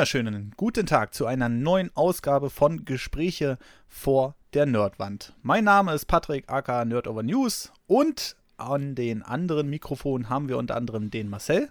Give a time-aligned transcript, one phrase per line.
[0.00, 3.58] wunderschönen guten Tag zu einer neuen Ausgabe von Gespräche
[3.88, 5.34] vor der Nerdwand.
[5.42, 10.56] Mein Name ist Patrick aka Nerd Over News und an den anderen Mikrofonen haben wir
[10.56, 11.70] unter anderem den Marcel.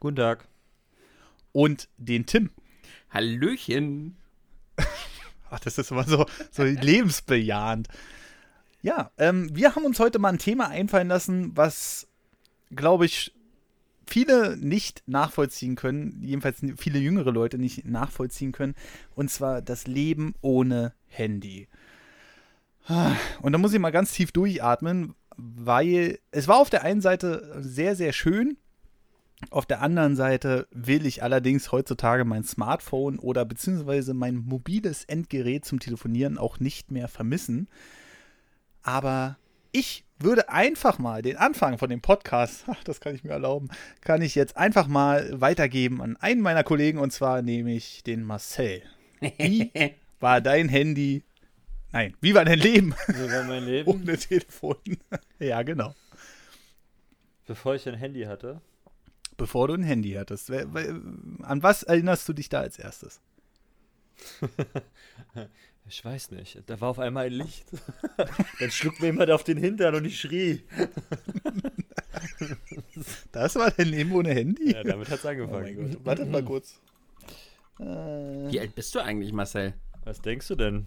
[0.00, 0.48] Guten Tag.
[1.52, 2.48] Und den Tim.
[3.10, 4.16] Hallöchen.
[5.50, 7.88] Ach, das ist immer so, so lebensbejahend.
[8.80, 12.08] Ja, ähm, wir haben uns heute mal ein Thema einfallen lassen, was,
[12.70, 13.33] glaube ich,
[14.06, 18.74] viele nicht nachvollziehen können, jedenfalls viele jüngere Leute nicht nachvollziehen können,
[19.14, 21.68] und zwar das Leben ohne Handy.
[23.40, 27.56] Und da muss ich mal ganz tief durchatmen, weil es war auf der einen Seite
[27.60, 28.56] sehr, sehr schön.
[29.50, 35.64] Auf der anderen Seite will ich allerdings heutzutage mein Smartphone oder beziehungsweise mein mobiles Endgerät
[35.64, 37.68] zum Telefonieren auch nicht mehr vermissen.
[38.82, 39.38] Aber
[39.74, 43.68] ich würde einfach mal den Anfang von dem Podcast, das kann ich mir erlauben,
[44.00, 48.82] kann ich jetzt einfach mal weitergeben an einen meiner Kollegen und zwar nämlich den Marcel.
[49.20, 49.72] Wie
[50.20, 51.24] war dein Handy?
[51.90, 52.94] Nein, wie war dein Leben?
[53.08, 53.90] Wie war mein Leben?
[53.90, 54.76] Ohne Telefon.
[55.40, 55.94] ja, genau.
[57.46, 58.60] Bevor ich ein Handy hatte.
[59.36, 60.50] Bevor du ein Handy hattest.
[60.50, 63.20] An was erinnerst du dich da als erstes?
[65.86, 66.62] Ich weiß nicht.
[66.66, 67.66] Da war auf einmal ein Licht.
[68.58, 70.62] Dann schlug mir jemand auf den Hintern und ich schrie.
[73.32, 74.72] Das war dein Leben ohne Handy?
[74.72, 75.96] Ja, damit hat es angefangen.
[75.96, 76.80] Oh Warte mal kurz.
[77.78, 79.74] Äh, wie alt bist du eigentlich, Marcel?
[80.04, 80.86] Was denkst du denn?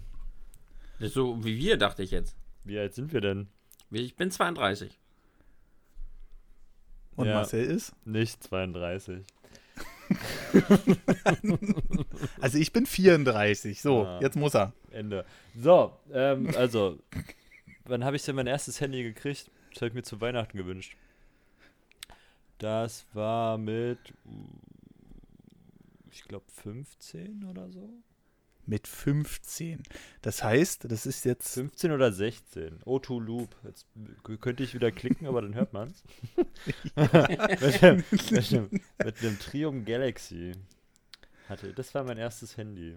[0.98, 2.36] So wie wir, dachte ich jetzt.
[2.64, 3.48] Wie alt sind wir denn?
[3.90, 4.98] Ich bin 32.
[7.16, 7.94] Und ja, Marcel ist?
[8.04, 9.24] Nicht 32.
[12.40, 13.80] also ich bin 34.
[13.80, 14.72] So, ah, jetzt muss er.
[14.90, 15.24] Ende.
[15.56, 16.98] So, ähm, also,
[17.84, 19.50] wann habe ich denn mein erstes Handy gekriegt?
[19.72, 20.96] Das habe ich mir zu Weihnachten gewünscht.
[22.58, 23.98] Das war mit,
[26.10, 28.02] ich glaube, 15 oder so
[28.68, 29.82] mit 15.
[30.22, 31.54] Das heißt, das ist jetzt.
[31.54, 32.80] 15 oder 16.
[32.84, 33.56] O2 Loop.
[33.64, 33.86] Jetzt
[34.40, 36.04] könnte ich wieder klicken, aber dann hört man es.
[36.94, 38.72] mit, dem, mit,
[39.04, 40.52] mit einem Triumph Galaxy.
[41.48, 41.72] Hatte.
[41.72, 42.94] Das war mein erstes Handy.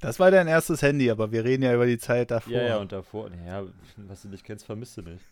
[0.00, 2.52] Das war dein erstes Handy, aber wir reden ja über die Zeit davor.
[2.52, 3.30] Ja, ja, und davor.
[3.46, 3.64] Ja,
[3.96, 5.24] was du nicht kennst, vermisst du nicht.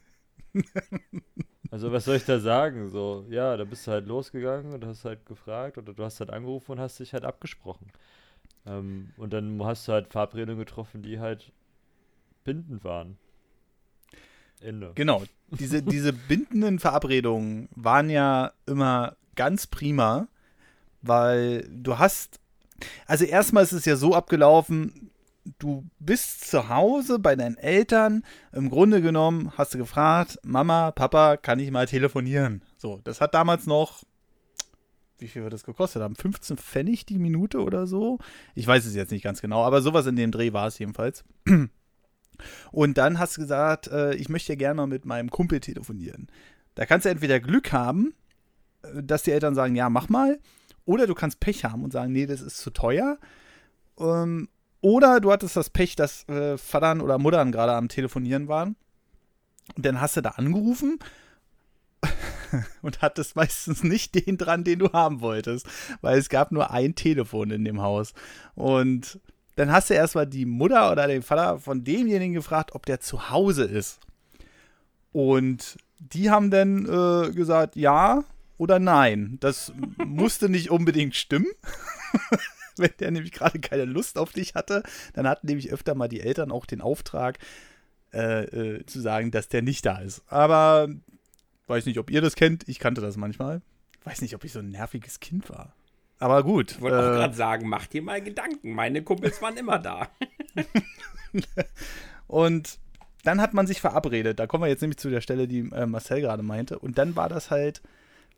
[1.70, 2.90] Also was soll ich da sagen?
[2.90, 6.28] So, ja, da bist du halt losgegangen und hast halt gefragt oder du hast halt
[6.28, 7.90] angerufen und hast dich halt abgesprochen.
[8.66, 11.52] Ähm, und dann hast du halt Verabredungen getroffen, die halt
[12.44, 13.18] bindend waren.
[14.60, 14.92] Ende.
[14.94, 15.24] Genau.
[15.50, 20.28] Diese, diese bindenden Verabredungen waren ja immer ganz prima,
[21.02, 22.38] weil du hast.
[23.06, 25.12] Also erstmal ist es ja so abgelaufen,
[25.58, 28.24] du bist zu Hause bei deinen Eltern.
[28.52, 32.62] Im Grunde genommen hast du gefragt, Mama, Papa, kann ich mal telefonieren?
[32.76, 34.02] So, das hat damals noch
[35.22, 36.16] wie viel wird das gekostet haben?
[36.16, 38.18] 15 Pfennig die Minute oder so?
[38.54, 41.24] Ich weiß es jetzt nicht ganz genau, aber sowas in dem Dreh war es jedenfalls.
[42.72, 46.28] Und dann hast du gesagt, äh, ich möchte ja gerne mit meinem Kumpel telefonieren.
[46.74, 48.14] Da kannst du entweder Glück haben,
[48.82, 50.40] äh, dass die Eltern sagen, ja, mach mal,
[50.84, 53.18] oder du kannst Pech haben und sagen, nee, das ist zu teuer.
[53.98, 54.48] Ähm,
[54.80, 58.76] oder du hattest das Pech, dass äh, Vatern oder Muttern gerade am Telefonieren waren.
[59.76, 60.98] Und dann hast du da angerufen
[62.82, 65.66] und hattest meistens nicht den dran, den du haben wolltest,
[66.00, 68.12] weil es gab nur ein Telefon in dem Haus.
[68.54, 69.20] Und
[69.56, 73.30] dann hast du erstmal die Mutter oder den Vater von demjenigen gefragt, ob der zu
[73.30, 74.00] Hause ist.
[75.12, 78.24] Und die haben dann äh, gesagt, ja
[78.56, 79.36] oder nein.
[79.40, 79.72] Das
[80.04, 81.50] musste nicht unbedingt stimmen.
[82.76, 84.82] Wenn der nämlich gerade keine Lust auf dich hatte,
[85.12, 87.38] dann hatten nämlich öfter mal die Eltern auch den Auftrag,
[88.14, 90.22] äh, äh, zu sagen, dass der nicht da ist.
[90.26, 90.88] Aber
[91.72, 92.68] Weiß nicht, ob ihr das kennt.
[92.68, 93.62] Ich kannte das manchmal.
[94.04, 95.74] Weiß nicht, ob ich so ein nerviges Kind war.
[96.18, 96.72] Aber gut.
[96.72, 98.74] Ich wollte äh, auch gerade sagen, mach dir mal Gedanken.
[98.74, 100.10] Meine Kumpels waren immer da.
[102.26, 102.78] und
[103.24, 104.38] dann hat man sich verabredet.
[104.38, 106.78] Da kommen wir jetzt nämlich zu der Stelle, die äh, Marcel gerade meinte.
[106.78, 107.80] Und dann war das halt,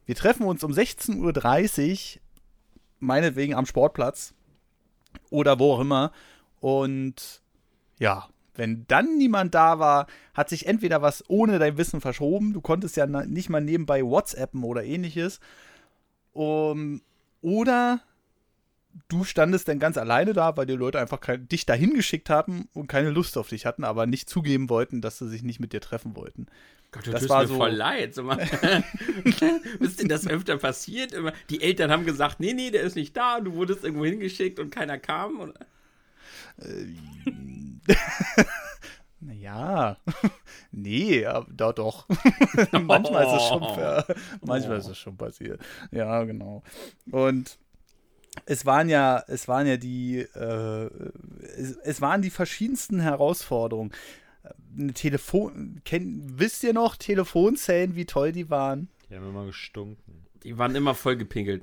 [0.07, 2.21] wir treffen uns um 16.30 Uhr,
[3.01, 4.33] meinetwegen am Sportplatz
[5.31, 6.13] oder wo auch immer.
[6.61, 7.43] Und
[7.99, 12.53] ja, wenn dann niemand da war, hat sich entweder was ohne dein Wissen verschoben.
[12.53, 15.41] Du konntest ja nicht mal nebenbei WhatsAppen oder ähnliches.
[16.33, 17.01] Um,
[17.43, 18.01] oder
[19.09, 22.69] du standest dann ganz alleine da, weil die Leute einfach kein, dich dahin geschickt haben
[22.75, 25.73] und keine Lust auf dich hatten, aber nicht zugeben wollten, dass sie sich nicht mit
[25.73, 26.47] dir treffen wollten.
[26.93, 28.15] Gott, du das war mir so voll leid.
[28.15, 28.31] So
[29.81, 31.13] ist denn das öfter passiert?
[31.51, 34.71] Die Eltern haben gesagt, nee, nee, der ist nicht da, du wurdest irgendwo hingeschickt und
[34.71, 35.41] keiner kam.
[35.41, 35.55] Oder?
[36.59, 36.87] Äh,
[39.21, 39.97] naja,
[40.73, 42.07] nee, da doch.
[42.73, 45.61] manchmal, ist es schon, manchmal ist es schon passiert.
[45.91, 46.63] Ja, genau.
[47.11, 47.59] Und
[48.47, 50.91] es waren ja, es waren ja die, äh,
[51.57, 53.93] es, es, waren die verschiedensten Herausforderungen.
[54.77, 58.89] Eine Telefon, kenn, wisst ihr noch Telefonzellen, wie toll die waren?
[59.09, 60.27] Die haben immer gestunken.
[60.43, 61.63] Die waren immer voll gepinkelt.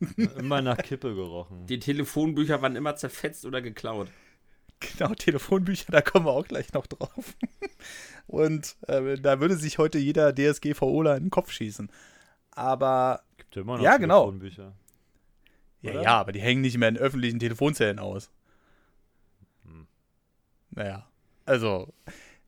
[0.38, 1.66] immer nach Kippe gerochen.
[1.66, 4.08] Die Telefonbücher waren immer zerfetzt oder geklaut.
[4.80, 7.36] Genau, Telefonbücher, da kommen wir auch gleich noch drauf.
[8.26, 11.90] Und äh, da würde sich heute jeder DSGVOler in den Kopf schießen.
[12.52, 13.22] Aber.
[13.36, 14.20] Gibt ja immer noch ja, genau.
[14.24, 14.72] Telefonbücher.
[15.82, 18.30] Ja, ja, aber die hängen nicht mehr in öffentlichen Telefonzellen aus.
[19.64, 19.86] Hm.
[20.70, 21.08] Naja.
[21.44, 21.92] Also,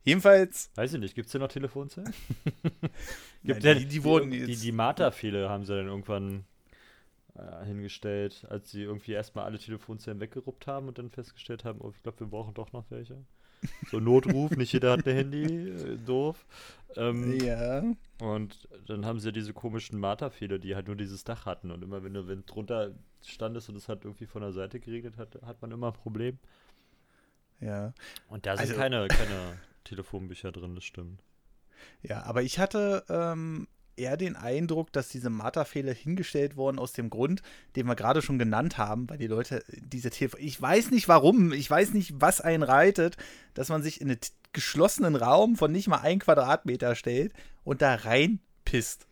[0.04, 0.70] jedenfalls.
[0.74, 2.14] Weiß ich nicht, gibt es denn noch Telefonzellen?
[3.42, 6.44] Nein, ja die, die wurden die, die, die Marterfehler haben sie dann irgendwann
[7.34, 11.92] äh, hingestellt, als sie irgendwie erstmal alle Telefonzellen weggeruppt haben und dann festgestellt haben, oh,
[11.94, 13.24] ich glaube, wir brauchen doch noch welche.
[13.90, 16.44] So Notruf, nicht jeder hat ein Handy, äh, doof.
[16.96, 17.82] Ähm, ja.
[18.20, 21.70] Und dann haben sie ja diese komischen Marterfehler, die halt nur dieses Dach hatten.
[21.70, 22.92] Und immer wenn du Wind drunter
[23.24, 26.38] standest und es hat irgendwie von der Seite geregnet, hat, hat man immer ein Problem.
[27.60, 27.94] Ja.
[28.28, 31.22] Und da sind Also- keine, keine Telefonbücher drin, das stimmt.
[32.02, 33.66] Ja, aber ich hatte ähm,
[33.96, 37.42] eher den Eindruck, dass diese Marterfehler hingestellt wurden aus dem Grund,
[37.76, 40.40] den wir gerade schon genannt haben, weil die Leute diese Telefon.
[40.42, 43.16] Ich weiß nicht warum, ich weiß nicht, was einen reitet,
[43.54, 44.20] dass man sich in einen
[44.52, 47.32] geschlossenen Raum von nicht mal ein Quadratmeter stellt
[47.64, 49.06] und da reinpisst.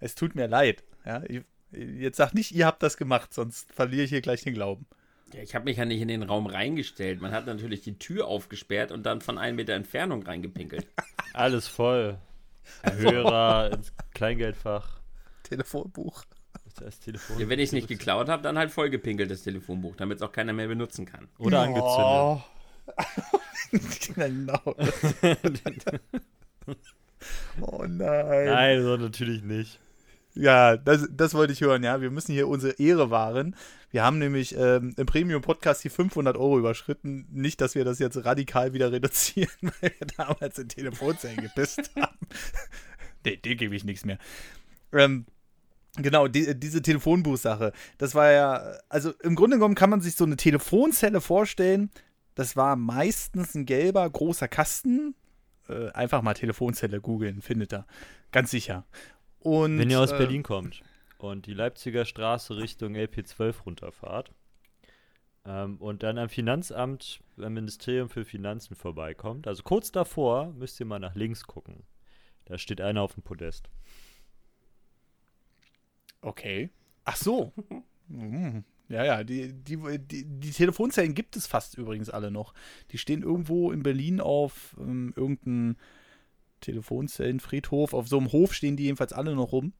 [0.00, 0.84] Es tut mir leid.
[1.04, 1.42] Ja, ich,
[1.72, 4.86] jetzt sag nicht, ihr habt das gemacht, sonst verliere ich hier gleich den Glauben.
[5.32, 7.20] Ja, ich habe mich ja nicht in den Raum reingestellt.
[7.20, 10.86] Man hat natürlich die Tür aufgesperrt und dann von einem Meter Entfernung reingepinkelt.
[11.32, 12.18] Alles voll.
[12.82, 15.00] Hörer ins Kleingeldfach.
[15.42, 16.24] Telefonbuch.
[16.76, 17.38] Das Telefon.
[17.38, 20.32] Ja, wenn ich es nicht geklaut habe, dann halt vollgepinkelt, das Telefonbuch, damit es auch
[20.32, 21.28] keiner mehr benutzen kann.
[21.38, 22.44] Oder angezündet.
[22.86, 23.78] Oh.
[24.14, 24.60] genau.
[27.62, 28.46] oh nein.
[28.46, 29.80] Nein, so natürlich nicht.
[30.34, 32.00] Ja, das, das wollte ich hören, ja.
[32.02, 33.56] Wir müssen hier unsere Ehre wahren.
[33.94, 37.28] Wir haben nämlich ähm, im Premium-Podcast die 500 Euro überschritten.
[37.30, 42.26] Nicht, dass wir das jetzt radikal wieder reduzieren, weil wir damals in Telefonzellen gepisst haben.
[43.24, 44.18] nee, dem gebe ich nichts mehr.
[44.92, 45.26] Ähm,
[45.96, 47.72] genau, die, diese Telefonbuchsache.
[47.96, 51.88] Das war ja, also im Grunde genommen kann man sich so eine Telefonzelle vorstellen.
[52.34, 55.14] Das war meistens ein gelber, großer Kasten.
[55.68, 57.86] Äh, einfach mal Telefonzelle googeln, findet er.
[58.32, 58.86] Ganz sicher.
[59.38, 60.82] Und, Wenn ihr aus äh, Berlin kommt
[61.30, 64.32] und die Leipziger Straße Richtung LP12 runterfahrt
[65.44, 70.86] ähm, und dann am Finanzamt, beim Ministerium für Finanzen vorbeikommt, also kurz davor müsst ihr
[70.86, 71.84] mal nach links gucken.
[72.46, 73.70] Da steht einer auf dem Podest.
[76.20, 76.70] Okay.
[77.04, 77.52] Ach so.
[78.08, 78.64] Mhm.
[78.88, 82.52] Ja, ja, die, die, die, die Telefonzellen gibt es fast übrigens alle noch.
[82.90, 85.76] Die stehen irgendwo in Berlin auf ähm, irgendeinem
[86.60, 87.94] Telefonzellenfriedhof.
[87.94, 89.72] Auf so einem Hof stehen die jedenfalls alle noch rum.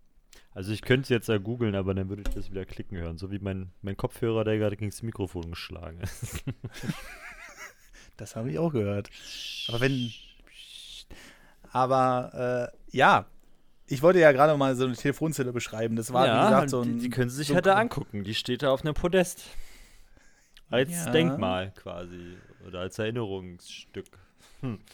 [0.54, 3.18] Also ich könnte es jetzt ja googeln, aber dann würde ich das wieder klicken hören.
[3.18, 6.44] So wie mein, mein Kopfhörer, der gerade gegen das Mikrofon geschlagen ist.
[8.16, 9.10] Das habe ich auch gehört.
[9.66, 10.12] Aber wenn.
[11.72, 13.26] Aber äh, ja,
[13.86, 15.96] ich wollte ja gerade mal so eine Telefonzelle beschreiben.
[15.96, 17.00] Das war, wie gesagt, so ein.
[17.00, 18.22] die, können sie sich so halt da angucken.
[18.22, 19.42] Die steht da auf einem Podest.
[20.70, 21.10] Als Ja.
[21.10, 22.36] Denkmal quasi.
[22.66, 24.06] Oder als Erinnerungsstück.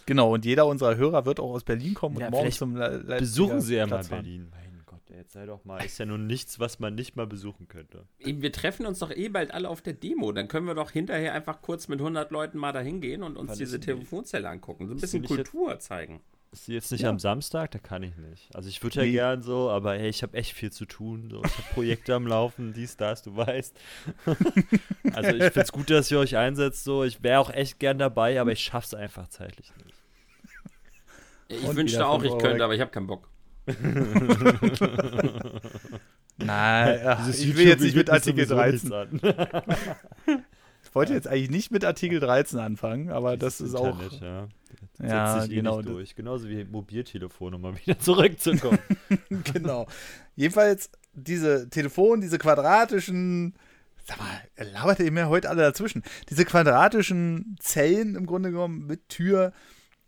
[0.06, 2.74] Genau, und jeder unserer Hörer wird auch aus Berlin kommen und Ja, morgen vielleicht zum
[2.74, 4.50] Le Leipziger Besuchen Sie ja mal Platz fahren.
[5.16, 5.84] Jetzt sei doch mal.
[5.84, 8.06] Ist ja nun nichts, was man nicht mal besuchen könnte.
[8.20, 10.30] Eben, Wir treffen uns doch eh bald alle auf der Demo.
[10.32, 13.50] Dann können wir doch hinterher einfach kurz mit 100 Leuten mal dahin gehen und uns
[13.50, 13.81] Wann diese?
[13.81, 14.86] Telefonzelle angucken.
[14.86, 16.20] So ein bisschen die nicht jetzt- Kultur zeigen.
[16.52, 17.10] Ist sie jetzt nicht Ja.
[17.10, 17.70] am Samstag?
[17.70, 18.55] Da kann ich nicht.
[18.56, 19.12] Also ich würde ja Nee.
[19.12, 21.29] gern so, aber ey, ich habe echt viel zu tun.
[21.31, 21.43] So.
[21.44, 23.76] Ich habe Projekte am Laufen, dies, das, du weißt.
[25.14, 26.82] also ich finde es gut, dass ihr euch einsetzt.
[26.84, 27.05] So.
[27.05, 29.96] Ich wäre auch echt gern dabei, aber ich schaff's einfach zeitlich nicht.
[31.48, 32.62] Ich Und wünschte auch, ich könnte, weg.
[32.62, 33.29] aber ich habe keinen Bock.
[36.38, 38.88] Nein, ach, ich will jetzt nicht mit Artikel geht mir 13.
[38.88, 39.31] sowieso nichts
[40.26, 40.44] an.
[40.90, 44.00] Ich wollte jetzt eigentlich nicht mit Artikel 13 anfangen, aber das ist auch.
[44.00, 44.48] Internet, ja.
[45.00, 45.76] Ja, Setzt sich eh genau.
[45.76, 46.14] nicht durch.
[46.17, 48.81] Genauso wie Mobiltelefon, um mal wieder zurückzukommen.
[49.52, 49.86] genau.
[50.34, 53.55] Jedenfalls diese Telefon, diese quadratischen.
[54.05, 56.02] Sag mal, labert ihr mir heute alle dazwischen?
[56.29, 59.52] Diese quadratischen Zellen im Grunde genommen mit Tür,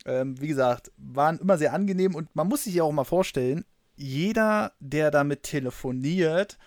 [0.05, 3.65] ähm, wie gesagt, waren immer sehr angenehm und man muss sich ja auch mal vorstellen,
[3.95, 6.57] jeder, der damit telefoniert,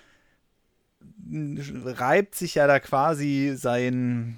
[1.28, 4.37] reibt sich ja da quasi sein,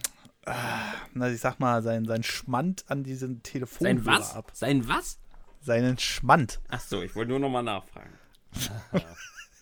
[1.14, 4.34] na, ich sag mal, sein, sein Schmand an diesen Sein Telefonhörer was?
[4.34, 4.50] ab.
[4.54, 5.18] Sein was?
[5.60, 6.60] Seinen Schmand.
[6.68, 8.12] Ach so, ich wollte nur noch mal nachfragen.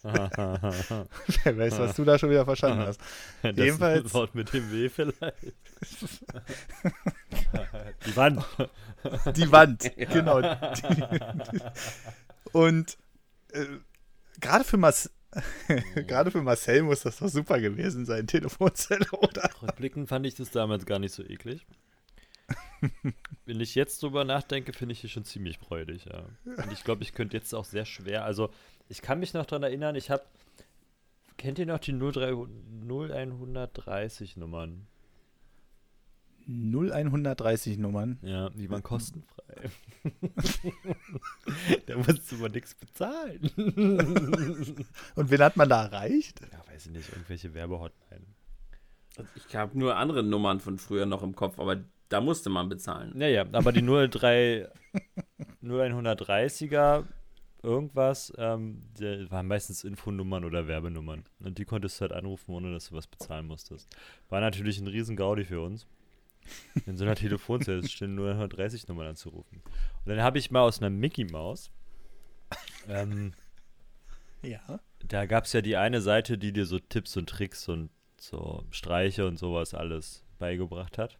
[1.45, 3.01] Wer weiß, was du da schon wieder verstanden hast.
[3.43, 5.19] Das Jedenfalls- Wort mit dem W vielleicht.
[8.07, 8.45] Die Wand.
[9.37, 10.41] Die Wand, genau.
[10.41, 11.61] Die,
[12.53, 12.97] und
[13.53, 13.65] äh,
[14.41, 15.11] gerade für Mas
[15.95, 19.51] Gerade für Marcel muss das doch super gewesen sein, Telefonzelle, oder?
[19.61, 21.67] Rückblickend fand ich das damals gar nicht so eklig.
[23.45, 26.25] Wenn ich jetzt drüber nachdenke, finde ich die schon ziemlich freudig, ja.
[26.45, 28.51] Und ich glaube, ich könnte jetzt auch sehr schwer, also
[28.89, 30.25] ich kann mich noch daran erinnern, ich habe,
[31.37, 32.35] kennt ihr noch die 03,
[32.83, 34.87] 0130 Nummern?
[36.49, 38.19] 0130 Nummern.
[38.23, 39.71] Ja, die waren kostenfrei.
[41.87, 43.51] da musst du mal nichts bezahlen.
[45.17, 46.41] Und wen hat man da erreicht?
[46.41, 48.27] Ja, weiß ich nicht, irgendwelche Werbehotline.
[49.35, 53.13] Ich habe nur andere Nummern von früher noch im Kopf, aber da musste man bezahlen.
[53.17, 54.69] Naja, aber die 03,
[55.65, 57.05] 0130er
[57.63, 61.25] irgendwas, ähm, die waren meistens Infonummern oder Werbenummern.
[61.41, 63.89] Und die konntest du halt anrufen, ohne dass du was bezahlen musstest.
[64.29, 65.87] War natürlich ein riesen Gaudi für uns.
[66.87, 69.63] In so einer Telefonzelle stehen nur 130 Nummern anzurufen.
[70.05, 71.71] Und dann habe ich mal aus einer Mickey Maus,
[72.89, 73.33] ähm,
[74.43, 74.79] Ja.
[75.09, 78.65] da gab es ja die eine Seite, die dir so Tipps und Tricks und so
[78.71, 81.19] Streiche und sowas alles beigebracht hat.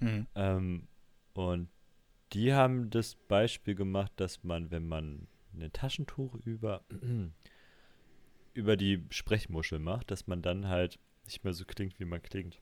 [0.00, 0.26] Hm.
[0.34, 0.88] Ähm,
[1.34, 1.68] und
[2.32, 6.84] die haben das Beispiel gemacht, dass man, wenn man ein Taschentuch über,
[8.54, 12.60] über die Sprechmuschel macht, dass man dann halt nicht mehr so klingt, wie man klingt.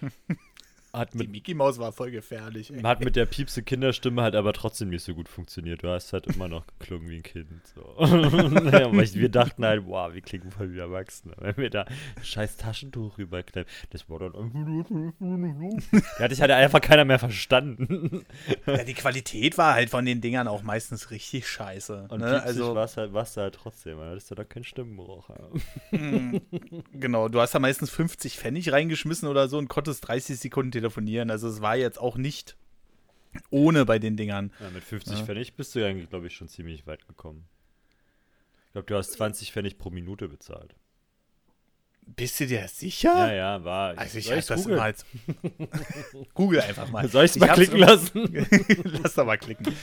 [0.92, 2.72] Hat Die mit, Mickey Maus war voll gefährlich.
[2.72, 2.80] Ey.
[2.80, 5.82] hat mit der piepse Kinderstimme halt aber trotzdem nicht so gut funktioniert.
[5.82, 7.48] Du hast halt immer noch geklungen wie ein Kind.
[7.74, 8.06] So.
[8.06, 11.34] naja, weil ich, wir dachten halt, wow, wir klingen voll wie Erwachsene.
[11.38, 13.68] Wenn wir da ein scheiß Taschentuch rüberklemmen.
[13.90, 18.24] Das war dann einfach Da hatte ich halt einfach keiner mehr verstanden.
[18.66, 22.06] Ja, die Qualität war halt von den Dingern auch meistens richtig scheiße.
[22.08, 22.42] Und ne?
[22.42, 23.98] Also, war's halt, war's halt trotzdem.
[23.98, 25.28] Da hattest du da keinen Stimmenbruch.
[25.28, 26.40] Ja.
[26.94, 31.30] genau, du hast da meistens 50 Pfennig reingeschmissen oder so und konntest 30 Sekunden telefonieren.
[31.30, 32.56] Also es war jetzt auch nicht
[33.50, 34.52] ohne bei den Dingern.
[34.60, 35.24] Ja, mit 50 Ja.
[35.24, 37.44] Pfennig bist du eigentlich, glaube ich, schon ziemlich weit gekommen.
[38.66, 40.74] Ich glaube, du hast 20 Pfennig pro Minute bezahlt.
[42.16, 43.12] Bist du dir sicher?
[43.14, 43.98] Ja, ja, war.
[43.98, 44.76] Also ich soll hab ich's das googeln?
[44.78, 45.04] immer als.
[46.34, 47.06] Google einfach mal.
[47.08, 48.46] Soll ich es mal klicken lassen?
[49.02, 49.74] Lass da mal klicken.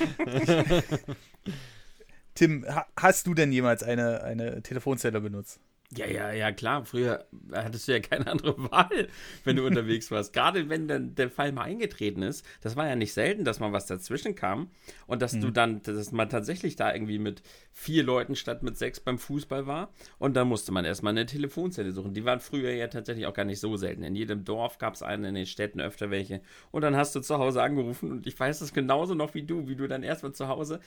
[2.33, 5.59] Tim, ha hast du denn jemals eine, eine Telefonzelle benutzt?
[5.91, 6.83] Ja, ja, ja, klar.
[6.83, 9.07] Früher hattest du ja keine andere Wahl,
[9.43, 10.33] wenn du unterwegs warst.
[10.33, 12.43] Gerade wenn dann der Fall mal eingetreten ist.
[12.61, 14.71] Das war ja nicht selten, dass mal was dazwischen kam
[15.05, 18.99] und dass du dann, dass man tatsächlich da irgendwie mit vier Leuten statt mit sechs
[18.99, 19.93] beim Fußball war.
[20.17, 22.13] Und dann musste man erstmal eine Telefonzelle suchen.
[22.13, 24.03] Die waren früher ja tatsächlich auch gar nicht so selten.
[24.03, 26.41] In jedem Dorf gab es eine, in den Städten öfter welche.
[26.71, 29.67] Und dann hast du zu Hause angerufen und ich weiß es genauso noch wie du,
[29.67, 30.79] wie du dann erstmal zu Hause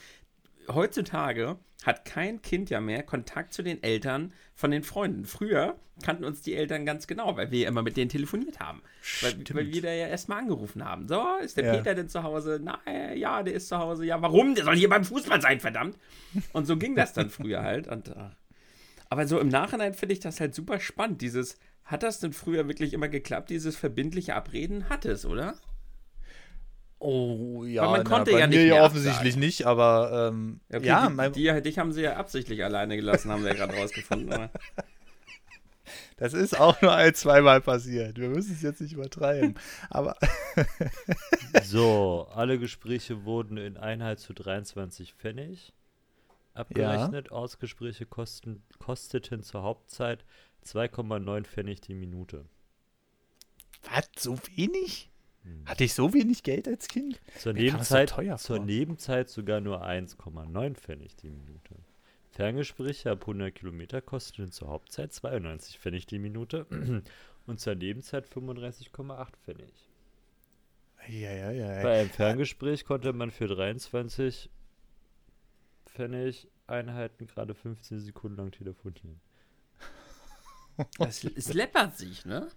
[0.73, 5.25] heutzutage hat kein Kind ja mehr Kontakt zu den Eltern von den Freunden.
[5.25, 8.81] Früher kannten uns die Eltern ganz genau, weil wir immer mit denen telefoniert haben.
[9.21, 11.07] Weil, weil wir da ja erstmal angerufen haben.
[11.07, 11.73] So, ist der Ja.
[11.77, 12.59] Peter denn zu Hause?
[12.61, 14.05] Nein, ja, der ist zu Hause.
[14.05, 14.55] Ja, warum?
[14.55, 15.97] Der soll hier beim Fußball sein, verdammt.
[16.53, 17.87] Und so ging das dann früher halt.
[17.87, 18.35] Und, ach.
[19.09, 21.21] aber so im Nachhinein finde ich das halt super spannend.
[21.21, 24.89] Dieses, hat das denn früher wirklich immer geklappt, dieses verbindliche Abreden?
[24.89, 25.55] Hat es, oder?
[26.99, 30.59] Oh ja, Weil man na, konnte bei ja mir nicht mehr offensichtlich nicht, aber ähm,
[30.71, 33.55] Okay, ja, die, mein, die, dich haben sie ja absichtlich alleine gelassen, haben wir ja
[33.55, 34.33] gerade rausgefunden.
[34.33, 34.49] Aber.
[36.17, 38.17] das ist auch nur ein, zweimal passiert.
[38.17, 39.55] Wir müssen es jetzt nicht übertreiben.
[39.89, 40.17] aber
[41.63, 45.73] So, alle Gespräche wurden in Einheit zu 23 Pfennig
[46.53, 47.31] abgerechnet.
[47.31, 50.25] Ausgespräche kosten, kosteten zur Hauptzeit
[50.65, 52.45] 2,9 Pfennig die Minute.
[53.83, 55.09] was, so wenig?
[55.65, 57.19] Hatte ich so wenig Geld als Kind?
[57.37, 58.59] Zur Mir so Nebenzeit, teuer zur.
[58.59, 61.75] Nebenzeit sogar nur 1,9 Pfennig die Minute.
[62.31, 66.65] Ferngespräche ab 100 Kilometer kosteten zur Hauptzeit 92 Pfennig die Minute
[67.45, 69.73] und zur Nebenzeit 35,8 Pfennig.
[71.07, 71.81] Ja, ja, ja.
[71.81, 74.49] Bei einem Ferngespräch konnte man für 23
[75.85, 79.19] Pfennig Einheiten gerade 15 Sekunden lang telefonieren.
[80.99, 82.47] Es läppert sich, ne?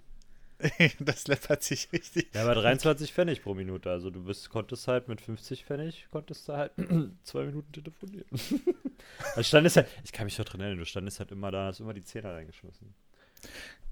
[1.01, 2.29] das läppert sich richtig.
[2.35, 3.91] Ja, aber 23 Pfennig pro Minute.
[3.91, 6.73] Also du bist, konntest halt mit 50 Pfennig, konntest du halt
[7.23, 8.27] zwei Minuten telefonieren.
[9.31, 11.81] also standest halt, ich kann mich noch dran erinnern, du standest halt immer da, hast
[11.81, 12.95] immer die Zehner reingeschmissen.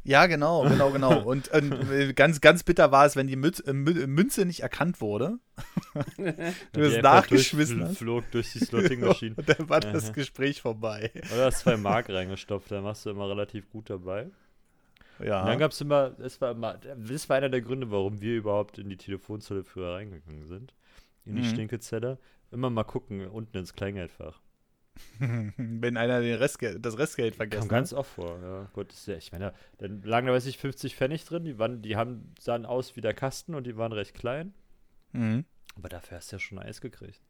[0.02, 1.20] Ja, genau, genau, genau.
[1.24, 4.60] Und, und äh, ganz, ganz bitter war es, wenn die Mütz, äh, Mü- Münze nicht
[4.60, 5.38] erkannt wurde.
[6.16, 6.24] du
[6.84, 7.98] einfach nachgeschmissen hast.
[7.98, 9.34] flog durch die Slotting-Maschine.
[9.36, 10.12] Und dann war das.
[10.14, 11.10] Gespräch vorbei.
[11.34, 14.30] Oder hast zwei Mark reingestopft, da machst du immer relativ gut dabei.
[15.22, 15.40] Ja.
[15.42, 18.36] Und dann gab es immer, es war immer, das war einer der Gründe, warum wir
[18.36, 20.74] überhaupt in die Telefonzelle früher reingegangen sind.
[21.24, 21.46] In die Mhm.
[21.46, 22.18] Stinkezelle.
[22.50, 24.40] Immer mal gucken, unten ins Kleingeldfach.
[25.18, 28.68] wenn einer den Restgeld, das Restgeld Kam vergessen ganz oft vor, ja.
[28.72, 31.80] Gott, ist ja, ich meine, dann lagen da, weiß ich, 50 Pfennig drin, die waren,
[31.80, 34.52] die haben, sahen aus wie der Kasten und die waren recht klein.
[35.12, 35.44] Mhm.
[35.76, 37.20] Aber dafür hast du ja schon Eis gekriegt.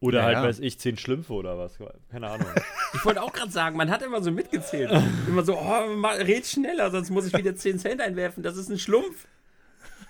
[0.00, 0.42] Oder Ja, halt, ja.
[0.44, 1.78] weiß ich, zehn Schlümpfe oder was.
[2.10, 2.48] Keine Ahnung.
[2.92, 4.90] Ich wollte auch gerade sagen, man hat immer so mitgezählt.
[5.28, 8.42] Immer so, oh, mal, red schneller, sonst muss ich wieder 10 Cent einwerfen.
[8.42, 9.28] Das ist ein Schlumpf.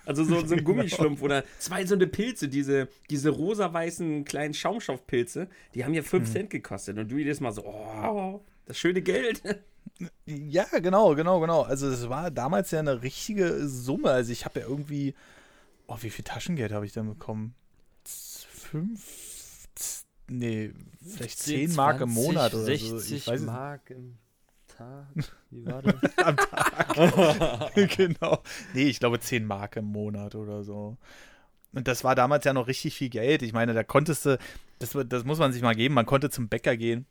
[0.07, 5.49] Also so, so ein Gummischlumpf oder zwei so eine Pilze, diese, diese rosa-weißen kleinen Schaumstoffpilze,
[5.75, 6.97] die haben ja 5 Cent gekostet.
[6.97, 9.43] Und du jedes Mal so, oh, das schöne Geld.
[10.25, 11.63] Ja, genau, genau, genau.
[11.63, 14.11] Also es war damals ja eine richtige Summe.
[14.11, 15.15] Also ich habe ja irgendwie,
[15.89, 17.55] oh, wie viel Taschengeld habe ich denn bekommen?
[18.05, 19.03] Fünf,
[20.31, 20.73] nee,
[21.03, 22.99] vielleicht 10 Mark im Monat oder so.
[22.99, 24.19] 60 Ich weiß es Mark im
[24.67, 25.07] Tag.
[25.51, 25.95] Wie war das?
[26.25, 27.75] am Tag.
[27.97, 28.43] genau.
[28.75, 30.97] Nee, ich glaube 10 Mark im Monat oder so.
[31.73, 33.43] Und das war damals ja noch richtig viel Geld.
[33.43, 34.39] Ich meine, da konntest du,
[34.79, 37.07] das, das muss man sich mal geben, man konnte zum Bäcker gehen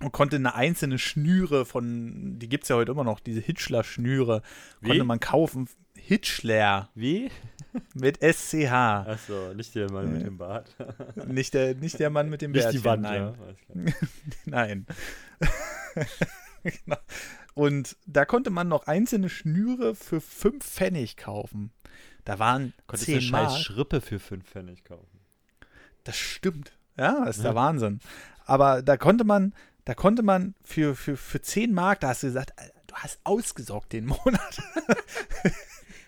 [0.00, 4.42] und konnte eine einzelne Schnüre von, die gibt es ja heute immer noch, diese Hitchler-Schnüre,
[4.84, 5.68] konnte man kaufen.
[5.96, 7.30] Hitchler Wie?
[7.94, 8.72] mit SCH.
[8.72, 10.74] Achso, nicht der Mann mit dem Bart.
[11.28, 13.34] Nicht der, nicht der Mann mit dem Nicht Bärtchen, die Wand, nein.
[13.74, 13.92] ja.
[14.46, 14.86] Nein.
[16.62, 16.98] Genau.
[17.54, 21.72] Und da konnte man noch einzelne Schnüre für 5 Pfennig kaufen.
[22.24, 23.58] Da waren Konntest du 10 scheiß Mark.
[23.62, 25.20] Schrippe für 5 Pfennig kaufen.
[26.04, 26.72] Das stimmt.
[26.98, 27.54] Ja, das ist der.
[27.54, 28.00] Wahnsinn.
[28.44, 29.54] Aber da konnte man,
[29.90, 32.52] da konnte man für, für, für 10 Mark, da hast du gesagt,
[32.86, 34.62] du hast ausgesorgt den Monat.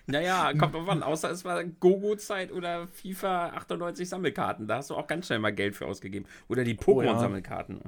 [0.05, 4.67] Naja, kommt drauf an, außer es war Gogo-Zeit oder FIFA 98 Sammelkarten.
[4.67, 6.25] Da hast du auch ganz schnell mal Geld für ausgegeben.
[6.49, 7.11] Oder die Oh ja.
[7.11, 7.79] Pokémon-Sammelkarten.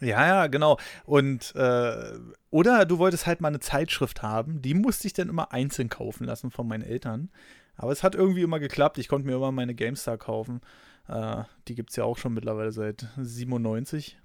[0.00, 0.76] Ja, ja, genau.
[1.04, 2.18] Und äh,
[2.50, 6.24] oder du wolltest halt mal eine Zeitschrift haben, die musste ich dann immer einzeln kaufen
[6.24, 7.30] lassen von meinen Eltern.
[7.76, 8.98] Aber es hat irgendwie immer geklappt.
[8.98, 10.62] Ich konnte mir immer meine GameStar kaufen.
[11.06, 14.18] Äh, die gibt es ja auch schon mittlerweile seit 97.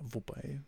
[0.00, 0.60] Wobei.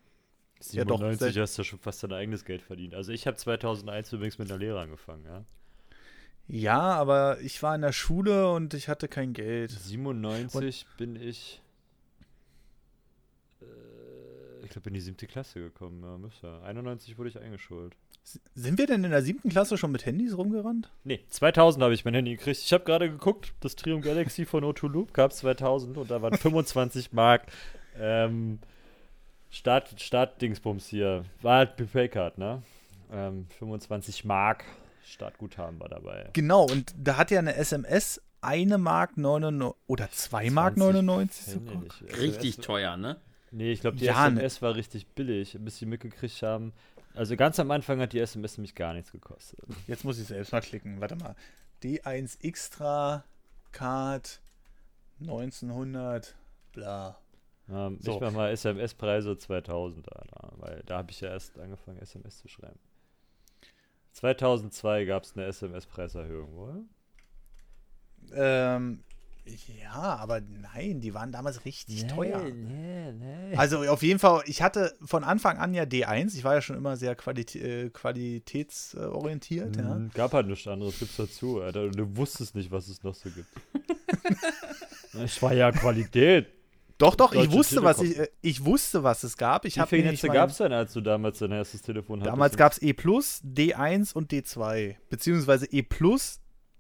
[0.70, 2.94] Ja, doch, 97 hast du schon fast dein eigenes Geld verdient.
[2.94, 5.44] Also ich habe 2001 übrigens mit einer Lehre angefangen, ja.
[6.48, 9.70] Ja, aber ich war in der Schule und ich hatte kein Geld.
[9.70, 11.62] 97 bin ich,
[13.60, 16.02] äh, ich glaube, in die siebte Klasse gekommen.
[16.02, 16.60] Ja, müsste.
[16.62, 17.96] 91 wurde ich eingeschult.
[18.54, 20.90] Sind wir denn in der siebten Klasse schon mit Handys rumgerannt?
[21.02, 22.60] Nee, 2000 habe ich mein Handy gekriegt.
[22.62, 26.22] Ich habe gerade geguckt, das Triumph Galaxy von O2 Loop gab es 2000 und da
[26.22, 27.46] waren 25 Mark
[27.98, 28.60] ähm,
[29.52, 31.24] Start, Startdingsbums hier.
[31.42, 32.62] War halt Prepaid-Card, ne?
[33.12, 34.64] Ähm, 25 Mark
[35.04, 36.30] Startguthaben war dabei.
[36.32, 41.44] Genau, und da hat ja eine SMS eine Mark 99 oder 2 Mark 20 99
[41.44, 41.92] Pfennig.
[41.92, 42.08] sogar.
[42.10, 43.16] Also Richtig es- teuer, ne?
[43.50, 44.40] Nee, ich glaube, die Ja, ne.
[44.40, 46.72] SMS war richtig billig, bis sie mitgekriegt haben.
[47.14, 49.60] Also ganz am Anfang hat die SMS nämlich gar nichts gekostet.
[49.86, 50.98] Jetzt muss ich selbst mal klicken.
[51.02, 51.36] Warte mal.
[51.84, 53.24] D1 Extra
[53.72, 54.40] Card
[55.20, 56.34] 1900
[56.72, 57.18] bla.
[57.72, 58.12] Ähm, So.
[58.14, 62.48] Ich mach mal SMS-Preise 2000, Alter, weil da habe ich ja erst angefangen, SMS zu
[62.48, 62.78] schreiben.
[64.12, 66.84] 2002 gab es eine SMS-Preiserhöhung, oder?
[68.34, 69.02] Ähm,
[69.44, 72.40] ja, aber nein, die waren damals richtig teuer.
[72.44, 73.56] Nee, nee.
[73.56, 76.36] Also auf jeden Fall, ich hatte von Anfang an ja D1.
[76.36, 79.76] Ich war ja schon immer sehr qualit äh, qualitätsorientiert.
[79.76, 79.94] Ja.
[79.96, 81.88] Mhm, Gab halt nichts anderes, gibt's dazu, Alter.
[81.90, 83.48] Du wusstest nicht, was es noch so gibt.
[85.14, 86.46] Es war ja Qualität.
[87.02, 89.64] Doch, doch, ich wusste, was ich, äh, ich wusste, was es gab.
[89.64, 92.32] Ich Wie viele Netze gab es denn, als du damals dein erstes Telefon hattest?
[92.32, 94.94] Damals gab es E D1 und D2.
[95.10, 95.84] Beziehungsweise E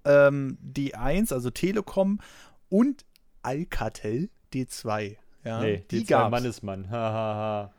[0.04, 2.20] ähm, D1, also Telekom
[2.68, 3.04] und
[3.42, 5.16] Alcatel D2.
[5.44, 6.30] Ja, Nee, die D2 gab's.
[6.30, 6.88] Mannesmann.
[6.88, 7.72] Hahaha.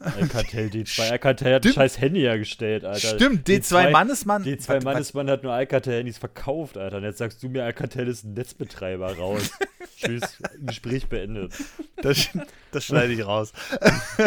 [0.00, 1.10] Alcatel D2.
[1.10, 3.14] Alcatel hat ein scheiß Handy hergestellt, Alter.
[3.14, 4.44] Stimmt, D2 Mannesmann.
[4.44, 6.98] D2 Warte, Mannesmann hat nur Alcatel-Handys verkauft, Alter.
[6.98, 9.50] Und jetzt sagst du mir, Alcatel ist ein Netzbetreiber raus.
[9.96, 11.52] Tschüss, Gespräch beendet.
[11.96, 12.28] Das,
[12.70, 13.52] das schneide ich raus.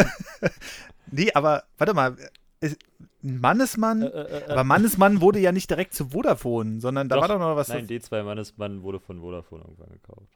[1.10, 2.16] nee, aber warte mal.
[3.22, 4.02] Mannesmann.
[4.02, 7.22] Äh, äh, äh, aber Mannesmann wurde ja nicht direkt zu Vodafone, sondern da Doch.
[7.22, 7.68] war doch noch was.
[7.68, 10.32] Nein, D2 Mannesmann wurde von Vodafone irgendwann gekauft.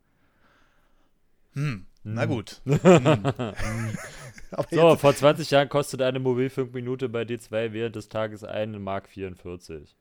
[1.54, 2.28] hm, na Hm.
[2.28, 2.60] gut.
[2.66, 3.96] Hm.
[4.70, 9.94] So, vor 20 Jahren kostet eine Mobilfunkminute bei D2 während des Tages 1 Mark 44.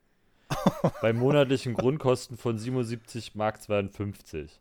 [1.02, 4.60] bei monatlichen Grundkosten von 77 Mark 52.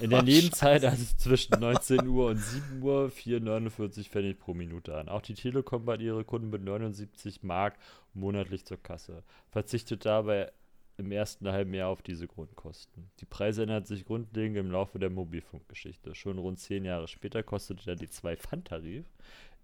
[0.00, 5.08] In der Nebenzeit, also zwischen 19 Uhr und 7 Uhr, 4,49 Pfennig pro Minute an.
[5.08, 7.76] Auch die Telekom bat ihre Kunden mit 79 Mark
[8.14, 9.22] monatlich zur Kasse.
[9.50, 10.52] Verzichtet dabei
[10.98, 13.10] im ersten halben Jahr auf diese Grundkosten.
[13.20, 16.14] Die Preise ändern sich grundlegend im Laufe der Mobilfunkgeschichte.
[16.14, 19.06] Schon rund 10 Jahre später kostete der D2-Pfandtarif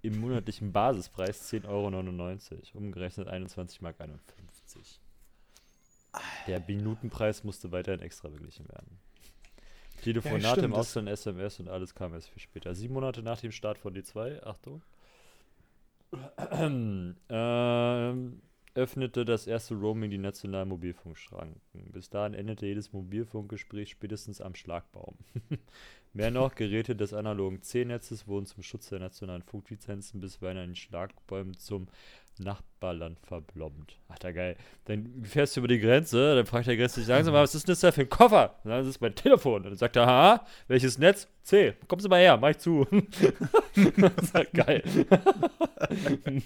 [0.03, 1.99] im monatlichen Basispreis 10,99 Euro,
[2.75, 5.01] umgerechnet 21 Mark 51.
[6.47, 9.01] Der Minutenpreis musste weiterhin extra beglichen werden.
[10.03, 12.75] Telefonate stimmt, im Ausland, SMS und alles kam erst viel später.
[12.75, 14.83] Sieben Monate nach dem Start von D2, Achtung.
[17.31, 18.43] ähm,
[18.75, 21.93] öffnete das erste Roaming die nationalen Mobilfunkschranken.
[21.93, 25.17] Bis dahin endete jedes Mobilfunkgespräch spätestens am Schlagbaum.
[26.13, 30.77] Mehr noch, Geräte des analogen C-Netzes wurden zum Schutz der nationalen Funklizenzen bisweilen an den
[30.77, 31.89] Schlagbäumen zum
[32.39, 33.99] Nachbarland verblombt.
[34.09, 34.57] Ach, da geil.
[34.87, 37.73] Dann fährst du über die Grenze, dann fragt der Grenze dich langsam, was ist denn
[37.73, 38.59] das da für ein Koffer?
[38.65, 39.63] Und dann ist es mein Telefon.
[39.63, 41.29] Und dann sagt er, ha, welches Netz?
[41.43, 41.75] C.
[41.89, 42.87] Kommen Sie mal her, mach ich zu.
[42.91, 44.83] das ist halt geil.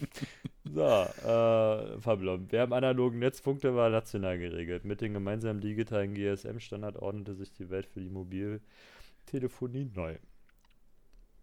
[0.65, 2.51] so, äh, verblombt.
[2.51, 4.85] Wer im analogen Netz funkte, war national geregelt.
[4.85, 10.17] Mit dem gemeinsamen digitalen GSM-Standard ordnete sich die Welt für die Mobiltelefonie neu.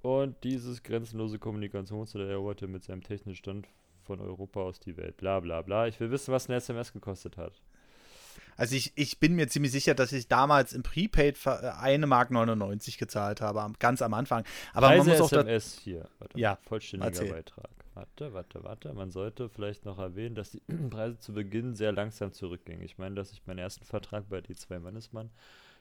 [0.02, 3.68] Und dieses grenzenlose Kommunikationsmodell eroberte mit seinem technischen Stand
[4.06, 5.18] von Europa aus die Welt.
[5.18, 5.88] Bla bla bla.
[5.88, 7.54] Ich will wissen, was eine SMS gekostet hat.
[8.58, 12.32] Also ich, ich bin mir ziemlich sicher, dass ich damals im Prepaid äh, eine Mark
[12.32, 14.46] 99 gezahlt habe, ganz am Anfang.
[14.74, 16.08] Aber Preise man muss auch SMS hier.
[16.20, 17.32] Warte, Ja, vollständiger erzähl.
[17.32, 17.70] Beitrag.
[17.96, 18.94] Warte, warte, warte.
[18.94, 22.84] Man sollte vielleicht noch erwähnen, dass die Preise zu Beginn sehr langsam zurückgingen.
[22.84, 25.30] Ich meine, dass ich meinen ersten Vertrag bei D2 Mannesmann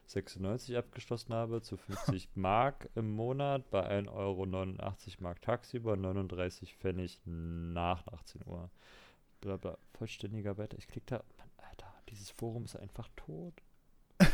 [0.06, 4.46] 96 abgeschlossen habe zu 50 Mark im Monat bei 1,89 Euro
[5.20, 8.70] Mark tagsüber, 39 Pfennig nach 18 Uhr.
[9.40, 9.78] Bla bla.
[9.96, 10.78] Vollständiger Beitrag.
[10.78, 11.22] Ich klick da.
[11.38, 13.54] Mann, Alter, dieses Forum ist einfach tot.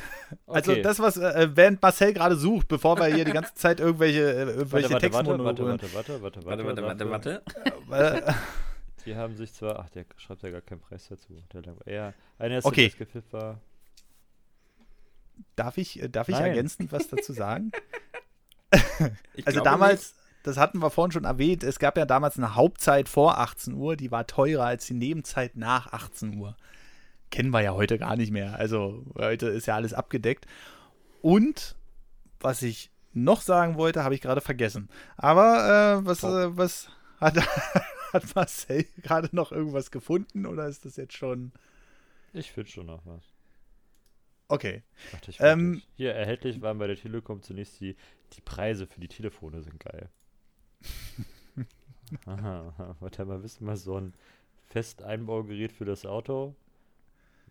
[0.46, 0.82] Also Okay.
[0.82, 4.42] das, was, äh, während Marcel gerade sucht, bevor wir hier die ganze Zeit irgendwelche, äh,
[4.50, 7.42] irgendwelche warte, warte, warte, warte, warte, warte, Warte, warte, warte,
[7.88, 8.22] warte.
[8.28, 8.32] Äh,
[9.04, 11.42] Die haben sich zwar, ach, der schreibt ja gar keinen Preis dazu.
[11.52, 13.22] Der ja, eine SMS Okay.
[13.32, 13.60] war.
[15.56, 16.46] Darf ich, äh, darf ich Nein.
[16.46, 17.72] ergänzend was dazu sagen?
[19.44, 23.38] Also damals, das hatten wir vorhin schon erwähnt, es gab ja damals eine Hauptzeit vor
[23.38, 26.56] 18 Uhr, die war teurer als die Nebenzeit nach 18 Uhr.
[27.30, 28.56] Kennen wir ja heute gar nicht mehr.
[28.56, 30.46] Also heute ist ja alles abgedeckt.
[31.22, 31.76] Und
[32.40, 34.88] was ich noch sagen wollte, habe ich gerade vergessen.
[35.16, 36.88] Aber äh, was, äh, was
[37.20, 37.36] hat,
[38.12, 41.52] hat Marcel gerade noch irgendwas gefunden oder ist das jetzt schon.
[42.32, 43.29] Ich finde schon noch was.
[44.50, 44.82] Okay.
[45.12, 47.96] Warte, ich Ähm, Hier, erhältlich waren bei der Telekom zunächst die,
[48.32, 50.08] die Preise für die Telefone sind geil.
[52.26, 52.96] Aha.
[52.98, 54.12] Warte mal, wissen wir, so ein
[54.68, 56.54] Festeinbaugerät für das Auto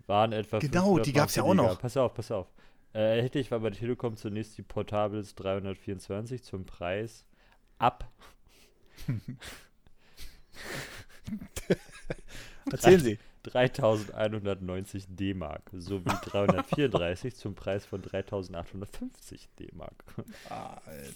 [0.08, 1.80] waren etwa Genau, 500 die Mark gab's ja auch noch.
[1.80, 2.48] Pass auf, pass auf.
[2.94, 7.26] Äh, erhältlich war bei der Telekom zunächst die Portables 324 zum Preis
[7.78, 8.10] ab
[12.72, 13.20] Erzählen Sie.
[13.44, 20.04] 3190 D-Mark sowie 334 zum Preis von 3850 D-Mark.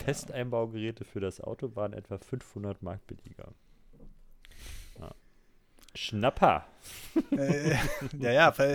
[0.03, 3.53] Festeinbaugeräte für das Auto waren etwa 500 Mark billiger.
[5.95, 6.65] Schnapper.
[7.31, 7.75] äh,
[8.19, 8.65] ja, ja, vor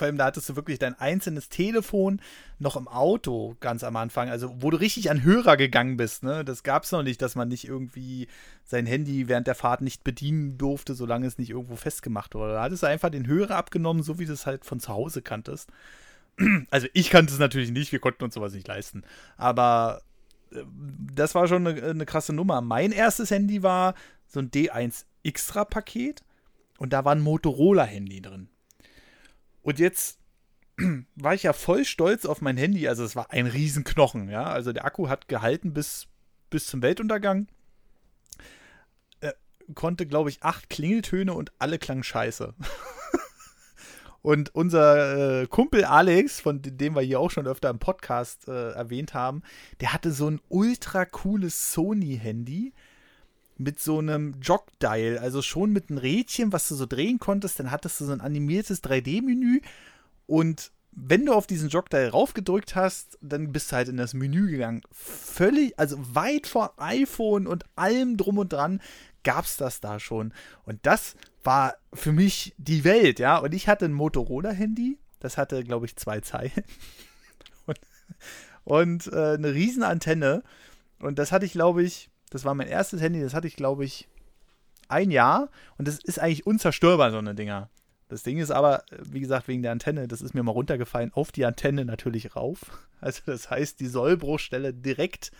[0.00, 2.20] allem da hattest du wirklich dein einzelnes Telefon
[2.58, 6.44] noch im Auto ganz am Anfang, also wo du richtig an Hörer gegangen bist, ne?
[6.44, 8.28] Das gab es noch nicht, dass man nicht irgendwie
[8.64, 12.54] sein Handy während der Fahrt nicht bedienen durfte, solange es nicht irgendwo festgemacht wurde.
[12.54, 15.22] Da hattest du einfach den Hörer abgenommen, so wie du es halt von zu Hause
[15.22, 15.70] kanntest.
[16.70, 19.04] Also ich kannte es natürlich nicht, wir konnten uns sowas nicht leisten.
[19.36, 20.02] Aber
[20.50, 20.64] äh,
[21.14, 22.60] das war schon eine, eine krasse Nummer.
[22.60, 23.94] Mein erstes Handy war
[24.26, 26.24] so ein D1 Extra-Paket
[26.78, 28.48] und da war ein Motorola-Handy drin.
[29.62, 30.18] Und jetzt
[31.16, 32.88] war ich ja voll stolz auf mein Handy.
[32.88, 34.44] Also es war ein Riesenknochen, ja.
[34.44, 36.08] Also der Akku hat gehalten bis,
[36.50, 37.48] bis zum Weltuntergang.
[39.20, 39.32] Äh,
[39.74, 42.54] konnte, glaube ich, acht Klingeltöne und alle klangen scheiße.
[44.22, 48.72] und unser äh, Kumpel Alex, von dem wir hier auch schon öfter im Podcast äh,
[48.72, 49.42] erwähnt haben,
[49.80, 52.72] der hatte so ein ultra cooles Sony-Handy
[53.64, 57.58] mit so einem Jog-Dial, also schon mit einem Rädchen, was du so drehen konntest.
[57.58, 59.60] Dann hattest du so ein animiertes 3D-Menü
[60.26, 64.48] und wenn du auf diesen Jog-Dial raufgedrückt hast, dann bist du halt in das Menü
[64.48, 64.82] gegangen.
[64.92, 68.80] Völlig, also weit vor iPhone und allem drum und dran
[69.24, 70.32] gab es das da schon.
[70.64, 73.38] Und das war für mich die Welt, ja.
[73.38, 76.52] Und ich hatte ein Motorola-Handy, das hatte, glaube ich, zwei Zeilen.
[77.66, 77.78] und
[78.64, 80.42] und äh, eine riesen Antenne.
[81.00, 83.84] Und das hatte ich, glaube ich, das war mein erstes Handy, das hatte ich, glaube
[83.84, 84.08] ich,
[84.88, 85.48] ein Jahr.
[85.78, 87.70] Und das ist eigentlich unzerstörbar, so eine Dinger.
[88.08, 91.12] Das Ding ist aber, äh, wie gesagt, wegen der Antenne, das ist mir mal runtergefallen,
[91.14, 92.60] auf die Antenne natürlich rauf.
[93.00, 95.30] Also das heißt, die Sollbruchstelle direkt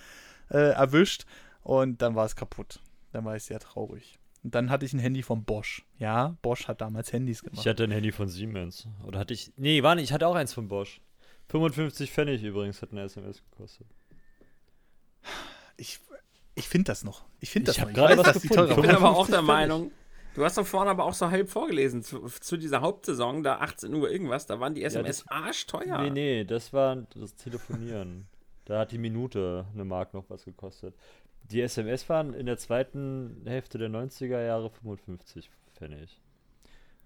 [0.51, 1.25] äh, erwischt
[1.63, 2.81] und dann war es kaputt.
[3.13, 4.19] Dann war ich sehr traurig.
[4.43, 5.83] Und dann hatte ich ein Handy von Bosch.
[5.99, 7.67] Ja, Bosch hat damals Handys Ich gemacht.
[7.67, 8.87] hatte ein Handy von Siemens.
[9.07, 9.51] Oder hatte ich.
[9.57, 11.01] Nee, war nicht, ich hatte auch eins von Bosch.
[11.49, 13.87] 55 Pfennig übrigens hat eine SMS gekostet.
[15.79, 16.01] Ich,
[16.55, 17.25] ich finde das noch.
[17.41, 18.25] Ich finde das Ich hab noch.
[18.27, 18.69] was die gefunden.
[18.69, 19.91] teurer Ich bin aber auch der 55 Meinung,
[20.35, 23.93] du hast doch vorhin aber auch so halb vorgelesen, zu, zu dieser Hauptsaison, da 18
[23.95, 26.03] Uhr irgendwas, da waren die SMS das- arschteuer.
[26.03, 28.27] Nee, nee, das war das Telefonieren.
[28.67, 30.95] da hat die Minute eine Mark noch was gekostet.
[31.51, 36.21] Die SMS waren in der zweiten Hälfte der 90er Jahre 55 Pfennig.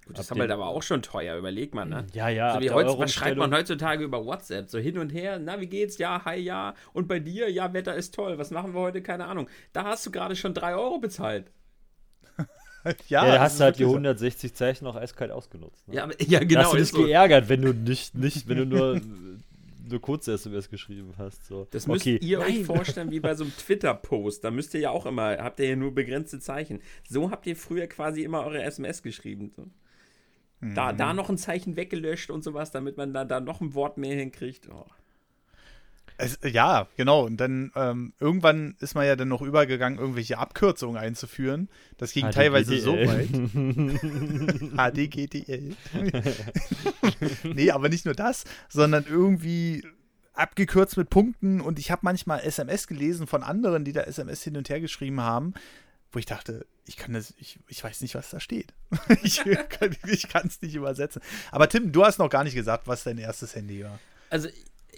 [0.08, 2.06] Gut, das ist halt aber auch schon teuer, überleg mal, ne?
[2.14, 2.54] Ja, ja.
[2.54, 4.70] So wie heute, was schreibt man heutzutage über WhatsApp?
[4.70, 5.98] So hin und her, na, wie geht's?
[5.98, 6.72] Ja, hi, ja.
[6.94, 7.50] Und bei dir?
[7.50, 8.38] Ja, Wetter ist toll.
[8.38, 9.02] Was machen wir heute?
[9.02, 9.50] Keine Ahnung.
[9.74, 11.50] Da hast du gerade schon 3 Euro bezahlt.
[13.08, 15.86] ja, ja da hast du halt die 160 Zeichen noch eiskalt ausgenutzt.
[15.88, 15.96] Ne?
[15.96, 16.54] Ja, ja, genau.
[16.54, 17.04] Da hast du dich so.
[17.04, 19.00] geärgert, wenn du nicht, nicht, wenn du nur
[19.90, 21.44] eine kurze SMS geschrieben hast.
[21.44, 21.66] So.
[21.70, 22.16] Das müsst okay.
[22.22, 22.48] ihr Nein.
[22.48, 24.42] euch vorstellen wie bei so einem Twitter-Post.
[24.42, 26.80] Da müsst ihr ja auch immer, habt ihr ja nur begrenzte Zeichen.
[27.06, 29.52] So habt ihr früher quasi immer eure SMS geschrieben.
[29.54, 29.66] So.
[30.60, 30.74] Mhm.
[30.74, 33.98] Da, da noch ein Zeichen weggelöscht und sowas, damit man da, da noch ein Wort
[33.98, 34.68] mehr hinkriegt.
[34.70, 34.86] Oh.
[36.20, 37.24] Es, ja, genau.
[37.26, 41.68] Und dann ähm, irgendwann ist man ja dann noch übergegangen, irgendwelche Abkürzungen einzuführen.
[41.96, 43.28] Das ging teilweise so weit.
[44.94, 45.76] HDGDL.
[47.54, 49.84] nee, aber nicht nur das, sondern irgendwie
[50.34, 51.60] abgekürzt mit Punkten.
[51.60, 55.20] Und ich habe manchmal SMS gelesen von anderen, die da SMS hin und her geschrieben
[55.20, 55.54] haben,
[56.12, 58.72] wo ich dachte, ich kann das, ich, ich weiß nicht, was da steht.
[59.22, 59.38] ich
[60.28, 61.20] kann es nicht übersetzen.
[61.50, 63.98] Aber Tim, du hast noch gar nicht gesagt, was dein erstes Handy war.
[64.30, 64.48] Also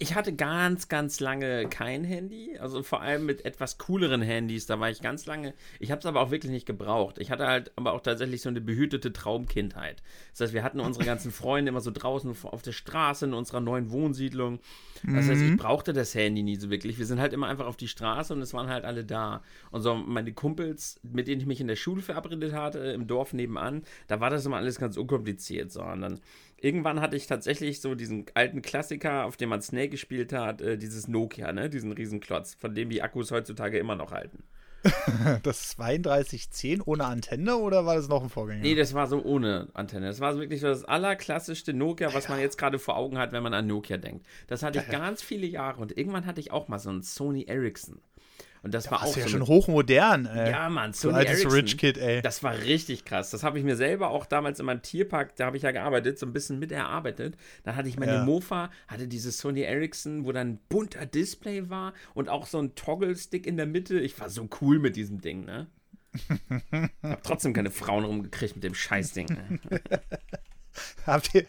[0.02, 2.56] ich hatte ganz, ganz lange kein Handy.
[2.58, 4.64] Also vor allem mit etwas cooleren Handys.
[4.64, 5.52] Da war ich ganz lange.
[5.78, 7.18] Ich habe es aber auch wirklich nicht gebraucht.
[7.18, 10.02] Ich hatte halt aber auch tatsächlich so eine behütete Traumkindheit.
[10.32, 13.60] Das heißt, wir hatten unsere ganzen Freunde immer so draußen auf der Straße in unserer
[13.60, 14.60] neuen Wohnsiedlung.
[15.02, 15.56] Das heißt, ich mhm.
[15.58, 16.98] brauchte das Handy nie so wirklich.
[16.98, 19.42] Wir sind halt immer einfach auf die Straße und es waren halt alle da.
[19.70, 23.34] Und so meine Kumpels, mit denen ich mich in der Schule verabredet hatte, im Dorf
[23.34, 25.70] nebenan, da war das immer alles ganz unkompliziert.
[25.72, 25.82] So.
[25.82, 26.20] Und dann
[26.60, 30.78] irgendwann hatte ich tatsächlich so diesen alten Klassiker, auf dem man Snake gespielt hat, äh,
[30.78, 31.70] dieses Nokia, ne?
[31.70, 34.44] Diesen Riesenklotz, von dem die Akkus heutzutage immer noch halten.
[35.42, 38.62] das 3210 ohne Antenne oder war das noch ein Vorgänger?
[38.62, 40.06] Nee, das war so ohne Antenne.
[40.06, 43.42] Das war wirklich so das allerklassischste Nokia, was man jetzt gerade vor Augen hat, wenn
[43.42, 44.26] man an Nokia denkt.
[44.46, 47.44] Das hatte ich ganz viele Jahre und irgendwann hatte ich auch mal so einen Sony
[47.44, 48.00] Ericsson.
[48.62, 50.26] Und das da war auch ja so schon hochmodern.
[50.26, 50.50] Ey.
[50.50, 52.20] Ja, Mann, so altes Rich Kid, ey.
[52.20, 53.30] Das war richtig krass.
[53.30, 56.18] Das habe ich mir selber auch damals in meinem Tierpark, da habe ich ja gearbeitet,
[56.18, 57.36] so ein bisschen mit erarbeitet.
[57.62, 58.24] Da hatte ich meine ja.
[58.24, 62.74] Mofa, hatte dieses Sony Ericsson, wo dann ein bunter Display war und auch so ein
[62.74, 63.98] Toggle-Stick in der Mitte.
[63.98, 65.66] Ich war so cool mit diesem Ding, ne?
[67.02, 69.26] hab trotzdem keine Frauen rumgekriegt mit dem Scheißding.
[69.26, 69.80] Ne?
[71.06, 71.46] Habt ihr,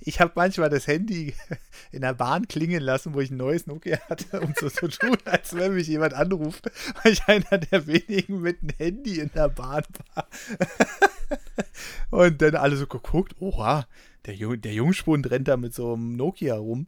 [0.00, 1.34] ich habe manchmal das Handy
[1.92, 5.16] in der Bahn klingen lassen, wo ich ein neues Nokia hatte, um so zu tun,
[5.24, 6.70] als wenn mich jemand anruft,
[7.02, 9.84] weil ich einer der wenigen mit einem Handy in der Bahn
[10.14, 10.28] war.
[12.10, 13.86] Und dann alle so geguckt, oha,
[14.26, 16.86] der, Jung, der Jungspund rennt da mit so einem Nokia rum.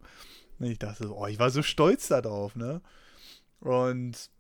[0.59, 2.81] Und ich dachte so, oh, ich war so stolz darauf, ne?
[3.61, 4.31] Und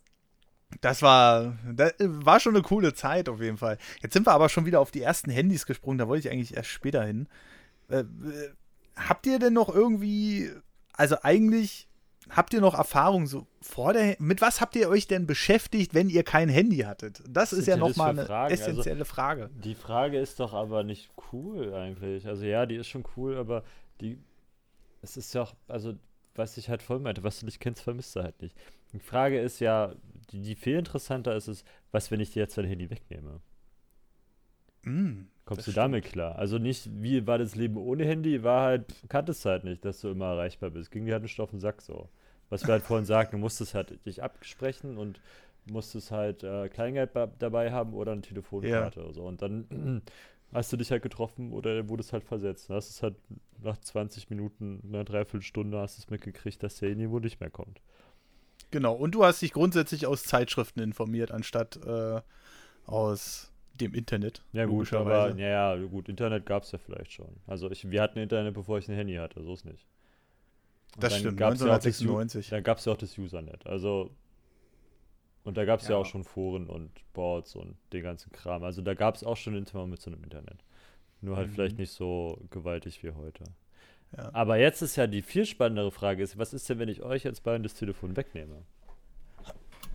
[0.80, 3.78] das war, das war schon eine coole Zeit auf jeden Fall.
[4.02, 6.56] Jetzt sind wir aber schon wieder auf die ersten Handys gesprungen, da wollte ich eigentlich
[6.56, 7.28] erst später hin.
[7.88, 8.04] Äh,
[8.96, 10.50] habt ihr denn noch irgendwie,
[10.92, 11.88] also eigentlich
[12.30, 16.08] habt ihr noch Erfahrung so vor der, mit was habt ihr euch denn beschäftigt, wenn
[16.08, 17.22] ihr kein Handy hattet?
[17.28, 18.52] Das ist ja nochmal eine Fragen?
[18.52, 19.50] Also essentielle also, Frage.
[19.62, 22.26] Die Frage ist doch aber nicht cool eigentlich.
[22.26, 23.62] Also ja, die ist schon cool, aber
[24.00, 24.18] die,
[25.02, 25.94] es ist ja auch, also
[26.34, 28.56] was ich halt voll meinte, was du nicht kennst, vermisst du halt nicht.
[28.92, 29.94] Die Frage ist ja,
[30.30, 33.40] die, die viel interessanter ist es, was, wenn ich dir jetzt dein Handy wegnehme?
[34.82, 35.28] Mm.
[35.46, 35.76] Kommst du stimmt.
[35.76, 36.36] damit klar?
[36.36, 40.08] Also nicht, wie war das Leben ohne Handy, war halt, kanntest halt nicht, dass du
[40.08, 40.90] immer erreichbar bist.
[40.90, 42.08] Ging dir halt nicht auf den Sack so.
[42.50, 45.20] Was wir halt vorhin sagten, du musstest halt dich absprechen und
[45.66, 49.06] musstest halt äh, Kleingeld dabei haben oder eine Telefonkarte ja.
[49.06, 49.22] oder so.
[49.22, 50.02] Und dann
[50.52, 52.68] hast du dich halt getroffen oder wurdest halt versetzt.
[52.68, 53.14] Dann hast es halt
[53.62, 57.80] nach 20 Minuten, einer Dreiviertelstunde hast du es mitgekriegt, dass der irgendwo nicht mehr kommt.
[58.72, 62.20] Genau, und du hast dich grundsätzlich aus Zeitschriften informiert, anstatt äh,
[62.84, 64.42] aus dem Internet.
[64.52, 67.28] Ja gut, aber ja, ja gut, Internet gab es ja vielleicht schon.
[67.46, 69.86] Also ich, wir hatten Internet, bevor ich ein Handy hatte, so ist nicht.
[70.94, 72.50] Und das stimmt, 1996.
[72.50, 73.66] Ja da gab es ja auch das Usernet.
[73.66, 74.10] Also
[75.46, 75.94] und da gab es ja.
[75.94, 75.98] ja.
[75.98, 78.64] auch schon Foren und Boards und den ganzen Kram.
[78.64, 80.58] Also da gab es auch schon Internet mit so einem Internet.
[81.20, 81.52] Nur halt mhm.
[81.52, 83.44] vielleicht nicht so gewaltig wie heute.
[84.16, 84.30] Ja.
[84.32, 87.22] Aber jetzt ist ja die viel spannendere Frage ist, was ist denn, wenn ich euch
[87.22, 88.62] jetzt beiden das Telefon wegnehme?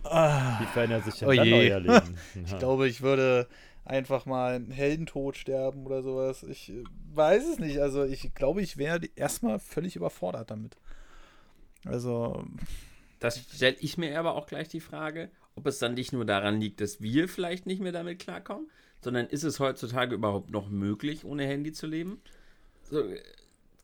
[0.04, 0.58] Ah.
[0.60, 2.18] Wie verändert sich denn oh dann euer Leben?
[2.46, 3.46] ich glaube, ich würde
[3.84, 6.42] einfach mal einen Heldentod sterben oder sowas.
[6.42, 7.78] Ich äh, weiß es nicht.
[7.78, 10.76] Also ich glaube, ich wäre erstmal völlig überfordert damit.
[11.84, 12.44] Also.
[13.18, 16.60] Das stelle ich mir aber auch gleich die Frage, ob es dann nicht nur daran
[16.60, 18.68] liegt, dass wir vielleicht nicht mehr damit klarkommen,
[19.00, 22.20] sondern ist es heutzutage überhaupt noch möglich, ohne Handy zu leben?
[22.82, 23.04] So,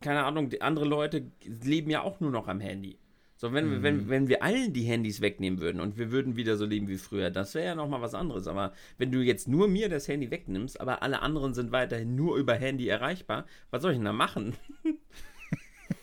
[0.01, 2.99] keine Ahnung, andere Leute leben ja auch nur noch am Handy.
[3.40, 3.83] So, wenn, mhm.
[3.85, 6.98] wenn, wenn wir allen die Handys wegnehmen würden und wir würden wieder so leben wie
[6.98, 8.48] früher, das wäre ja nochmal was anderes.
[8.48, 12.37] Aber wenn du jetzt nur mir das Handy wegnimmst, aber alle anderen sind weiterhin nur
[12.37, 14.57] über Handy erreichbar, was soll ich denn da machen?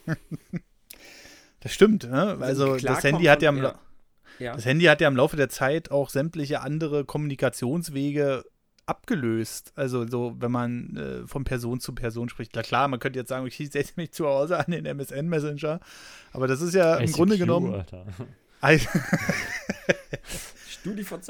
[1.60, 2.38] das stimmt, ne?
[2.40, 3.52] Also das Handy hat ja,
[4.40, 4.56] ja.
[4.56, 8.46] Das Handy hat ja im Laufe der Zeit auch sämtliche andere Kommunikationswege
[8.88, 9.74] abgelöst.
[9.76, 12.52] Also so, wenn man äh, von Person zu Person spricht.
[12.54, 15.80] Klar, klar, man könnte jetzt sagen, ich setze mich zu Hause an den MSN Messenger,
[16.34, 17.74] aber das ist ja im ICQ, Grunde genommen.
[17.74, 18.06] Alter.
[20.70, 21.30] StudiVZ.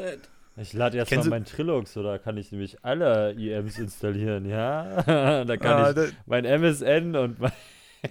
[0.58, 4.46] Ich lade erst Kennst mal du- mein Trilux, oder kann ich nämlich alle IMs installieren,
[4.46, 5.02] ja?
[5.44, 7.52] da kann Ah, ich mein MSN und mein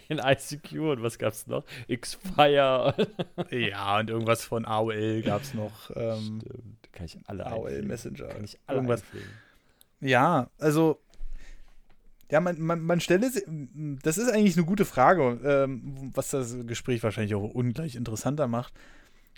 [0.10, 1.64] ICQ und was gab's noch?
[1.88, 2.94] Xfire.
[3.50, 5.90] ja, und irgendwas von AOL gab es noch.
[5.94, 7.88] Ähm, Stimmt, kann ich alle AOL einpflegen.
[7.88, 8.26] Messenger.
[8.28, 9.02] Kann ich alle Irgendwas.
[9.02, 9.30] einpflegen.
[10.00, 11.00] Ja, also.
[12.30, 13.44] Ja, man, man, man stelle sich,
[14.02, 18.72] das ist eigentlich eine gute Frage, ähm, was das Gespräch wahrscheinlich auch ungleich interessanter macht.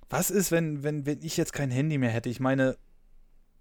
[0.08, 2.28] Was ist, wenn, wenn, wenn ich jetzt kein Handy mehr hätte?
[2.28, 2.76] Ich meine,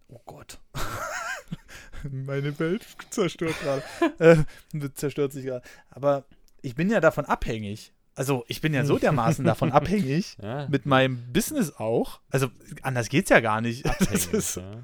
[0.09, 0.59] oh Gott.
[2.11, 4.45] Meine Welt zerstört gerade.
[4.79, 5.65] äh, zerstört sich gerade.
[5.89, 6.25] Aber
[6.65, 7.93] ich bin ja davon abhängig.
[8.15, 12.21] Also, ich bin ja so dermaßen davon abhängig, Ja, mit meinem Business auch.
[12.29, 12.49] Also,
[12.81, 13.85] anders geht's ja gar nicht.
[13.89, 14.83] Abhängig, ist, ja.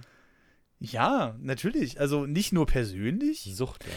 [0.79, 1.99] ja, natürlich.
[1.99, 3.51] Also nicht nur persönlich.
[3.55, 3.91] Sucht, ja.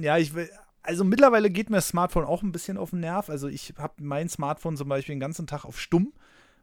[0.00, 0.50] Ja, ich will.
[0.82, 3.28] Also mittlerweile geht mir das Smartphone auch ein bisschen auf den Nerv.
[3.28, 6.12] Also ich habe mein Smartphone zum Beispiel den ganzen Tag auf stumm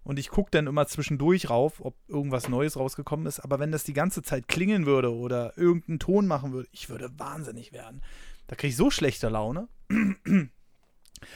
[0.04, 3.42] und ich gucke dann immer zwischendurch rauf, ob irgendwas Neues rausgekommen ist.
[3.42, 7.12] Aber wenn das die ganze Zeit klingeln würde oder irgendeinen Ton machen würde, ich würde
[7.20, 8.02] wahnsinnig werden.
[8.48, 9.68] Da kriege ich so schlechte Laune.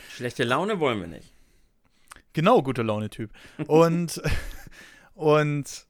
[0.10, 1.34] Schlechte Laune wollen wir nicht.
[2.34, 3.32] Genau, gute Laune-Typ.
[3.68, 4.22] Und,
[5.14, 5.88] und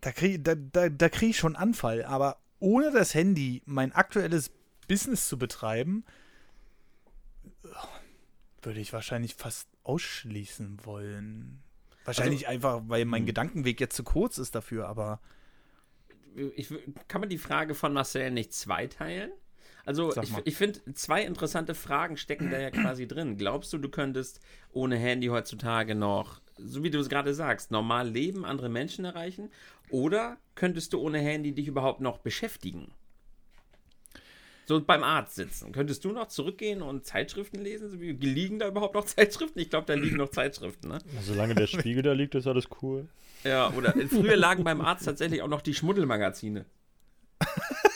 [0.00, 2.04] da kriege da, da, da krieg ich schon Anfall.
[2.04, 4.50] Aber ohne das Handy mein aktuelles
[4.88, 6.04] Business zu betreiben,
[8.62, 11.62] würde ich wahrscheinlich fast ausschließen wollen.
[12.04, 15.20] Wahrscheinlich einfach, weil mein Gedankenweg jetzt zu kurz ist dafür, aber
[16.56, 16.72] ich,
[17.08, 19.30] kann man die Frage von Marcel nicht zweiteilen?
[19.84, 23.36] Also ich, ich finde, zwei interessante Fragen stecken da ja quasi drin.
[23.36, 24.40] Glaubst du, du könntest
[24.72, 29.50] ohne Handy heutzutage noch, so wie du es gerade sagst, normal leben, andere Menschen erreichen?
[29.88, 32.92] Oder könntest du ohne Handy dich überhaupt noch beschäftigen?
[34.66, 35.72] So beim Arzt sitzen.
[35.72, 37.90] Könntest du noch zurückgehen und Zeitschriften lesen?
[37.90, 39.58] So wie- Liegen da überhaupt noch Zeitschriften?
[39.58, 40.98] Ich glaube, da liegen noch Zeitschriften, ne?
[41.22, 43.08] Solange der Spiegel da liegt, ist alles cool.
[43.42, 46.66] Ja, oder früher lagen beim Arzt tatsächlich auch noch die Schmuddelmagazine.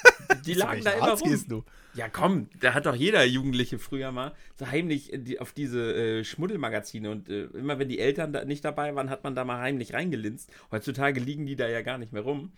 [0.47, 1.65] Die lagen da immer rum.
[1.95, 5.95] Ja, komm, da hat doch jeder Jugendliche früher mal so heimlich in die, auf diese
[5.95, 9.45] äh, Schmuddelmagazine und äh, immer wenn die Eltern da nicht dabei waren, hat man da
[9.45, 10.51] mal heimlich reingelinst.
[10.73, 12.51] Heutzutage liegen die da ja gar nicht mehr rum.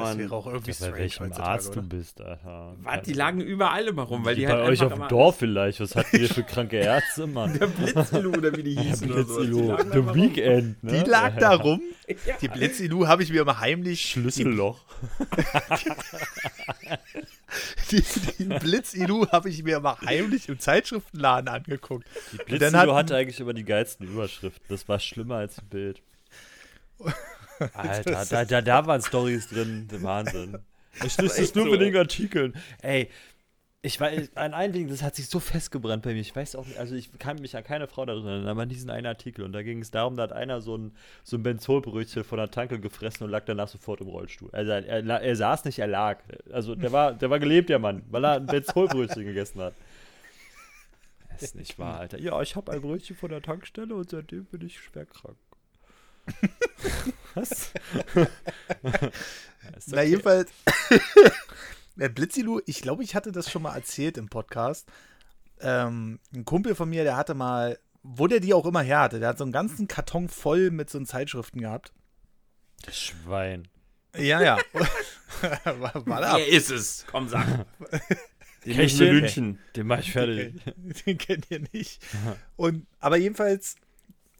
[0.00, 1.82] Das Und wäre auch irgendwie Bei strange welchem heutzutage, Arzt oder?
[1.82, 2.76] du bist, Alter.
[2.82, 5.38] was, die lagen überall immer rum, weil die, die halt bei euch auf dem Dorf
[5.38, 5.80] vielleicht.
[5.80, 7.58] Was habt ihr für kranke Ärzte, Mann?
[7.58, 9.22] Der Blitzilu oder wie die hießen oder.
[9.24, 9.68] Die Blitzilu.
[9.68, 10.14] lagen da The.
[10.20, 10.92] Weekend, ne?
[11.04, 11.80] Die lag da rum.
[12.26, 12.36] Ja.
[12.40, 14.02] Die Blitzilu habe ich mir immer heimlich.
[14.10, 14.80] Schlüsselloch.
[17.90, 18.02] Die,
[18.38, 22.06] die Blitzilu habe ich mir immer heimlich im Zeitschriftenladen angeguckt.
[22.32, 24.64] Die Blitzilu hatten- hatte eigentlich immer die geilsten Überschriften.
[24.68, 26.02] Das war schlimmer als ein Bild.
[27.72, 29.88] Alter, da, da, da waren Stories drin.
[29.90, 30.58] Der Wahnsinn.
[30.98, 31.70] Ich echt das nur so.
[31.72, 32.54] mit den Artikeln.
[32.82, 33.10] Ey,
[33.82, 36.20] ich weiß, an ein Ding, das hat sich so festgebrannt bei mir.
[36.20, 38.68] Ich weiß auch nicht, also ich kann mich an keine Frau daran erinnern, aber an
[38.68, 39.44] diesen einen Artikel.
[39.44, 40.92] Und da ging es darum, da hat einer so ein,
[41.22, 44.50] so ein Benzolbrötchen von der Tanke gefressen und lag danach sofort im Rollstuhl.
[44.52, 46.18] Also er, er, er saß nicht, er lag.
[46.50, 49.74] Also der war, der war gelebt, der Mann, weil er ein Benzolbrötchen gegessen hat.
[51.30, 52.18] Das ist nicht wahr, Alter.
[52.18, 55.36] Ja, ich habe ein Brötchen von der Tankstelle und seitdem bin ich schwer krank.
[57.34, 57.50] Was?
[59.76, 60.08] Ist Na, okay.
[60.08, 60.50] jedenfalls.
[61.96, 64.88] Der Blitzilu, ich glaube, ich hatte das schon mal erzählt im Podcast.
[65.60, 69.20] Ähm, ein Kumpel von mir, der hatte mal, wo der die auch immer her hatte,
[69.20, 71.92] der hat so einen ganzen Karton voll mit so Zeitschriften gehabt.
[72.84, 73.68] Das Schwein.
[74.16, 74.58] Ja, ja.
[75.64, 76.36] war, war da.
[76.36, 77.04] Wer ist es?
[77.10, 77.66] Komm, sag.
[78.64, 79.58] Den wir den?
[79.76, 80.54] Den mach ich fertig.
[81.06, 82.02] Den kennt ihr nicht.
[82.56, 83.76] Und, aber jedenfalls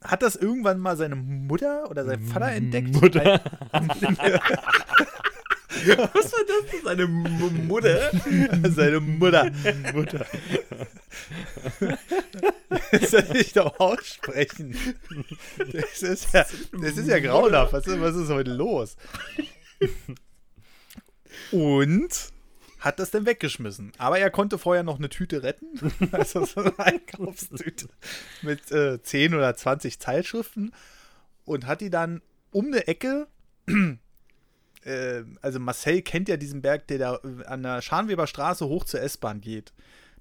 [0.03, 2.93] hat das irgendwann mal seine Mutter oder sein Vater entdeckt.
[3.01, 3.41] Mutter.
[5.85, 6.81] Was war das?
[6.83, 8.11] Seine M Mutter?
[8.69, 9.51] seine Mutter.
[9.93, 10.25] Mutter.
[12.91, 14.75] Das soll ich doch aussprechen.
[15.57, 16.45] Das ist ja,
[16.81, 17.73] das ist ja grauenhaft.
[17.73, 18.95] Was ist, was ist heute los?
[21.51, 22.31] Und
[22.79, 23.91] hat das dann weggeschmissen.
[23.97, 25.67] Aber er konnte vorher noch eine Tüte retten.
[26.11, 27.89] Also so eine Einkaufstüte
[28.41, 30.73] mit äh, 10 oder 20 Zeitschriften.
[31.45, 33.27] Und hat die dann um eine Ecke
[34.87, 38.85] äh, also Marcel kennt ja diesen Berg, der da äh, an der Scharnweber Straße hoch
[38.85, 39.73] zur S-Bahn geht.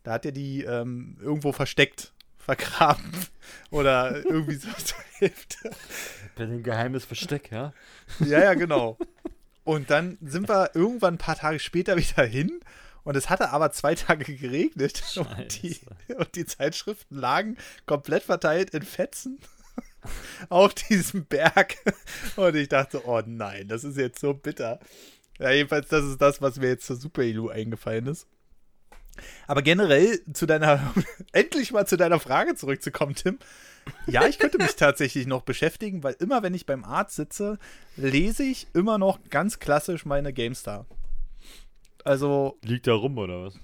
[0.03, 3.13] Da hat er die ähm, irgendwo versteckt, vergraben
[3.71, 5.71] oder irgendwie so zur Hälfte.
[6.37, 7.73] Bei ein geheimes Versteck, ja?
[8.21, 8.99] Ja, ja, genau.
[9.67, 12.61] Und dann sind wir irgendwann ein paar Tage später wieder hin
[13.03, 15.77] und es hatte aber zwei Tage geregnet und die,
[16.17, 19.41] und die Zeitschriften lagen komplett verteilt in Fetzen
[20.51, 21.75] auf diesem Berg.
[22.37, 24.79] Und ich dachte, oh nein, das ist jetzt so bitter.
[25.41, 28.29] Ja, jedenfalls, das ist das, was mir jetzt zur Super Elu eingefallen ist.
[29.49, 30.95] Aber generell zu deiner,
[31.33, 33.41] endlich mal zu deiner Frage zurückzukommen, Tim.
[34.07, 37.59] Ja, ich könnte mich tatsächlich noch beschäftigen, weil immer, wenn ich beim Arzt sitze,
[37.97, 40.87] lese ich immer noch ganz klassisch meine GameStar.
[42.05, 42.59] Also.
[42.63, 43.59] Liegt da rum oder was?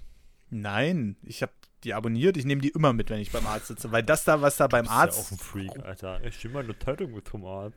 [0.51, 1.53] Nein, ich habe
[1.85, 2.37] die abonniert.
[2.37, 4.67] Ich nehme die immer mit, wenn ich beim Arzt sitze, weil das da, was da
[4.67, 5.19] beim Arzt.
[5.19, 6.25] Ist ja auch ein Freak, Alter.
[6.25, 7.77] Ich stehe mal eine Zeitung mit vom Arzt.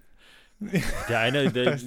[0.60, 1.78] Der eine, der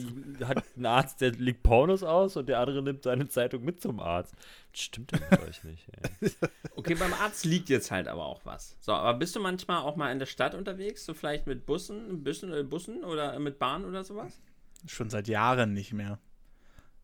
[0.46, 3.98] hat einen Arzt, der legt Pornos aus und der andere nimmt seine Zeitung mit zum
[4.00, 4.34] Arzt.
[4.72, 5.86] Das stimmt ja mit euch nicht.
[6.20, 6.30] Ey.
[6.76, 8.76] Okay, beim Arzt liegt jetzt halt aber auch was.
[8.80, 11.04] So, aber bist du manchmal auch mal in der Stadt unterwegs?
[11.04, 14.40] So vielleicht mit Bussen, Bussen, äh, Bussen oder mit Bahn oder sowas?
[14.86, 16.20] Schon seit Jahren nicht mehr.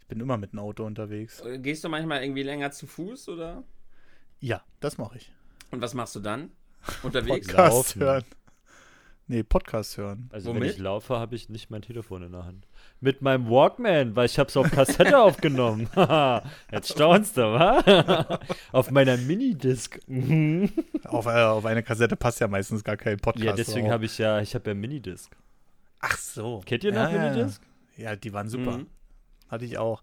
[0.01, 1.41] Ich bin immer mit dem Auto unterwegs.
[1.41, 3.65] Äh, Gehst du manchmal irgendwie länger zu Fuß oder?
[4.39, 5.33] Ja, das mache ich.
[5.73, 6.53] Und was machst du dann?
[7.03, 7.49] Unterwegs?
[7.49, 8.25] Podcast hören.
[9.27, 10.29] Nee, Podcast hören.
[10.33, 10.73] Also wenn Womit?
[10.73, 12.67] ich laufe, habe ich nicht mein Telefon in der Hand.
[13.01, 15.89] Mit meinem Walkman, weil ich habe es auf Kassette aufgenommen.
[16.71, 18.39] Jetzt staunst du, wa?
[18.73, 19.99] auf meiner Minidisc.
[21.05, 23.47] Auf, äh, auf eine Kassette passt ja meistens gar kein Podcast.
[23.47, 25.35] ja, deswegen habe ich ja, ich habe ja Minidisc.
[26.01, 26.61] Ach so.
[26.67, 27.63] Kennt ihr noch ja, Minidisc?
[27.97, 28.11] Ja.
[28.11, 28.79] ja, die waren super.
[28.79, 28.87] Mhm.
[29.49, 30.03] Hatte ich auch.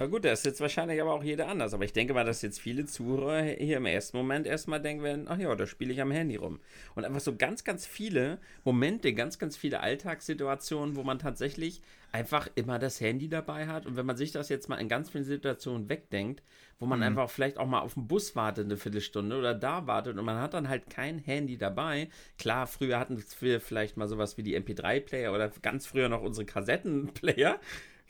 [0.00, 1.74] Na gut, das ist jetzt wahrscheinlich aber auch jeder anders.
[1.74, 5.26] Aber ich denke mal, dass jetzt viele Zuhörer hier im ersten Moment erstmal denken werden,
[5.28, 6.60] ach ja, da spiele ich am Handy rum.
[6.94, 11.82] Und einfach so ganz, ganz viele Momente, ganz, ganz viele Alltagssituationen, wo man tatsächlich
[12.12, 13.86] einfach immer das Handy dabei hat.
[13.86, 16.44] Und wenn man sich das jetzt mal in ganz vielen Situationen wegdenkt,
[16.78, 20.16] wo man einfach vielleicht auch mal auf den Bus wartet eine Viertelstunde oder da wartet
[20.16, 22.08] und man hat dann halt kein Handy dabei.
[22.38, 26.46] Klar, früher hatten wir vielleicht mal sowas wie die MP3-Player oder ganz früher noch unsere
[26.46, 27.58] Kassettenplayer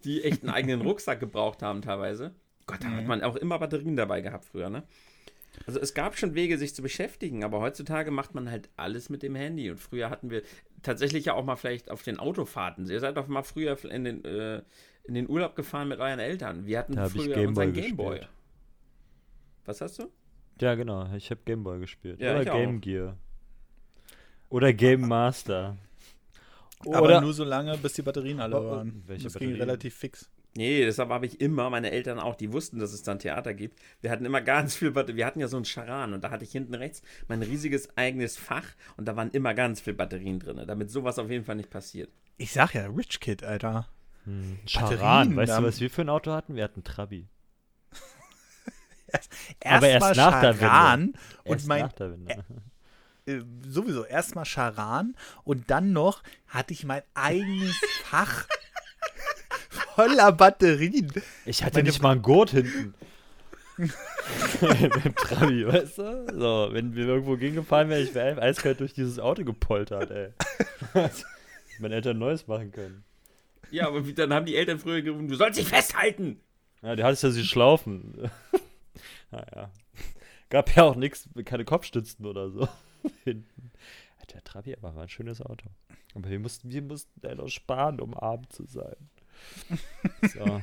[0.04, 2.34] die echt einen eigenen Rucksack gebraucht haben teilweise.
[2.66, 4.82] Gott, da hat man auch immer Batterien dabei gehabt früher, ne?
[5.66, 9.22] Also es gab schon Wege, sich zu beschäftigen, aber heutzutage macht man halt alles mit
[9.22, 9.70] dem Handy.
[9.70, 10.42] Und früher hatten wir
[10.82, 12.88] tatsächlich ja auch mal vielleicht auf den Autofahrten.
[12.88, 14.62] Ihr seid doch mal früher in den, äh,
[15.04, 16.66] in den Urlaub gefahren mit euren Eltern.
[16.66, 18.20] Wir hatten Da früher Gameboy unseren Gameboy.
[19.64, 20.10] Was hast du?
[20.60, 21.12] Ja, genau.
[21.14, 22.20] Ich habe Gameboy gespielt.
[22.20, 22.56] Ja, Oder auch.
[22.56, 23.16] Game Gear.
[24.48, 25.76] Oder Game Master.
[26.86, 29.02] Aber Oder nur so lange, bis die Batterien alle waren.
[29.06, 29.60] welche das ging Batterien?
[29.68, 30.30] relativ fix.
[30.56, 33.78] Nee, deshalb habe ich immer, meine Eltern auch, die wussten, dass es dann Theater gibt.
[34.00, 36.44] Wir hatten immer ganz viel, Batter- wir hatten ja so einen Charan und da hatte
[36.44, 38.64] ich hinten rechts mein riesiges eigenes Fach
[38.96, 42.10] und da waren immer ganz viel Batterien drin, damit sowas auf jeden Fall nicht passiert.
[42.38, 43.88] Ich sag ja, Rich Kid, Alter.
[44.24, 45.36] hm, Batterien, Charan.
[45.36, 46.54] Weißt du, was wir für ein Auto hatten?
[46.56, 47.28] Wir hatten Trabi.
[49.60, 50.60] Erstmal Aber erst nach der Wende.
[50.66, 51.12] Charan
[51.44, 52.44] und Erst mein nach der Wende.
[53.28, 55.14] Äh, sowieso erstmal Charan
[55.44, 58.46] und dann noch hatte ich mein eigenes Fach
[59.94, 61.12] voller Batterien.
[61.46, 62.94] Ich hatte meine- nicht mal einen Gurt hinten.
[64.60, 66.26] Beim Trabi, weißt du?
[66.36, 70.32] So, wenn wir irgendwo gegengefahren wären, ich wäre eiskalt durch dieses Auto gepoltert, ey.
[71.78, 73.04] Meine Eltern Neues machen können.
[73.70, 76.40] Ja, aber wie, dann haben die Eltern früher gerufen, du sollst dich festhalten.
[76.82, 78.30] Ja, du hattest ja sie Schlaufen.
[79.30, 79.70] naja.
[80.50, 82.68] Gab ja auch nichts, keine Kopfstützen oder so.
[83.24, 83.72] Hinten.
[84.18, 85.68] Ja, Der Trabi aber war ein schönes Auto.
[86.14, 88.96] Aber wir mussten, wir mussten noch sparen, um arm zu sein.
[90.34, 90.60] So.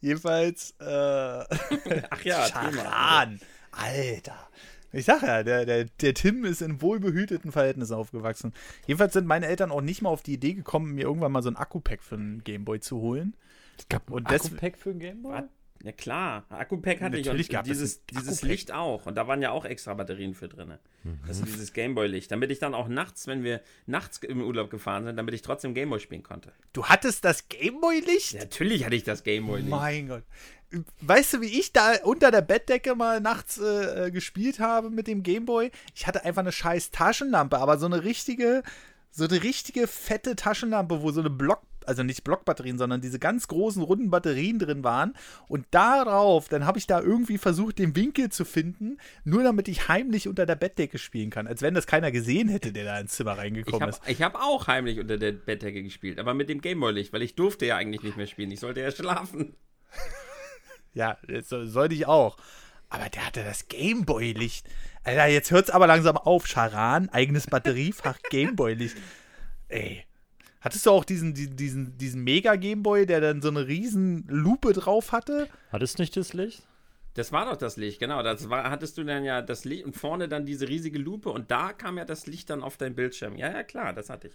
[0.00, 0.84] Jedenfalls, äh,
[2.10, 2.72] Ach ja, Thema.
[2.72, 3.40] Charan.
[3.70, 4.48] Alter.
[4.92, 8.52] Ich sag ja, der, der, der Tim ist in wohlbehüteten Verhältnissen aufgewachsen.
[8.86, 11.50] Jedenfalls sind meine Eltern auch nicht mal auf die Idee gekommen, mir irgendwann mal so
[11.50, 13.34] ein Akku-Pack für einen Gameboy zu holen.
[13.78, 15.42] Es gab ein Akku-Pack für ein Gameboy?
[15.84, 18.42] Ja klar, Akku-Pack hatte Natürlich ich und es dieses, dieses.
[18.42, 19.06] Licht auch.
[19.06, 20.74] Und da waren ja auch extra Batterien für drin.
[21.26, 22.30] Das ist dieses Gameboy-Licht.
[22.30, 25.74] Damit ich dann auch nachts, wenn wir nachts im Urlaub gefahren sind, damit ich trotzdem
[25.74, 26.52] Gameboy spielen konnte.
[26.72, 28.34] Du hattest das Gameboy-Licht?
[28.38, 29.70] Natürlich hatte ich das Gameboy-Licht.
[29.70, 30.22] Mein Gott.
[31.00, 35.06] Weißt du, wie ich da unter der Bettdecke mal nachts äh, äh, gespielt habe mit
[35.06, 35.70] dem Gameboy?
[35.94, 38.62] Ich hatte einfach eine scheiß Taschenlampe, aber so eine richtige,
[39.10, 43.48] so eine richtige fette Taschenlampe, wo so eine Block, also nicht Blockbatterien, sondern diese ganz
[43.48, 45.14] großen runden Batterien drin waren.
[45.48, 49.88] Und darauf, dann habe ich da irgendwie versucht, den Winkel zu finden, nur damit ich
[49.88, 51.46] heimlich unter der Bettdecke spielen kann.
[51.46, 54.02] Als wenn das keiner gesehen hätte, der da ins Zimmer Ich reingekommen habe ist.
[54.06, 57.66] ich hab auch heimlich unter der Bettdecke gespielt, aber mit dem Gameboy-Licht, weil ich durfte
[57.66, 58.50] ja eigentlich nicht mehr spielen.
[58.50, 59.54] Ich sollte ja schlafen.
[60.94, 62.36] Ja, soll- sollte ich auch.
[62.90, 64.66] Aber der hatte das Gameboy-Licht.
[65.04, 66.46] Alter, jetzt hört's aber langsam auf.
[66.46, 68.96] Charan, eigenes Batteriefach, Gameboy-Licht.
[69.68, 70.04] Ey.
[70.62, 75.12] Hattest du auch diesen, diesen, diesen, diesen Mega-Gameboy, der dann so eine riesen Lupe drauf
[75.12, 75.48] hatte?
[75.70, 76.62] Hattest du nicht das Licht?
[77.14, 78.22] Das war doch das Licht, genau.
[78.22, 81.50] Das war, hattest du dann ja das Licht und vorne dann diese riesige Lupe und
[81.50, 83.36] da kam ja das Licht dann auf dein Bildschirm.
[83.36, 84.34] Ja, ja, klar, das hatte ich.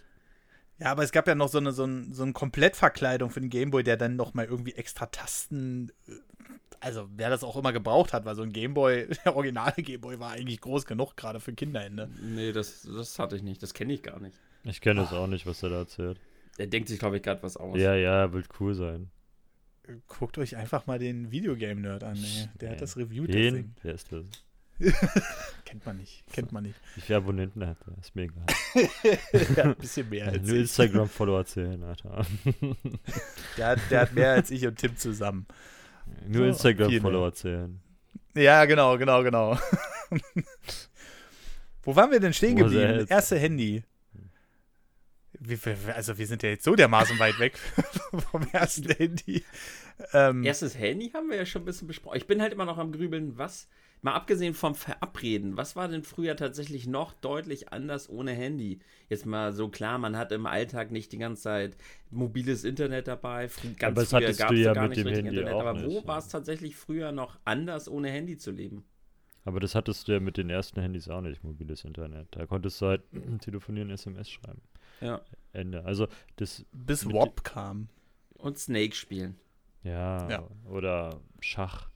[0.78, 3.50] Ja, aber es gab ja noch so eine, so, ein, so eine Komplettverkleidung für den
[3.50, 6.12] Gameboy, der dann noch mal irgendwie extra Tasten äh,
[6.80, 10.30] also wer das auch immer gebraucht hat, weil so ein Gameboy, der originale Gameboy war
[10.32, 12.08] eigentlich groß genug, gerade für Kinderhände.
[12.22, 13.62] Nee, das, das hatte ich nicht.
[13.62, 14.38] Das kenne ich gar nicht.
[14.64, 16.18] Ich kenne das auch nicht, was er da erzählt.
[16.58, 17.78] Er denkt sich, glaube ich, gerade was aus.
[17.78, 19.10] Ja, ja, wird cool sein.
[20.06, 22.48] Guckt euch einfach mal den Videogame-Nerd an, ey.
[22.60, 23.32] Der hat das reviewt.
[23.32, 23.74] Den?
[23.82, 24.26] Wer ist das?
[25.64, 26.76] Kennt man nicht, kennt man nicht.
[26.94, 27.98] Wie viele Abonnenten hat er?
[27.98, 28.46] Ist mir egal.
[29.56, 30.60] Der hat ein bisschen mehr als Nur ich.
[30.62, 32.24] Instagram-Follower zählen, Alter.
[33.56, 35.46] Der hat, der hat mehr als ich und Tim zusammen.
[36.28, 37.80] Nur So, Instagram-Follower zählen.
[38.36, 39.58] Ja, genau, genau, genau.
[41.82, 43.06] Wo waren wir denn stehen Wo ist er geblieben?
[43.10, 43.82] Erste Handy.
[45.94, 47.58] Also wir sind ja jetzt so dermaßen weit weg
[48.30, 49.44] vom ersten Handy.
[50.12, 52.16] Ähm, Erstes Handy haben wir ja schon ein bisschen besprochen.
[52.16, 53.68] Ich bin halt immer noch am Grübeln, was,
[54.02, 58.80] mal abgesehen vom Verabreden, was war denn früher tatsächlich noch deutlich anders ohne Handy?
[59.08, 61.76] Jetzt mal so klar, man hat im Alltag nicht die ganze Zeit
[62.10, 63.48] mobiles Internet dabei.
[63.78, 65.38] Ganz Aber das früher hattest gab du es ja gar mit nicht dem richtig Handy
[65.40, 65.54] Internet.
[65.56, 66.18] auch Aber wo nicht, war ja.
[66.20, 68.84] es tatsächlich früher noch anders, ohne Handy zu leben?
[69.44, 72.28] Aber das hattest du ja mit den ersten Handys auch nicht, mobiles Internet.
[72.32, 73.02] Da konntest du halt
[73.40, 74.60] telefonieren, SMS schreiben.
[75.00, 75.20] Ja.
[75.52, 75.84] Ende.
[75.84, 77.88] Also das, bis WAP kam.
[78.36, 79.36] Und Snake spielen.
[79.82, 80.48] ja, Ja.
[80.70, 81.88] oder Schach.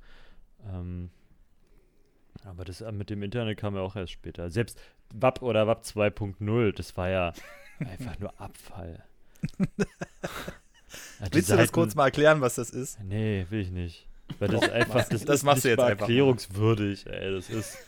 [0.73, 1.11] Ähm,
[2.45, 4.51] aber das äh, mit dem Internet kam ja auch erst später.
[4.51, 4.81] Selbst
[5.15, 7.33] WAP oder WAP 2.0, das war ja
[7.79, 9.05] einfach nur Abfall.
[11.21, 13.01] Ja, Willst du das Seiten- kurz mal erklären, was das ist?
[13.03, 14.07] Nee, will ich nicht.
[14.39, 16.13] Weil das einfach, das, das ist machst du nicht jetzt mal einfach mal.
[16.13, 17.33] erklärungswürdig, ey.
[17.33, 17.79] Das ist,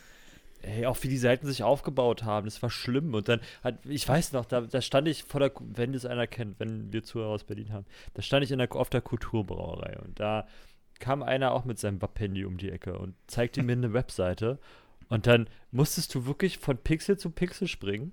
[0.65, 3.15] ey, auch wie die Seiten sich aufgebaut haben, das war schlimm.
[3.15, 6.27] Und dann hat, ich weiß noch, da, da stand ich vor der, wenn das einer
[6.27, 9.99] kennt, wenn wir Zuhörer aus Berlin haben, da stand ich in der, auf der Kulturbrauerei
[10.05, 10.47] und da
[11.01, 14.59] kam einer auch mit seinem Wapp-Handy um die Ecke und zeigte mir eine Webseite
[15.09, 18.13] und dann musstest du wirklich von Pixel zu Pixel springen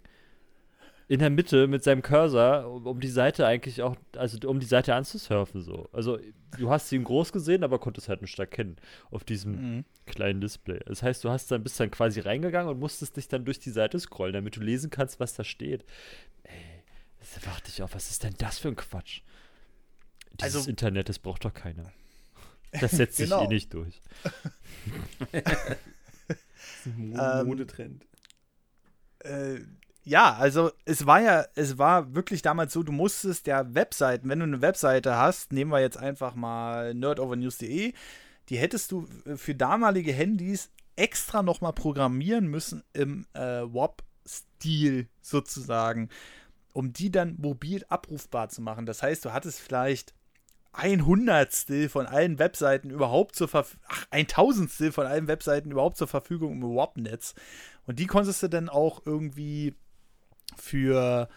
[1.11, 4.65] in der Mitte mit seinem Cursor, um, um die Seite eigentlich auch, also um die
[4.65, 5.89] Seite anzusurfen so.
[5.91, 6.17] Also
[6.57, 8.77] du hast sie in groß gesehen, aber konntest halt nicht erkennen
[9.09, 9.85] auf diesem Mhm.
[10.05, 10.79] kleinen Display.
[10.85, 13.71] Das heißt, du hast dann bist dann quasi reingegangen und musstest dich dann durch die
[13.71, 15.83] Seite scrollen, damit du lesen kannst, was da steht.
[16.43, 16.53] Ey,
[17.19, 19.21] das dachte ich auch, was ist denn das für ein Quatsch?
[20.39, 21.91] Dieses Also- Internet, das braucht doch keiner.
[22.79, 23.43] Das setzt sich Genau.
[23.43, 24.01] eh nicht durch.
[26.85, 28.05] Ähm, Modetrend.
[29.19, 29.59] Äh,
[30.03, 34.39] ja, also es war ja, es war wirklich damals so, du musstest der Webseiten, wenn
[34.39, 37.93] du eine Webseite hast, nehmen wir jetzt einfach mal nerdovernews.de,
[38.49, 46.09] die hättest du äh, für damalige Handys extra nochmal programmieren müssen im äh, WAP-Stil sozusagen,
[46.73, 48.85] um die dann mobil abrufbar zu machen.
[48.85, 50.13] Das heißt, du hattest vielleicht
[50.73, 55.97] ein Hundertstel von allen Webseiten überhaupt zur Verfügung, ach, ein Tausendstel von allen Webseiten überhaupt
[55.97, 57.35] zur Verfügung im WAP-Netz.
[57.85, 59.75] Und die konntest du dann auch irgendwie
[60.61, 61.27] für.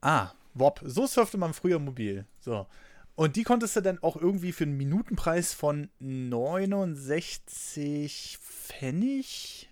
[0.00, 0.80] Ah, WAP.
[0.84, 2.26] So surfte man früher mobil.
[2.40, 2.66] So.
[3.14, 9.68] Und die konntest du dann auch irgendwie für einen Minutenpreis von 69 Pfennig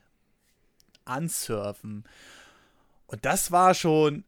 [1.04, 2.04] ansurfen.
[3.06, 4.24] Und das war schon.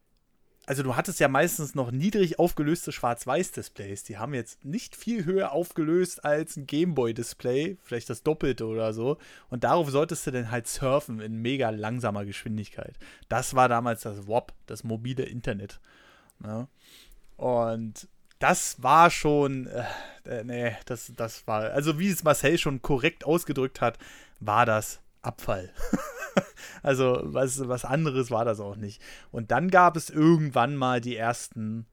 [0.69, 4.03] Also du hattest ja meistens noch niedrig aufgelöste Schwarz-Weiß-Displays.
[4.03, 9.17] Die haben jetzt nicht viel höher aufgelöst als ein Gameboy-Display, vielleicht das Doppelte oder so.
[9.49, 12.93] Und darauf solltest du dann halt surfen in mega langsamer Geschwindigkeit.
[13.29, 15.79] Das war damals das WAP, das mobile Internet.
[16.37, 16.67] Ne?
[17.35, 18.07] Und
[18.37, 19.85] das war schon, äh,
[20.25, 23.97] äh, nee, das, das war, also wie es Marcel schon korrekt ausgedrückt hat,
[24.39, 25.71] war das Abfall.
[26.83, 29.01] also was, was anderes war das auch nicht.
[29.31, 31.85] Und dann gab es irgendwann mal die ersten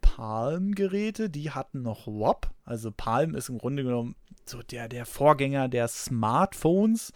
[0.00, 2.50] Palm-Geräte, die hatten noch WAP.
[2.64, 4.14] Also Palm ist im Grunde genommen
[4.46, 7.12] so der, der Vorgänger der Smartphones.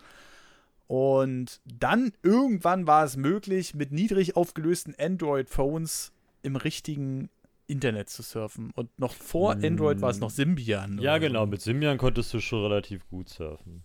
[0.86, 7.28] Und dann irgendwann war es möglich, mit niedrig aufgelösten Android-Phones im richtigen
[7.66, 8.72] Internet zu surfen.
[8.74, 9.52] Und noch vor.
[9.52, 10.98] Android war es noch Symbian.
[10.98, 11.46] Ja, genau.
[11.46, 13.84] Mit Symbian konntest du schon relativ gut surfen.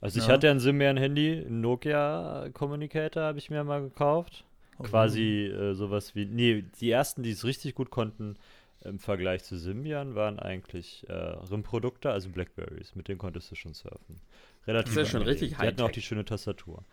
[0.00, 0.34] Also ich Ja.
[0.34, 4.44] hatte ein Symbian-Handy, ein Nokia Communicator habe ich mir mal gekauft.
[4.78, 4.84] Oh.
[4.84, 8.36] Quasi äh, sowas wie, nee, die ersten, die es richtig gut konnten
[8.84, 12.94] im Vergleich zu Symbian, waren eigentlich äh, RIM-Produkte, also Blackberries.
[12.94, 14.20] Mit denen konntest du schon surfen.
[14.68, 16.84] Relativ Das ist ja schon richtig Die hatten auch die schöne Tastatur.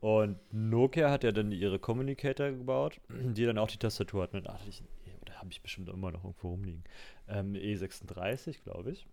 [0.00, 4.36] Und Nokia hat ja dann ihre Communicator gebaut, die dann auch die Tastatur hatten.
[4.36, 4.82] Und ach, ich,
[5.22, 6.84] oder habe ich bestimmt immer noch irgendwo rumliegen.
[7.28, 9.06] Ähm, E36, glaube ich.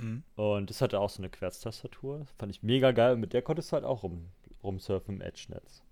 [0.00, 0.22] Mhm.
[0.36, 2.26] Und das hatte auch so eine Querztastatur.
[2.38, 3.14] Fand ich mega geil.
[3.14, 4.26] Und mit der konntest du halt auch rum,
[4.62, 5.82] rumsurfen im Edge-Netz.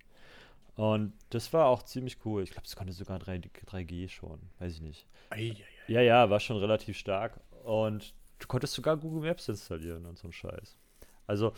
[0.76, 2.42] Und das war auch ziemlich cool.
[2.42, 4.40] Ich glaube, es konnte sogar 3, 3G schon.
[4.58, 5.06] Weiß ich nicht.
[5.30, 5.92] Ei, ei, ei.
[5.92, 7.40] Ja, ja, war schon relativ stark.
[7.64, 10.76] Und du konntest sogar Google Maps installieren und so ein Scheiß.
[11.26, 11.52] Also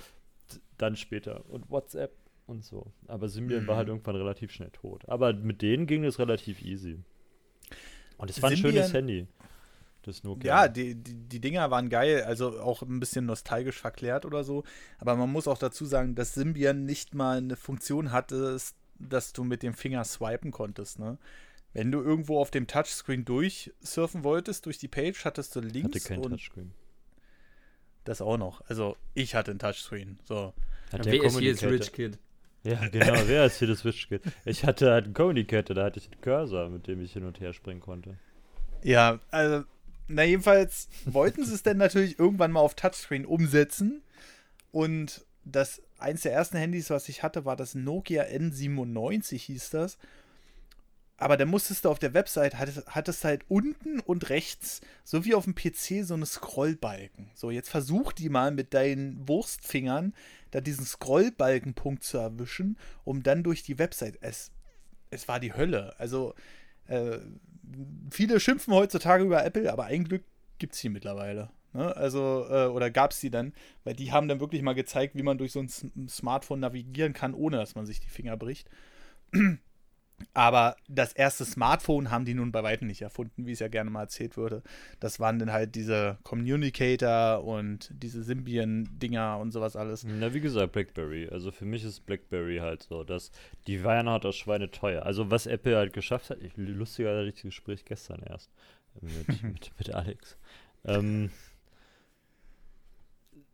[0.78, 1.44] dann später.
[1.49, 2.12] Und WhatsApp
[2.47, 2.92] und so.
[3.09, 3.94] Aber Symbian war halt Mhm.
[3.94, 5.09] irgendwann relativ schnell tot.
[5.09, 6.99] Aber mit denen ging es relativ easy.
[8.18, 9.26] Und es war ein schönes Handy.
[10.07, 10.62] Das Nokia.
[10.62, 14.62] Ja, die, die, die Dinger waren geil, also auch ein bisschen nostalgisch verklärt oder so.
[14.98, 18.57] Aber man muss auch dazu sagen, dass Symbian nicht mal eine Funktion hatte,
[18.98, 21.18] dass du mit dem Finger swipen konntest, ne?
[21.72, 26.09] Wenn du irgendwo auf dem Touchscreen durchsurfen wolltest, durch die Page, hattest du links hatte
[26.09, 26.72] kein und Touchscreen.
[28.04, 28.62] das auch noch.
[28.68, 30.18] Also ich hatte ein Touchscreen.
[30.24, 30.54] So.
[30.92, 32.18] Hat Wer ist hier Communicator- Rich Kid?
[32.62, 34.22] Ja, genau, wer ist hier das Switch-Kit?
[34.44, 37.38] Ich hatte halt einen Communicator, da hatte ich einen Cursor, mit dem ich hin und
[37.38, 38.16] her springen konnte.
[38.82, 39.64] Ja, also,
[40.09, 44.02] na jedenfalls wollten sie es dann natürlich irgendwann mal auf Touchscreen umsetzen.
[44.72, 49.98] Und das eins der ersten Handys, was ich hatte, war das Nokia N97, hieß das.
[51.18, 55.34] Aber da musstest du auf der Website, hattest, hattest halt unten und rechts, so wie
[55.34, 57.30] auf dem PC, so eine Scrollbalken.
[57.34, 60.12] So, jetzt versuch die mal mit deinen Wurstfingern
[60.50, 64.18] da diesen Scrollbalkenpunkt zu erwischen, um dann durch die Website.
[64.20, 64.50] Es,
[65.11, 65.98] es war die Hölle.
[65.98, 66.34] Also,
[66.86, 67.18] äh,
[68.11, 70.25] viele schimpfen heutzutage über Apple, aber ein Glück
[70.59, 71.51] gibt es die mittlerweile.
[71.73, 71.95] Ne?
[71.97, 73.53] Also, äh, oder gab es die dann,
[73.85, 77.35] weil die haben dann wirklich mal gezeigt, wie man durch so ein Smartphone navigieren kann,
[77.35, 78.71] ohne dass man sich die Finger bricht.
[80.33, 83.91] Aber das erste Smartphone haben die nun bei weitem nicht erfunden, wie es ja gerne
[83.91, 84.62] mal erzählt wurde.
[84.99, 90.05] Das waren dann halt diese Communicator und diese Symbian-Dinger und sowas alles.
[90.05, 91.29] Na, wie gesagt, BlackBerry.
[91.29, 93.31] Also für mich ist BlackBerry halt so, dass
[93.67, 95.05] die waren halt aus Schweine teuer.
[95.05, 98.51] Also was Apple halt geschafft hat, ich, lustiger hatte ich das Gespräch gestern erst
[99.01, 100.39] mit, mit, mit Alex.
[100.85, 101.31] Ähm,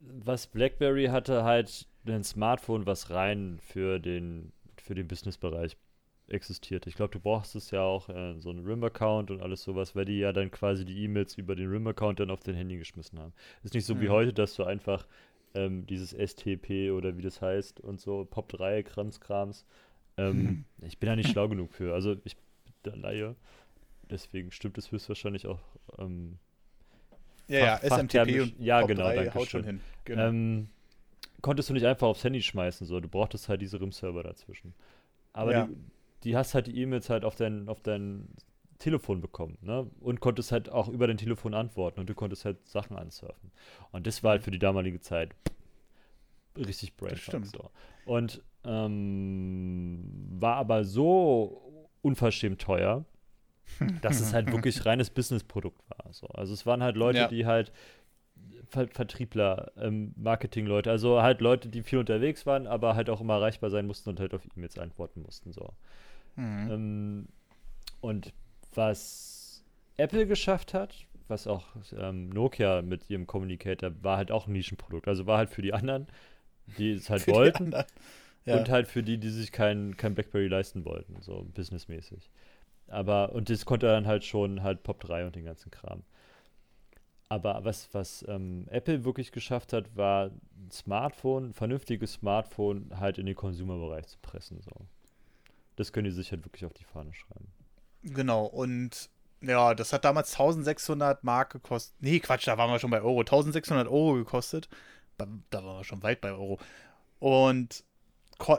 [0.00, 5.76] was BlackBerry hatte halt ein Smartphone, was rein für den, für den Businessbereich
[6.32, 6.86] existiert.
[6.86, 10.04] Ich glaube, du brauchst es ja auch äh, so einen RIM-Account und alles sowas, weil
[10.04, 13.32] die ja dann quasi die E-Mails über den RIM-Account dann auf dein Handy geschmissen haben.
[13.62, 14.12] Ist nicht so wie Mhm.
[14.12, 15.06] heute, dass du einfach
[15.54, 19.64] ähm, dieses STP oder wie das heißt und so Pop-3 Kramskrams.
[20.16, 21.94] Ähm, Ich bin da nicht schlau genug für.
[21.94, 22.44] Also ich bin
[22.84, 23.36] der Laie.
[24.10, 25.60] Deswegen stimmt es höchstwahrscheinlich auch.
[25.98, 26.38] Ähm,
[27.48, 29.80] Ja, ja, Fach- SMTP fachthermisch- und ja, Pop genau, 3 danke haut schon hin.
[30.04, 30.22] Genau.
[30.28, 30.68] ähm,
[31.42, 33.00] konntest du nicht einfach aufs Handy schmeißen, so.
[33.00, 34.74] Du brauchtest halt diese RIM-Server dazwischen.
[35.34, 35.66] Aber Ja.
[35.66, 35.74] die,
[36.24, 38.28] die hast halt die E-Mails halt auf dein, auf dein
[38.78, 39.88] Telefon bekommen, ne?
[40.00, 43.52] Und konntest halt auch über dein Telefon antworten und du konntest halt Sachen ansurfen.
[43.92, 45.34] Und das war halt für die damalige Zeit
[46.56, 47.70] richtig brainfuck so.
[48.04, 50.02] Und ähm,
[50.38, 53.04] war aber so unverschämt teuer,
[54.02, 56.12] dass es halt wirklich reines Businessprodukt war.
[56.12, 56.26] So.
[56.28, 57.28] Also es waren halt Leute, Ja.
[57.28, 57.72] die halt
[58.68, 63.34] Ver Vertriebler, ähm, Marketingleute, also halt Leute, die viel unterwegs waren, aber halt auch immer
[63.34, 65.52] erreichbar sein mussten und halt auf E-Mails antworten mussten.
[65.52, 65.72] So.
[66.36, 66.70] Mhm.
[66.70, 67.28] Ähm,
[68.00, 68.32] und
[68.74, 69.62] was
[69.96, 71.66] Apple geschafft hat, was auch
[71.96, 75.08] ähm, Nokia mit ihrem Communicator war halt auch ein Nischenprodukt.
[75.08, 76.06] Also war halt für die anderen,
[76.78, 77.74] die es halt wollten.
[78.44, 78.58] Ja.
[78.58, 82.28] und halt für die, die sich kein, kein Blackberry leisten wollten, so businessmäßig.
[82.88, 86.02] Aber, und das konnte dann halt schon halt Pop 3 und den ganzen Kram.
[87.28, 93.16] Aber was, was ähm, Apple wirklich geschafft hat, war ein Smartphone, ein vernünftiges Smartphone halt
[93.16, 94.60] in den Consumer-Bereich zu pressen.
[94.60, 94.72] So.
[95.76, 97.48] Das können die sich halt wirklich auf die Fahne schreiben.
[98.02, 99.10] Genau, und
[99.40, 101.94] ja, das hat damals 1600 Mark gekostet.
[102.00, 103.20] Nee, Quatsch, da waren wir schon bei Euro.
[103.20, 104.68] 1600 Euro gekostet.
[105.18, 105.26] Da,
[105.62, 106.58] waren wir schon weit bei Euro.
[107.18, 107.84] Und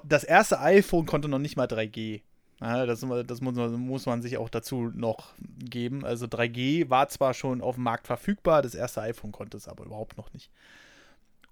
[0.04, 2.22] das erste iPhone konnte noch nicht mal 3G.
[2.62, 6.06] Ja, das das muss, muss man sich auch dazu noch geben.
[6.06, 9.86] Also 3G war zwar schon auf dem Markt verfügbar, das erste iPhone konnte es aber
[9.86, 10.50] überhaupt noch nicht.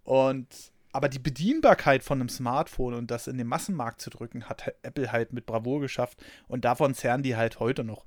[0.04, 0.48] Und
[0.92, 5.12] aber die Bedienbarkeit von einem Smartphone und das in den Massenmarkt zu drücken, hat Apple
[5.12, 6.18] halt mit Bravour geschafft.
[6.48, 8.06] Und davon zerren die halt heute noch.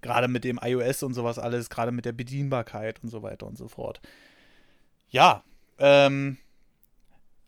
[0.00, 3.56] Gerade mit dem iOS und sowas alles, gerade mit der Bedienbarkeit und so weiter und
[3.56, 4.00] so fort.
[5.08, 5.42] Ja,
[5.78, 6.38] ähm,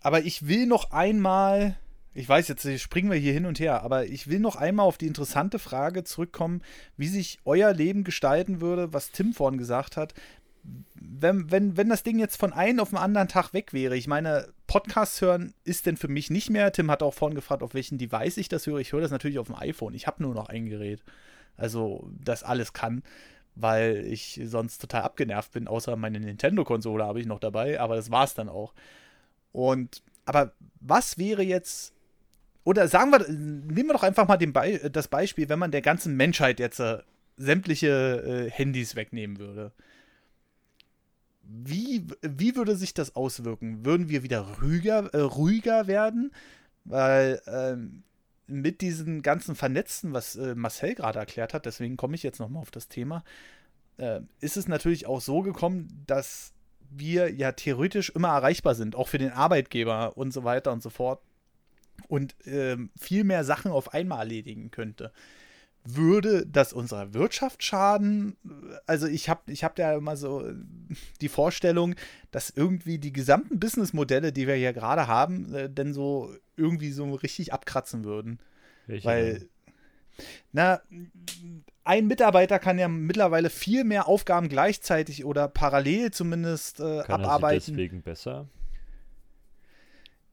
[0.03, 1.77] aber ich will noch einmal,
[2.15, 4.99] ich weiß jetzt, springen wir hier hin und her, aber ich will noch einmal auf
[4.99, 6.63] die interessante Frage zurückkommen,
[6.97, 10.15] wie sich euer Leben gestalten würde, was Tim vorhin gesagt hat,
[11.21, 14.07] wenn, wenn, wenn das Ding jetzt von einem auf den anderen Tag weg wäre, ich
[14.07, 16.73] meine, Podcast hören ist denn für mich nicht mehr.
[16.73, 18.79] Tim hat auch vorhin gefragt, auf welchen Device ich das höre.
[18.79, 19.95] Ich höre das natürlich auf dem iPhone.
[19.95, 21.03] Ich habe nur noch ein Gerät.
[21.57, 23.03] Also, das alles kann,
[23.55, 28.11] weil ich sonst total abgenervt bin, außer meine Nintendo-Konsole habe ich noch dabei, aber das
[28.11, 28.75] war es dann auch.
[29.53, 31.93] Und, aber was wäre jetzt,
[32.63, 36.17] oder sagen wir, nehmen wir doch einfach mal Be das Beispiel, wenn man der ganzen
[36.17, 36.99] Menschheit jetzt äh,
[37.37, 39.73] sämtliche äh, Handys wegnehmen würde
[41.49, 43.85] wie, wie würde sich das auswirken?
[43.85, 46.31] Würden wir wieder ruhiger, äh, ruhiger werden?
[46.85, 48.03] Weil ähm,
[48.47, 52.63] mit diesen ganzen Vernetzten, was äh, Marcel gerade erklärt hat, deswegen komme ich jetzt nochmal
[52.63, 53.25] auf das Thema,
[53.97, 56.53] äh, ist es natürlich auch so gekommen, dass
[56.91, 60.91] wir ja theoretisch immer erreichbar sind, auch für den Arbeitgeber und so weiter und so
[60.91, 61.23] fort.
[62.07, 65.13] Und ähm, viel mehr Sachen auf einmal erledigen könnte.
[65.97, 68.37] Würde das unserer Wirtschaft schaden?
[68.87, 70.45] Also ich habe ich hab da immer so
[71.21, 71.95] die Vorstellung,
[72.31, 77.15] dass irgendwie die gesamten Businessmodelle, die wir hier gerade haben, äh, denn so irgendwie so
[77.15, 78.39] richtig abkratzen würden.
[78.87, 79.49] Welche Weil,
[80.53, 80.81] na,
[81.85, 87.57] ein Mitarbeiter kann ja mittlerweile viel mehr Aufgaben gleichzeitig oder parallel zumindest äh, kann abarbeiten.
[87.57, 88.49] Er sich deswegen besser?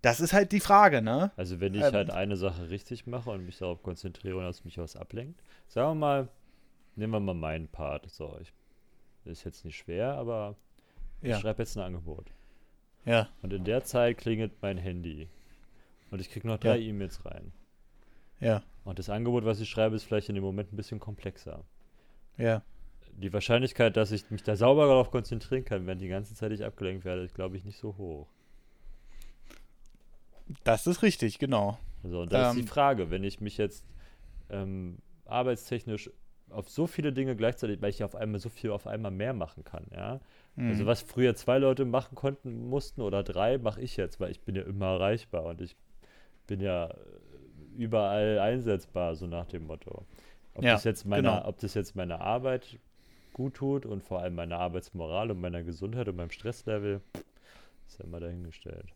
[0.05, 1.31] Das ist halt die Frage, ne?
[1.35, 4.63] Also wenn ich ähm, halt eine Sache richtig mache und mich darauf konzentriere und dass
[4.63, 6.29] mich was ablenkt, sagen wir mal,
[6.95, 8.07] nehmen wir mal meinen Part.
[8.11, 8.53] So, ich,
[9.23, 10.57] ist jetzt nicht schwer, aber
[11.23, 11.39] ich ja.
[11.39, 12.27] schreibe jetzt ein Angebot.
[13.03, 13.29] Ja.
[13.41, 15.27] Und in der Zeit klingelt mein Handy.
[16.11, 16.87] Und ich kriege noch drei ja.
[16.87, 17.51] E-Mails rein.
[18.39, 18.61] Ja.
[18.83, 21.63] Und das Angebot, was ich schreibe, ist vielleicht in dem Moment ein bisschen komplexer.
[22.37, 22.61] Ja.
[23.13, 26.63] Die Wahrscheinlichkeit, dass ich mich da sauber darauf konzentrieren kann, wenn die ganze Zeit ich
[26.63, 28.27] abgelenkt werde, ist, glaube ich, nicht so hoch.
[30.63, 31.77] Das ist richtig, genau.
[32.03, 33.85] Also, und das ähm, ist die ähm, Frage, wenn ich mich jetzt
[34.49, 36.09] ähm, arbeitstechnisch
[36.49, 39.63] auf so viele Dinge gleichzeitig, weil ich auf einmal so viel auf einmal mehr machen
[39.63, 40.19] kann, ja.
[40.55, 40.69] Mhm.
[40.69, 44.41] Also was früher zwei Leute machen konnten, mussten oder drei, mache ich jetzt, weil ich
[44.41, 45.75] bin ja immer erreichbar und ich
[46.47, 46.93] bin ja
[47.75, 50.05] überall einsetzbar, so nach dem Motto.
[50.53, 51.47] Ob, ja, das, jetzt meine, genau.
[51.47, 52.79] ob das jetzt meine Arbeit
[53.33, 57.01] gut tut und vor allem meine Arbeitsmoral und meiner Gesundheit und meinem Stresslevel,
[57.87, 58.93] ist ja immer dahingestellt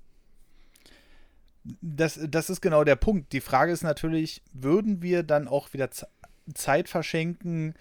[1.82, 3.34] das, das ist genau der Punkt.
[3.34, 5.90] Die Frage ist natürlich, würden wir dann auch wieder
[6.54, 7.74] Zeit verschenken,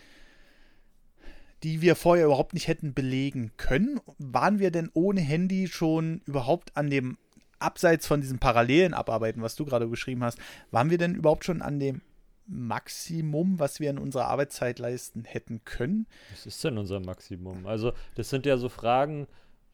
[1.63, 4.01] die wir vorher überhaupt nicht hätten belegen können?
[4.19, 7.19] Waren wir denn ohne Handy schon überhaupt an dem,
[7.59, 10.39] abseits von diesem parallelen Abarbeiten, was du gerade beschrieben hast,
[10.71, 12.03] waren wir denn überhaupt schon an dem
[12.47, 16.07] Maximum, was wir in unserer Arbeitszeit leisten hätten können?
[16.31, 17.67] Was ist denn unser Maximum?
[17.67, 19.27] Also, das sind ja so Fragen,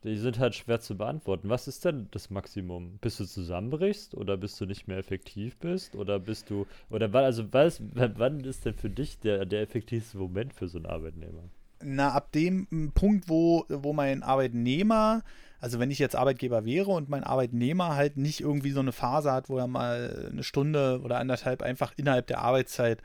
[0.05, 1.49] die sind halt schwer zu beantworten.
[1.49, 2.99] Was ist denn das Maximum?
[3.01, 5.97] Bis du zusammenbrichst oder bis du nicht mehr effektiv bist?
[5.97, 10.19] Oder bist du, oder wann, also was, wann ist denn für dich der, der effektivste
[10.19, 11.43] Moment für so einen Arbeitnehmer?
[11.83, 15.23] Na, ab dem Punkt, wo, wo mein Arbeitnehmer,
[15.59, 19.33] also wenn ich jetzt Arbeitgeber wäre und mein Arbeitnehmer halt nicht irgendwie so eine Phase
[19.33, 23.03] hat, wo er mal eine Stunde oder anderthalb einfach innerhalb der Arbeitszeit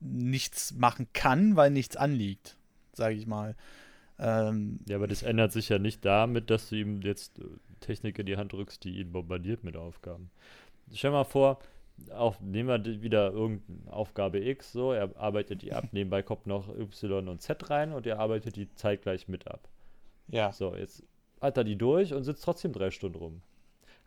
[0.00, 2.56] nichts machen kann, weil nichts anliegt,
[2.92, 3.56] sage ich mal.
[4.18, 7.44] Ähm, ja, aber das ändert sich ja nicht damit, dass du ihm jetzt äh,
[7.80, 10.30] Technik in die Hand drückst, die ihn bombardiert mit Aufgaben.
[10.92, 11.60] Stell mal vor,
[12.10, 16.68] auch nehmen wir wieder irgendeine Aufgabe X, so, er arbeitet die ab, nebenbei kommt noch
[16.68, 19.68] Y und Z rein und er arbeitet die zeitgleich mit ab.
[20.28, 20.52] Ja.
[20.52, 21.04] So, jetzt
[21.40, 23.42] hat er die durch und sitzt trotzdem drei Stunden rum.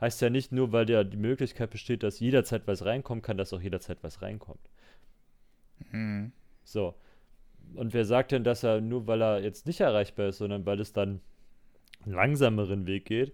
[0.01, 3.53] Heißt ja nicht nur, weil der die Möglichkeit besteht, dass jederzeit was reinkommen kann, dass
[3.53, 4.69] auch jederzeit was reinkommt.
[5.91, 6.31] Mhm.
[6.63, 6.95] So,
[7.75, 10.79] und wer sagt denn, dass er nur weil er jetzt nicht erreichbar ist, sondern weil
[10.79, 11.21] es dann
[12.03, 13.33] einen langsameren Weg geht,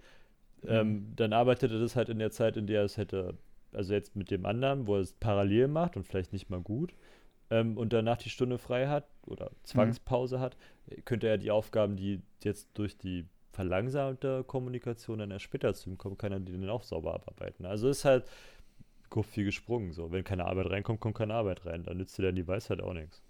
[0.64, 0.70] mhm.
[0.70, 3.38] ähm, dann arbeitet er das halt in der Zeit, in der er es hätte,
[3.74, 6.94] also jetzt mit dem anderen, wo er es parallel macht und vielleicht nicht mal gut,
[7.50, 10.42] ähm, und danach die Stunde frei hat oder Zwangspause mhm.
[10.42, 10.58] hat,
[11.06, 15.98] könnte er die Aufgaben, die jetzt durch die verlangsamte Kommunikation dann erst später zu ihm
[15.98, 17.66] kommen, kann er die dann auch sauber abarbeiten.
[17.66, 18.26] Also ist halt
[19.10, 19.94] grob viel gesprungen.
[19.94, 21.84] So, wenn keine Arbeit reinkommt, kommt keine Arbeit rein.
[21.84, 23.24] Dann nützt dir dann die Weisheit auch nichts.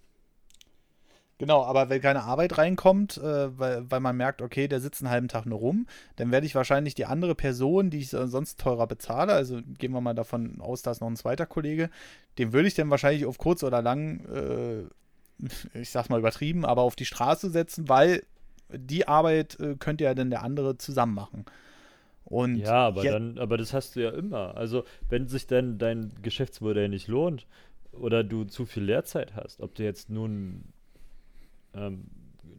[1.40, 5.12] Genau, aber wenn keine Arbeit reinkommt, äh, weil, weil man merkt, okay, der sitzt einen
[5.12, 5.86] halben Tag nur rum,
[6.16, 10.02] dann werde ich wahrscheinlich die andere Person, die ich sonst teurer bezahle, also gehen wir
[10.02, 11.92] mal davon aus, da ist noch ein zweiter Kollege,
[12.40, 16.82] den würde ich dann wahrscheinlich auf kurz oder lang, äh, ich sag's mal übertrieben, aber
[16.82, 18.24] auf die Straße setzen, weil
[18.70, 21.46] die Arbeit äh, könnte ja dann der andere zusammen machen.
[22.26, 24.58] Und ja, aber dann, aber das hast du ja immer.
[24.58, 27.48] Also, wenn sich dann dein Geschäftsmodell nicht lohnt
[27.94, 30.66] oder du zu viel Lehrzeit hast, ob du jetzt nun
[31.78, 32.06] ähm,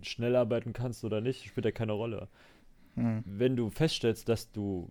[0.02, 2.28] schnell arbeiten kannst oder nicht, spielt ja keine Rolle.
[2.94, 3.22] Hm.
[3.26, 4.90] Wenn du feststellst, dass du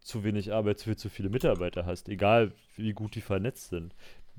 [0.00, 3.94] zu wenig Arbeit für zu viele Mitarbeiter hast, egal wie gut die vernetzt sind,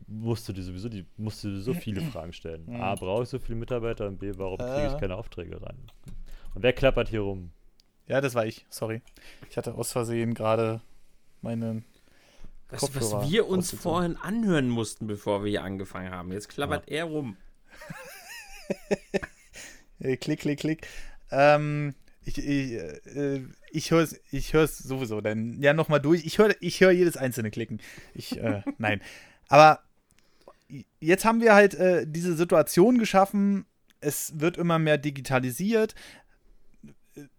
[0.07, 2.65] musst du dir sowieso, die, musst du sowieso viele Fragen stellen.
[2.67, 2.82] Hm.
[2.82, 5.77] A, brauche ich so viele Mitarbeiter und B, warum kriege ich keine Aufträge ran?
[6.53, 7.51] Und wer klappert hier rum?
[8.07, 9.01] Ja, das war ich, sorry.
[9.49, 10.82] Ich hatte aus Versehen gerade
[11.41, 11.84] meine
[12.71, 16.32] Weißt du, was wir uns vorhin anhören mussten, bevor wir hier angefangen haben?
[16.32, 16.97] Jetzt klappert ja.
[16.97, 17.36] er rum.
[20.19, 20.88] klick, klick, klick.
[21.32, 23.41] Ähm, ich, ich, äh,
[23.72, 26.26] ich höre es ich hör's sowieso dann ja nochmal durch.
[26.26, 27.82] Ich höre ich hör jedes einzelne Klicken.
[28.13, 29.01] Ich, äh, nein.
[29.47, 29.82] Aber
[30.99, 33.65] jetzt haben wir halt äh, diese Situation geschaffen.
[33.99, 35.95] Es wird immer mehr digitalisiert.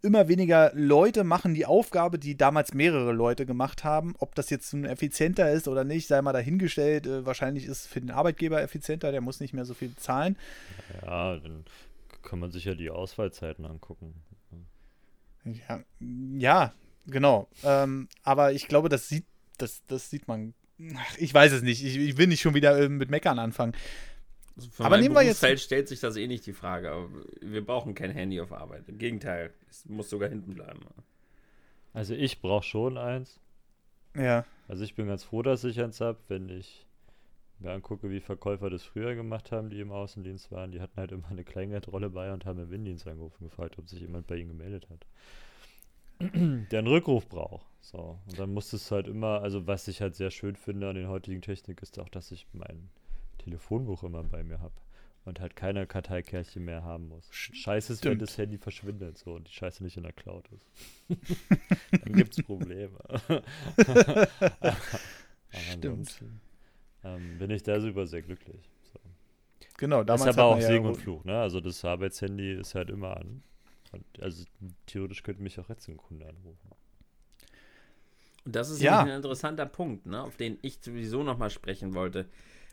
[0.02, 4.14] Immer weniger Leute machen die Aufgabe, die damals mehrere Leute gemacht haben.
[4.18, 7.06] Ob das jetzt nun effizienter ist oder nicht, sei mal dahingestellt.
[7.06, 10.36] Äh, wahrscheinlich ist es für den Arbeitgeber effizienter, der muss nicht mehr so viel zahlen.
[11.02, 11.64] Ja, dann
[12.22, 14.14] kann man sich ja die Auswahlzeiten angucken.
[15.44, 15.80] Ja,
[16.38, 16.72] ja
[17.06, 17.48] genau.
[17.64, 19.24] Ähm, aber ich glaube, das sieht,
[19.58, 20.54] das, das sieht man.
[20.96, 21.84] Ach, ich weiß es nicht.
[21.84, 23.74] Ich, ich will nicht schon wieder äh, mit Meckern anfangen.
[24.56, 26.90] Also für Aber nehmen wir jetzt- Berufsfeld stellt sich das eh nicht die Frage.
[26.90, 27.08] Aber
[27.40, 28.88] wir brauchen kein Handy auf Arbeit.
[28.88, 30.80] Im Gegenteil, es muss sogar hinten bleiben.
[31.92, 33.40] Also ich brauche schon eins.
[34.16, 34.44] Ja.
[34.68, 36.86] Also ich bin ganz froh, dass ich eins habe, wenn ich
[37.58, 40.72] mir angucke, wie Verkäufer das früher gemacht haben, die im Außendienst waren.
[40.72, 43.88] Die hatten halt immer eine Kleingeldrolle bei und haben im Innendienst angerufen und gefragt, ob
[43.88, 45.06] sich jemand bei ihnen gemeldet hat.
[46.70, 47.66] Der einen Rückruf braucht.
[47.80, 48.18] So.
[48.26, 51.08] Und dann muss es halt immer, also was ich halt sehr schön finde an den
[51.08, 52.90] heutigen Technik, ist auch, dass ich mein
[53.42, 54.74] Telefonbuch immer bei mir habe.
[55.24, 57.28] Und halt keine Karteikärchen mehr haben muss.
[57.30, 60.66] Scheiße ist, wenn das Handy verschwindet so und die Scheiße nicht in der Cloud ist.
[62.04, 62.98] dann gibt's Probleme.
[63.28, 64.76] Aber
[65.76, 66.22] Stimmt.
[67.04, 68.68] Ähm, bin ich da super sehr glücklich.
[68.92, 68.98] So.
[69.78, 71.40] Genau, damals ist aber auch Segen ja, und Fluch, ne?
[71.40, 73.42] Also das Arbeitshandy ist halt immer an.
[73.92, 74.44] Und also
[74.86, 76.70] theoretisch könnte mich auch jetzt ein Kunde anrufen.
[78.44, 79.02] Und das ist Ja.
[79.02, 82.26] ein interessanter Punkt, ne, auf den ich sowieso nochmal sprechen wollte.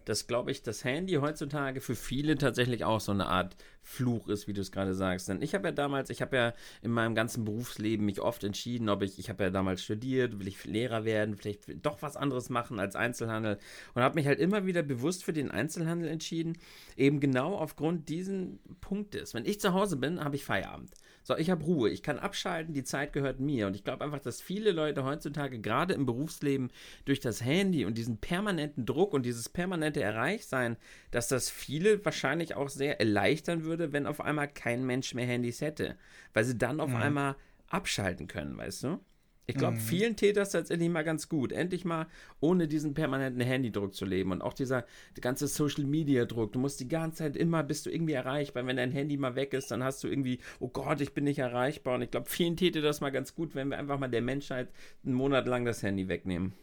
[0.09, 4.47] Dass, glaube ich, das Handy heutzutage für viele tatsächlich auch so eine Art Fluch ist,
[4.47, 5.29] wie du es gerade sagst.
[5.29, 8.89] Denn ich habe ja damals, ich habe ja in meinem ganzen Berufsleben mich oft entschieden,
[8.89, 12.49] ob ich, ich habe ja damals studiert, will ich Lehrer werden, vielleicht doch was anderes
[12.49, 13.59] machen als Einzelhandel.
[13.93, 16.57] Und habe mich halt immer wieder bewusst für den Einzelhandel entschieden,
[16.97, 19.35] eben genau aufgrund diesen Punktes.
[19.35, 20.89] Wenn ich zu Hause bin, habe ich Feierabend.
[21.23, 23.67] So, ich habe Ruhe, ich kann abschalten, die Zeit gehört mir.
[23.67, 26.71] Und ich glaube einfach, dass viele Leute heutzutage gerade im Berufsleben
[27.05, 30.77] durch das Handy und diesen permanenten Druck und dieses permanente Erreichsein,
[31.11, 35.61] dass das viele wahrscheinlich auch sehr erleichtern würde, wenn auf einmal kein Mensch mehr Handys
[35.61, 35.97] hätte.
[36.33, 37.35] Weil sie dann auf einmal
[37.67, 38.99] abschalten können, weißt du?
[39.49, 42.05] Ich glaube, vielen täte das tatsächlich mal ganz gut, endlich mal
[42.39, 44.85] ohne diesen permanenten Handydruck zu leben und auch dieser
[45.19, 46.53] ganze Social Media Druck.
[46.53, 48.67] Du musst die ganze Zeit immer, bist du irgendwie erreichbar.
[48.67, 51.39] Wenn dein Handy mal weg ist, dann hast du irgendwie, oh Gott, ich bin nicht
[51.39, 51.95] erreichbar.
[51.95, 54.69] Und ich glaube, vielen täte das mal ganz gut, wenn wir einfach mal der Menschheit
[55.03, 56.53] einen Monat lang das Handy wegnehmen.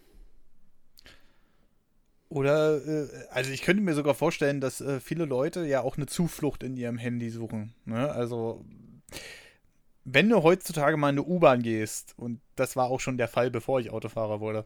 [2.28, 6.07] Oder, äh, also ich könnte mir sogar vorstellen, dass äh, viele Leute ja auch eine
[6.07, 7.74] Zuflucht in ihrem Handy suchen.
[7.84, 8.11] Ne?
[8.11, 8.64] Also,
[10.09, 13.50] wenn du heutzutage mal in eine U-Bahn gehst, und das war auch schon der Fall,
[13.50, 14.64] bevor ich Autofahrer wurde,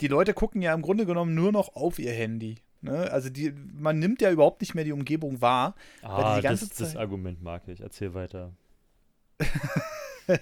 [0.00, 2.56] die Leute gucken ja im Grunde genommen nur noch auf ihr Handy.
[2.82, 3.10] Ne?
[3.10, 5.74] Also die, man nimmt ja überhaupt nicht mehr die Umgebung wahr.
[6.02, 7.80] Ah, das, das Argument mag ich.
[7.80, 8.52] Erzähl weiter.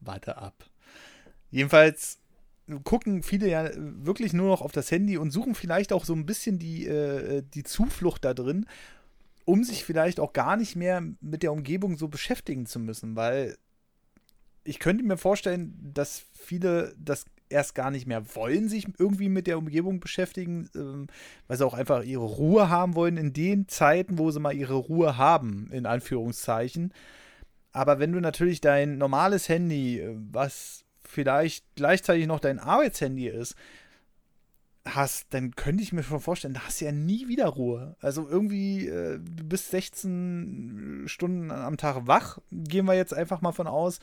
[0.00, 0.66] Warte ab.
[1.50, 2.18] Jedenfalls
[2.84, 6.26] gucken viele ja wirklich nur noch auf das Handy und suchen vielleicht auch so ein
[6.26, 8.66] bisschen die, äh, die Zuflucht da drin,
[9.50, 13.58] um sich vielleicht auch gar nicht mehr mit der Umgebung so beschäftigen zu müssen, weil
[14.62, 19.48] ich könnte mir vorstellen, dass viele das erst gar nicht mehr wollen, sich irgendwie mit
[19.48, 21.08] der Umgebung beschäftigen, ähm,
[21.48, 24.74] weil sie auch einfach ihre Ruhe haben wollen in den Zeiten, wo sie mal ihre
[24.76, 26.94] Ruhe haben, in Anführungszeichen.
[27.72, 33.56] Aber wenn du natürlich dein normales Handy, äh, was vielleicht gleichzeitig noch dein Arbeitshandy ist,
[34.86, 37.96] hast, dann könnte ich mir schon vorstellen, da hast du ja nie wieder Ruhe.
[38.00, 43.66] Also irgendwie, äh, bist 16 Stunden am Tag wach, gehen wir jetzt einfach mal von
[43.66, 44.00] aus,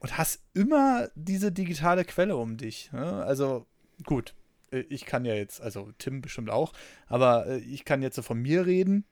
[0.00, 2.92] und hast immer diese digitale Quelle um dich.
[2.92, 3.24] Ne?
[3.24, 3.66] Also
[4.04, 4.34] gut,
[4.70, 6.72] äh, ich kann ja jetzt, also Tim bestimmt auch,
[7.06, 9.04] aber äh, ich kann jetzt so von mir reden.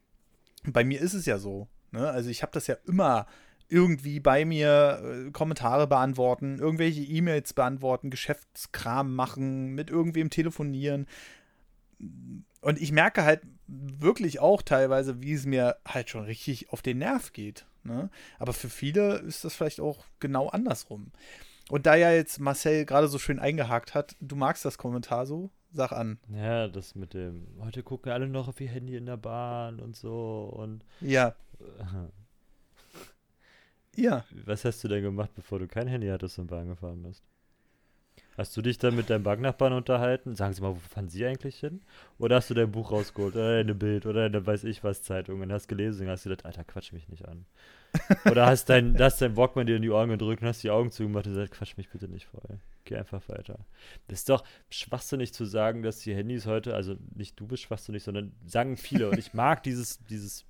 [0.64, 1.68] Bei mir ist es ja so.
[1.90, 2.08] Ne?
[2.08, 3.26] Also ich habe das ja immer
[3.68, 11.06] irgendwie bei mir äh, Kommentare beantworten, irgendwelche E-Mails beantworten, Geschäftskram machen, mit irgendwem telefonieren.
[12.60, 16.98] Und ich merke halt wirklich auch teilweise, wie es mir halt schon richtig auf den
[16.98, 17.66] Nerv geht.
[17.84, 18.10] Ne?
[18.38, 21.12] Aber für viele ist das vielleicht auch genau andersrum.
[21.68, 25.50] Und da ja jetzt Marcel gerade so schön eingehakt hat, du magst das Kommentar so,
[25.72, 26.18] sag an.
[26.28, 29.96] Ja, das mit dem, heute gucken alle noch auf ihr Handy in der Bahn und
[29.96, 31.34] so und Ja,
[33.96, 34.24] ja.
[34.44, 37.22] was hast du denn gemacht, bevor du kein Handy hattest und Bahn gefahren bist?
[38.36, 40.34] Hast du dich dann mit deinem Banknachbarn unterhalten?
[40.34, 41.80] Sagen Sie mal, wo fahren Sie eigentlich hin?
[42.18, 45.40] Oder hast du dein Buch rausgeholt oder deine Bild oder deine weiß ich was Zeitung
[45.40, 47.46] und hast gelesen und hast gedacht, Alter, quatsch mich nicht an.
[48.30, 50.90] Oder hast dein, hast dein Walkman dir in die Ohren gedrückt und hast die Augen
[50.90, 52.58] zugemacht und gesagt, quatsch mich bitte nicht voll.
[52.84, 53.58] Geh einfach weiter.
[54.08, 58.02] Das ist doch schwachsinnig zu sagen, dass die Handys heute, also nicht du bist schwachsinnig,
[58.02, 59.08] sondern sagen viele.
[59.08, 60.44] Und ich mag dieses, dieses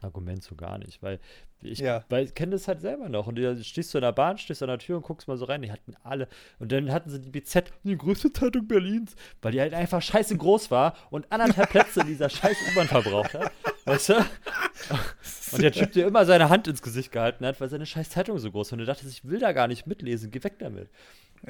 [0.00, 1.18] Argument so gar nicht, weil
[1.62, 2.00] ich Ja.
[2.34, 3.26] kenne das halt selber noch.
[3.26, 5.44] Und da stehst du in der Bahn, stehst an der Tür und guckst mal so
[5.44, 5.62] rein.
[5.62, 6.28] Die hatten alle.
[6.58, 10.36] Und dann hatten sie die BZ, die größte Zeitung Berlins, weil die halt einfach scheiße
[10.36, 13.52] groß war und anderthalb Plätze in dieser scheiß U-Bahn verbraucht hat.
[13.84, 14.14] Weißt du?
[15.52, 18.38] Und der Typ dir immer seine Hand ins Gesicht gehalten hat, weil seine scheiß Zeitung
[18.38, 18.76] so groß war.
[18.76, 20.88] Und du dachtest, ich will da gar nicht mitlesen, geh weg damit.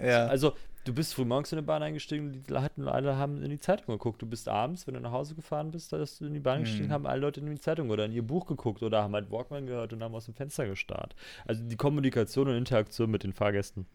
[0.03, 0.27] Ja.
[0.27, 0.55] Also,
[0.85, 3.87] du bist früh morgens in eine Bahn eingestiegen, die hatten alle haben in die Zeitung
[3.89, 4.23] geguckt.
[4.23, 6.61] Du bist abends, wenn du nach Hause gefahren bist, da bist du in die Bahn
[6.63, 9.31] gestiegen, haben alle Leute in die Zeitung oder in ihr Buch geguckt oder haben halt
[9.31, 11.15] Walkman gehört und haben aus dem Fenster gestarrt.
[11.47, 13.87] Also die Kommunikation und Interaktion mit den Fahrgästen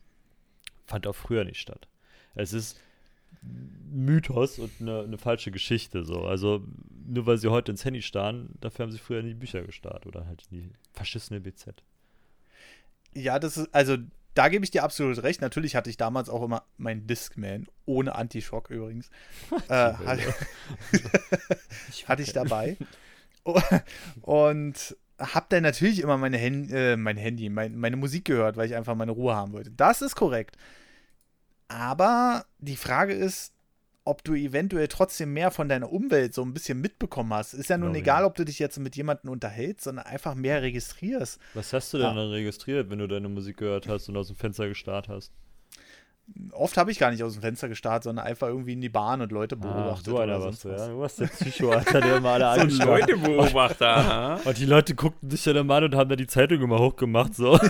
[0.86, 1.88] fand auch früher nicht statt.
[2.36, 2.80] Es ist
[3.92, 6.04] Mythos und eine, eine falsche Geschichte.
[6.04, 6.26] So.
[6.26, 6.64] Also
[7.06, 10.06] nur weil sie heute ins Handy starren, dafür haben sie früher in die Bücher gestarrt
[10.06, 11.84] oder halt in die verschissene BZ.
[13.14, 13.98] Ja, das ist, also
[14.34, 15.42] da gebe ich dir absolut recht.
[15.42, 19.10] Natürlich hatte ich damals auch immer meinen Discman, ohne Antischock übrigens.
[19.70, 20.36] äh, hatte,
[22.08, 22.78] hatte ich dabei.
[24.22, 28.68] Und habe dann natürlich immer meine Hand, äh, mein Handy, mein, meine Musik gehört, weil
[28.68, 29.72] ich einfach meine Ruhe haben wollte.
[29.72, 30.58] Das ist korrekt.
[31.68, 33.54] Aber die Frage ist,
[34.06, 37.54] ob du eventuell trotzdem mehr von deiner Umwelt so ein bisschen mitbekommen hast.
[37.54, 38.26] Ist ja nun Glaube egal, ja.
[38.28, 41.40] ob du dich jetzt mit jemandem unterhältst, sondern einfach mehr registrierst.
[41.54, 42.14] Was hast du denn Ja.
[42.14, 45.34] dann registriert, wenn du deine Musik gehört hast und aus dem Fenster gestarrt hast?
[46.52, 49.22] Oft habe ich gar nicht aus dem Fenster gestarrt, sondern einfach irgendwie in die Bahn
[49.22, 50.14] und Leute beobachtet.
[50.14, 50.86] Ah, einer oder warst du, sonst ja.
[50.86, 50.90] was.
[50.90, 52.84] Du warst der Psycho, Alter, der immer alle So.
[52.84, 53.88] Leutebeobachter.
[53.98, 54.40] aha.
[54.44, 56.80] Und die Leute guckten dich ja dann mal an und haben dann die Zeitung immer
[56.80, 57.60] hochgemacht, so.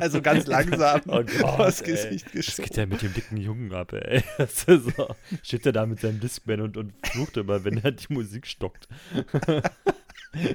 [0.00, 1.86] Also ganz langsam Oh Gott, ey.
[1.86, 2.70] Gesicht Was geht geschoben.
[2.76, 4.22] der mit dem dicken Jungen ab, ey?
[4.38, 5.08] Das ist so.
[5.42, 8.86] Steht er da mit seinem Discman und, und flucht immer, wenn er die Musik stockt.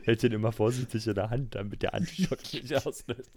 [0.05, 3.31] Hält den immer vorsichtig in der Hand, damit der Antischock nicht auslöst.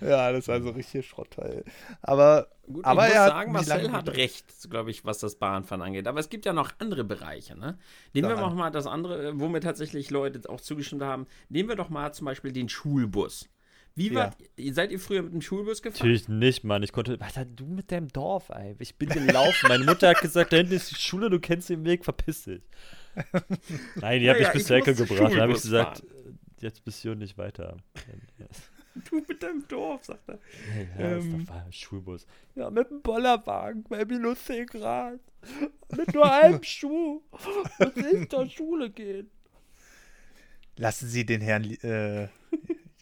[0.00, 1.64] Ja, das war so richtig Schrottteil.
[2.02, 5.82] Aber, Gut, aber ich muss er sagen, Marcel hat recht, glaube ich, was das Bahnfahren
[5.82, 6.06] angeht.
[6.08, 7.56] Aber es gibt ja noch andere Bereiche.
[7.58, 7.78] Ne?
[8.12, 8.40] Nehmen wir an.
[8.42, 11.26] noch mal das andere, äh, wo mir tatsächlich Leute auch zugestimmt haben.
[11.48, 13.48] Nehmen wir doch mal zum Beispiel den Schulbus.
[13.96, 14.14] Wie Ja.
[14.16, 14.36] wart,
[14.72, 15.98] seid ihr früher mit dem Schulbus gefahren?
[16.00, 16.82] Natürlich nicht, Mann.
[16.82, 17.16] Ich konnte.
[17.20, 18.74] Alter, du mit deinem Dorf, ey.
[18.80, 19.68] Ich bin gelaufen.
[19.68, 22.62] Meine Mutter hat gesagt, da hinten ist die Schule, du kennst den Weg, verpiss dich.
[23.94, 25.32] Nein, die hat Naja, mich bis ich zur Ecke gebracht.
[25.36, 26.38] Da habe ich gesagt, fahren.
[26.60, 27.76] jetzt bist du hier nicht weiter.
[29.10, 30.38] Du mit deinem Dorf, sagt er.
[30.98, 31.40] Ja, Ähm.
[31.40, 32.26] ist doch Schulbus.
[32.54, 35.18] Ja, mit dem Bollerwagen bei minus 10 Grad.
[35.96, 37.20] Mit nur einem Schuh.
[37.32, 39.30] Muss ich zur Schule gehen.
[40.76, 42.28] Lassen Sie den Herrn äh,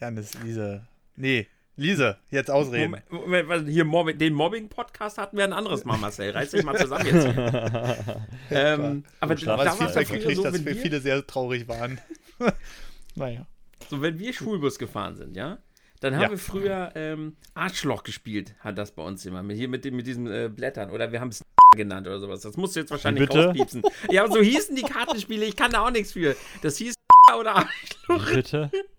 [0.01, 0.87] Janis Liese.
[1.17, 3.03] Nee, Liese, jetzt ausreden.
[3.11, 6.31] Moment, Moment, hier Mobbing, den Mobbing-Podcast hatten wir ein anderes Mal, Marcel.
[6.31, 7.27] Reiß dich mal zusammen jetzt.
[8.51, 11.99] ähm, aber da Aber war es ja gekriegt, so, dass wir, viele sehr traurig waren.
[13.15, 13.47] naja.
[13.89, 15.59] so, wenn wir Schulbus gefahren sind, ja,
[16.03, 16.31] dann haben Ja.
[16.31, 19.43] wir früher ähm, Arschloch gespielt, hat das bei uns immer.
[19.53, 20.91] Hier mit, dem, mit diesen äh, Blättern.
[20.91, 21.43] Oder wir haben es
[21.77, 22.41] genannt oder sowas.
[22.41, 23.47] Das musst du jetzt wahrscheinlich bitte?
[23.47, 23.83] rauspiepsen.
[24.11, 25.45] Ja, so hießen die Kartenspiele.
[25.45, 26.37] Ich kann da auch nichts für.
[26.63, 26.95] Das hieß
[27.39, 28.31] oder Arschloch.
[28.35, 28.71] Bitte?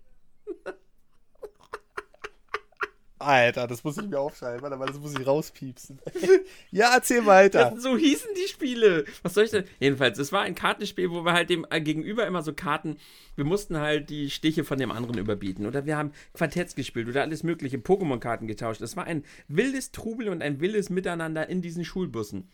[3.24, 5.98] Alter, das muss ich mir aufschreiben, warte mal, das muss ich rauspiepsen.
[6.70, 7.74] ja, erzähl weiter.
[7.78, 9.04] So hießen die Spiele.
[9.22, 9.64] Was soll ich denn?
[9.80, 12.96] Jedenfalls, es war ein Kartenspiel, wo wir halt dem äh, Gegenüber immer so Karten,
[13.36, 15.66] wir mussten halt die Stiche von dem anderen überbieten.
[15.66, 18.80] Oder wir haben Quartetts gespielt oder alles mögliche, Pokémon-Karten getauscht.
[18.80, 22.48] Es war ein wildes Trubel und ein wildes Miteinander in diesen Schulbussen.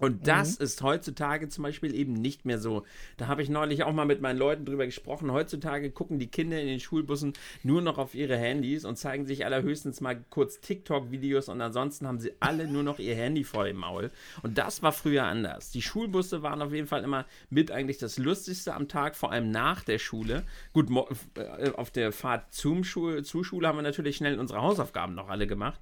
[0.00, 2.84] Und das ist heutzutage zum Beispiel eben nicht mehr so.
[3.16, 5.30] Da habe ich neulich auch mal mit meinen Leuten drüber gesprochen.
[5.30, 7.32] Heutzutage gucken die Kinder in den Schulbussen
[7.62, 12.18] nur noch auf ihre Handys und zeigen sich allerhöchstens mal kurz TikTok-Videos und ansonsten haben
[12.18, 14.10] sie alle nur noch ihr Handy vor dem Maul.
[14.42, 15.70] Und das war früher anders.
[15.70, 19.52] Die Schulbusse waren auf jeden Fall immer mit eigentlich das Lustigste am Tag, vor allem
[19.52, 20.42] nach der Schule.
[20.72, 20.88] Gut,
[21.36, 25.28] äh, auf der Fahrt zum Schul zur Schule haben wir natürlich schnell unsere Hausaufgaben noch
[25.28, 25.80] alle gemacht.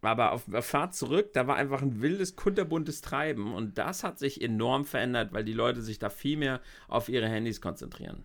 [0.00, 3.54] Aber auf der Fahrt zurück, da war einfach ein wildes, kunterbuntes Treiben.
[3.54, 7.28] Und das hat sich enorm verändert, weil die Leute sich da viel mehr auf ihre
[7.28, 8.24] Handys konzentrieren.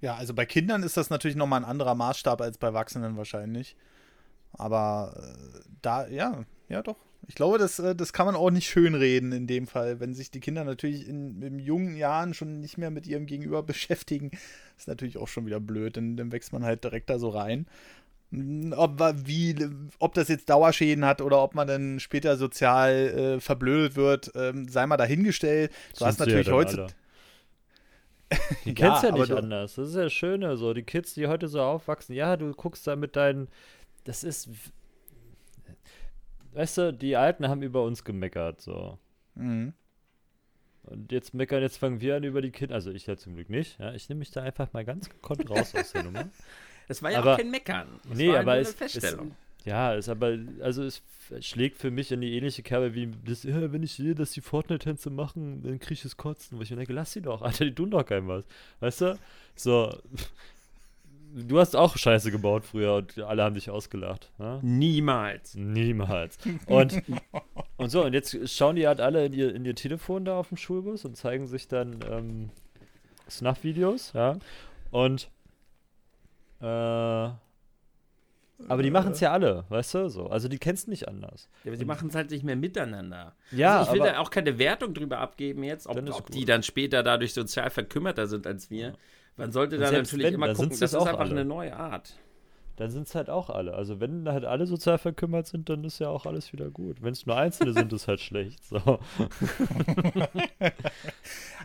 [0.00, 3.76] Ja, also bei Kindern ist das natürlich nochmal ein anderer Maßstab als bei Erwachsenen wahrscheinlich.
[4.52, 6.96] Aber äh, da, ja, ja doch.
[7.28, 10.00] Ich glaube, das, äh, das kann man auch nicht schönreden in dem Fall.
[10.00, 13.62] Wenn sich die Kinder natürlich in, in jungen Jahren schon nicht mehr mit ihrem Gegenüber
[13.64, 14.30] beschäftigen,
[14.78, 15.96] ist natürlich auch schon wieder blöd.
[15.96, 17.66] Dann, dann wächst man halt direkt da so rein.
[18.76, 19.56] Ob, wie,
[19.98, 24.68] ob das jetzt Dauerschäden hat oder ob man dann später sozial äh, verblödet wird, ähm,
[24.68, 25.72] sei mal dahingestellt.
[25.98, 26.82] Du hast Sind ja natürlich heute.
[26.82, 26.86] alle.
[28.64, 29.74] Die Ja, kennst ja nicht anders.
[29.74, 30.72] Das ist ja das Schöne so.
[30.74, 33.48] Die Kids, die heute so aufwachsen, ja, du guckst da mit deinen.
[34.04, 34.48] Das ist.
[36.52, 38.98] Weißt du, die Alten haben über uns gemeckert, so.
[39.34, 39.72] Mhm.
[40.84, 42.74] Und jetzt meckern, jetzt fangen wir an über die Kinder.
[42.74, 43.78] Also ich ja zum Glück nicht.
[43.78, 46.28] Ja, ich nehme mich da einfach mal ganz gekonnt raus aus der Nummer.
[46.90, 47.86] Das war ja Aber- auch kein Meckern.
[48.08, 49.36] Das nee, aber es, eine Feststellung.
[49.60, 51.02] es ja, ist aber also es
[51.38, 54.40] schlägt für mich in die ähnliche Kerbe wie das, ja, wenn ich sehe, dass die
[54.40, 57.64] Fortnite-Tänze machen, dann kriege ich es kotzen, wo ich mir denke, lass sie doch, Alter,
[57.64, 58.44] die tun doch keinem was.
[58.80, 59.18] Weißt du?
[59.54, 59.96] So.
[61.32, 64.32] Du hast auch Scheiße gebaut früher und alle haben dich ausgelacht.
[64.38, 64.58] Ne?
[64.62, 65.54] Niemals.
[65.54, 66.38] Niemals.
[66.66, 67.00] Und,
[67.76, 70.48] und so, und jetzt schauen die halt alle in ihr, in ihr Telefon da auf
[70.48, 72.50] dem Schulbus und zeigen sich dann ähm,
[73.28, 74.40] Snuff-Videos, ja.
[74.90, 75.30] Und
[76.60, 77.30] äh,
[78.68, 80.08] aber die machen es ja alle, weißt du?
[80.08, 80.26] So.
[80.26, 81.48] Also die kennst nicht anders.
[81.64, 83.34] Ja, aber sie machen es halt nicht mehr miteinander.
[83.52, 86.44] Ja, also ich will aber da auch keine Wertung drüber abgeben jetzt, ob, ob die
[86.44, 88.94] dann später dadurch sozial verkümmerter sind als wir.
[89.36, 91.30] Man sollte da natürlich wenn, immer gucken, sind's das das ist auch einfach alle.
[91.30, 92.14] eine neue Art.
[92.76, 93.72] dann sind es halt auch alle.
[93.74, 97.02] Also wenn halt alle sozial verkümmert sind, dann ist ja auch alles wieder gut.
[97.02, 98.62] Wenn es nur Einzelne sind, ist halt schlecht.
[98.64, 98.76] So.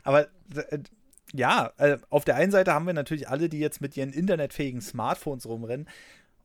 [0.04, 0.80] Aber äh,
[1.34, 4.82] ja, äh, auf der einen Seite haben wir natürlich alle, die jetzt mit ihren internetfähigen
[4.82, 5.88] Smartphones rumrennen.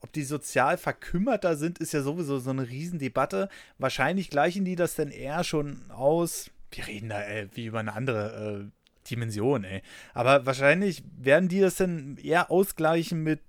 [0.01, 3.49] Ob die sozial verkümmerter sind, ist ja sowieso so eine Riesendebatte.
[3.77, 6.49] Wahrscheinlich gleichen die das dann eher schon aus.
[6.71, 9.81] Wir reden da äh, wie über eine andere äh, Dimension, ey.
[10.13, 13.41] Aber wahrscheinlich werden die das dann eher ausgleichen mit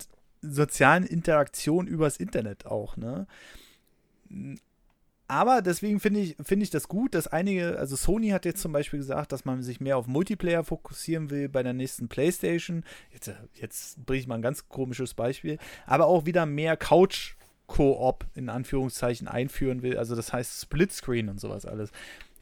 [0.42, 3.26] sozialen Interaktionen übers Internet auch, ne?
[5.32, 8.70] Aber deswegen finde ich, find ich das gut, dass einige, also Sony hat jetzt zum
[8.70, 12.84] Beispiel gesagt, dass man sich mehr auf Multiplayer fokussieren will bei der nächsten PlayStation.
[13.14, 15.56] Jetzt, äh, jetzt bringe ich mal ein ganz komisches Beispiel.
[15.86, 19.96] Aber auch wieder mehr Couch Koop in Anführungszeichen einführen will.
[19.96, 21.92] Also das heißt Splitscreen und sowas alles.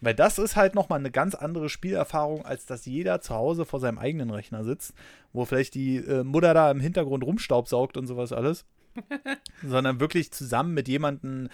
[0.00, 3.78] Weil das ist halt nochmal eine ganz andere Spielerfahrung, als dass jeder zu Hause vor
[3.78, 4.94] seinem eigenen Rechner sitzt,
[5.32, 8.64] wo vielleicht die äh, Mutter da im Hintergrund rumstaubsaugt und sowas alles.
[9.62, 11.48] sondern wirklich zusammen mit jemandem,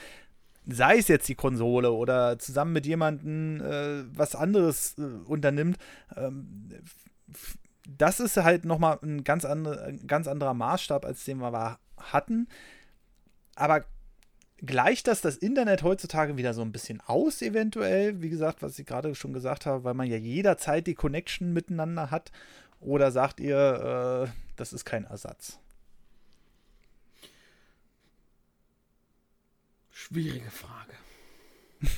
[0.67, 5.79] sei es jetzt die Konsole oder zusammen mit jemandem äh, was anderes äh, unternimmt,
[6.17, 6.69] ähm,
[7.89, 12.49] das ist halt nochmal ein ganz, andere, ein ganz anderer Maßstab, als den wir hatten.
[13.55, 13.85] Aber
[14.59, 18.23] gleicht das das Internet heutzutage wieder so ein bisschen aus, eventuell?
[18.23, 22.11] Wie gesagt, was ich gerade schon gesagt habe, weil man ja jederzeit die Connection miteinander
[22.11, 22.33] hat.
[22.81, 25.61] Oder sagt ihr, äh, das ist kein Ersatz?
[30.07, 30.93] Schwierige Frage.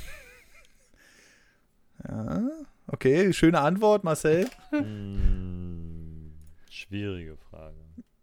[2.08, 2.48] ja,
[2.86, 4.48] okay, schöne Antwort, Marcel.
[4.70, 6.32] Hm,
[6.70, 7.76] schwierige Frage.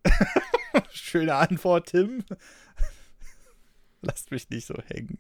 [0.92, 2.24] schöne Antwort, Tim.
[4.02, 5.20] Lasst mich nicht so hängen.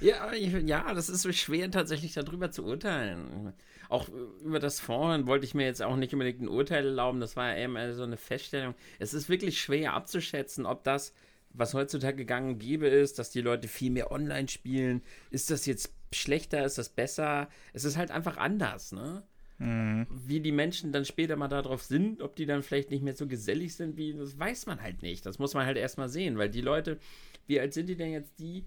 [0.00, 3.52] Ja, ich, ja, das ist so schwer, tatsächlich darüber zu urteilen.
[3.90, 4.08] Auch
[4.40, 7.20] über das Vorhin wollte ich mir jetzt auch nicht unbedingt ein Urteil erlauben.
[7.20, 8.74] Das war ja eben so eine Feststellung.
[8.98, 11.12] Es ist wirklich schwer abzuschätzen, ob das,
[11.54, 15.66] was heutzutage gang und gäbe ist, dass die Leute viel mehr online spielen, ist das
[15.66, 17.48] jetzt schlechter, ist das besser?
[17.72, 19.22] Es ist halt einfach anders, ne?
[19.58, 20.06] Mhm.
[20.10, 23.28] Wie die Menschen dann später mal darauf sind, ob die dann vielleicht nicht mehr so
[23.28, 25.24] gesellig sind, wie, das weiß man halt nicht.
[25.24, 26.98] Das muss man halt erstmal sehen, weil die Leute,
[27.46, 28.64] wie alt sind die denn jetzt die?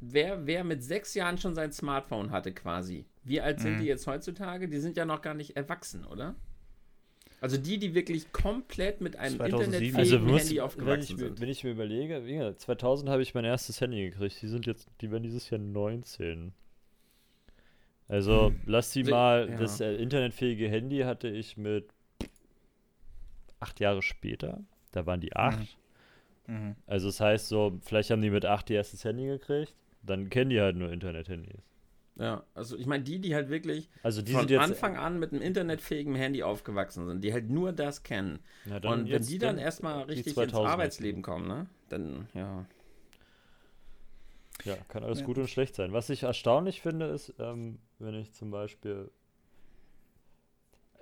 [0.00, 3.80] Wer, wer mit sechs Jahren schon sein Smartphone hatte quasi, wie alt sind mhm.
[3.80, 4.68] die jetzt heutzutage?
[4.68, 6.36] Die sind ja noch gar nicht erwachsen, oder?
[7.44, 11.40] Also die, die wirklich komplett mit einem internetfähigen also Handy aufgewachsen wenn ich, sind.
[11.42, 14.40] Wenn ich mir überlege, 2000 habe ich mein erstes Handy gekriegt.
[14.40, 16.54] Die sind jetzt, die werden dieses Jahr 19.
[18.08, 18.60] Also hm.
[18.64, 19.58] lass sie mal, ja.
[19.58, 21.90] das äh, internetfähige Handy hatte ich mit
[23.60, 24.64] acht Jahre später.
[24.92, 25.76] Da waren die acht.
[26.46, 26.54] Mhm.
[26.54, 26.76] Mhm.
[26.86, 29.74] Also das heißt so, vielleicht haben die mit acht ihr erstes Handy gekriegt.
[30.02, 31.73] Dann kennen die halt nur Internet-Handys.
[32.16, 35.42] Ja, also ich meine, die, die halt wirklich also die von Anfang an mit einem
[35.42, 38.38] internetfähigen Handy aufgewachsen sind, die halt nur das kennen.
[38.66, 41.66] Und wenn die dann, dann erstmal richtig ins Arbeitsleben kommen, ne?
[41.88, 42.66] Dann, ja.
[44.64, 45.26] Ja, kann alles ja.
[45.26, 45.92] gut und schlecht sein.
[45.92, 49.10] Was ich erstaunlich finde, ist, ähm, wenn ich zum Beispiel,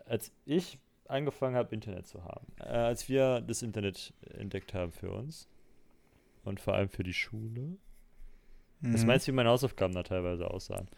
[0.07, 5.11] als ich angefangen habe, Internet zu haben, äh, als wir das Internet entdeckt haben für
[5.11, 5.47] uns
[6.45, 7.77] und vor allem für die Schule,
[8.83, 8.95] mhm.
[8.95, 10.89] was meinst du, wie meine Hausaufgaben da teilweise aussahen?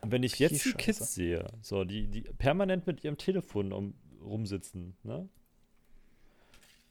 [0.00, 3.94] Und wenn ich jetzt die Kids sehe, so, die, die permanent mit ihrem Telefon um,
[4.22, 5.28] rumsitzen, ne?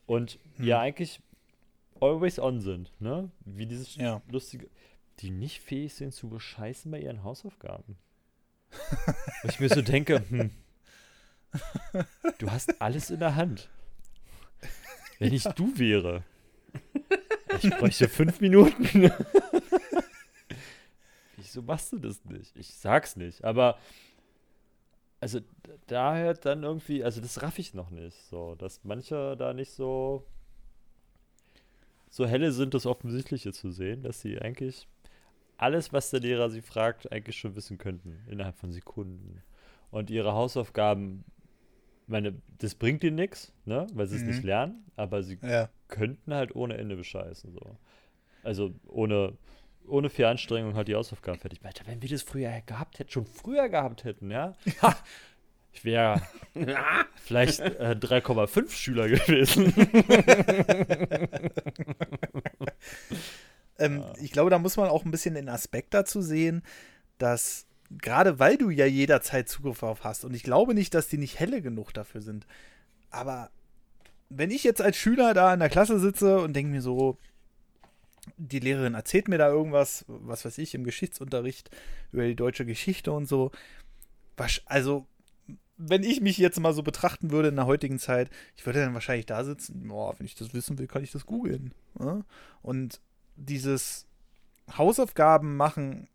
[0.06, 0.66] Und mhm.
[0.66, 1.22] ja, eigentlich
[2.00, 3.32] always on sind, ne?
[3.46, 4.22] Wie dieses ja.
[4.30, 4.70] lustige,
[5.20, 7.98] die nicht fähig sind zu bescheißen bei ihren Hausaufgaben.
[9.42, 10.52] Wo ich mir so denke, hm,
[12.38, 13.70] du hast alles in der Hand.
[15.18, 16.24] Wenn ich du wäre,
[17.62, 19.12] ich bräuchte fünf Minuten.
[21.50, 22.56] Wieso machst du das nicht?
[22.56, 23.78] Ich sag's nicht, aber
[25.20, 25.40] also
[25.88, 29.72] da hört dann irgendwie, also das raff ich noch nicht, so, dass manche da nicht
[29.72, 30.26] so
[32.10, 34.88] so helle sind, das Offensichtliche zu sehen, dass sie eigentlich
[35.58, 39.44] alles, was der Lehrer sie fragt, eigentlich schon wissen könnten, innerhalb von Sekunden.
[39.92, 41.24] Und ihre Hausaufgaben,
[42.08, 44.28] meine, das bringt ihnen nichts, ne, weil sie es mhm.
[44.30, 45.70] nicht lernen, aber sie ja.
[45.88, 47.78] könnten halt ohne Ende bescheißen, so.
[48.42, 49.38] Also ohne,
[49.90, 51.60] ohne viel Anstrengung halt die Hausaufgaben fertig.
[51.64, 54.56] Alter, wenn wir das früher gehabt hätten, schon früher gehabt hätten, ja,
[55.72, 56.22] ich wäre
[57.16, 59.74] vielleicht äh, 3,5 Schüler gewesen.
[63.78, 64.14] ähm, ja.
[64.22, 66.64] Ich glaube, da muss man auch ein bisschen den Aspekt dazu sehen,
[67.18, 71.18] dass gerade weil du ja jederzeit Zugriff auf hast und ich glaube nicht, dass die
[71.18, 72.46] nicht helle genug dafür sind.
[73.10, 73.50] Aber
[74.30, 77.18] wenn ich jetzt als Schüler da in der Klasse sitze und denke mir so,
[78.38, 81.70] die Lehrerin erzählt mir da irgendwas, was weiß ich, im Geschichtsunterricht
[82.12, 83.52] über die deutsche Geschichte und so.
[84.66, 85.06] Also
[85.78, 88.94] wenn ich mich jetzt mal so betrachten würde in der heutigen Zeit, ich würde dann
[88.94, 91.74] wahrscheinlich da sitzen, boah, wenn ich das wissen will, kann ich das googeln.
[92.00, 92.22] Ja?
[92.62, 93.00] Und
[93.38, 94.06] dieses
[94.78, 96.10] Hausaufgaben machen,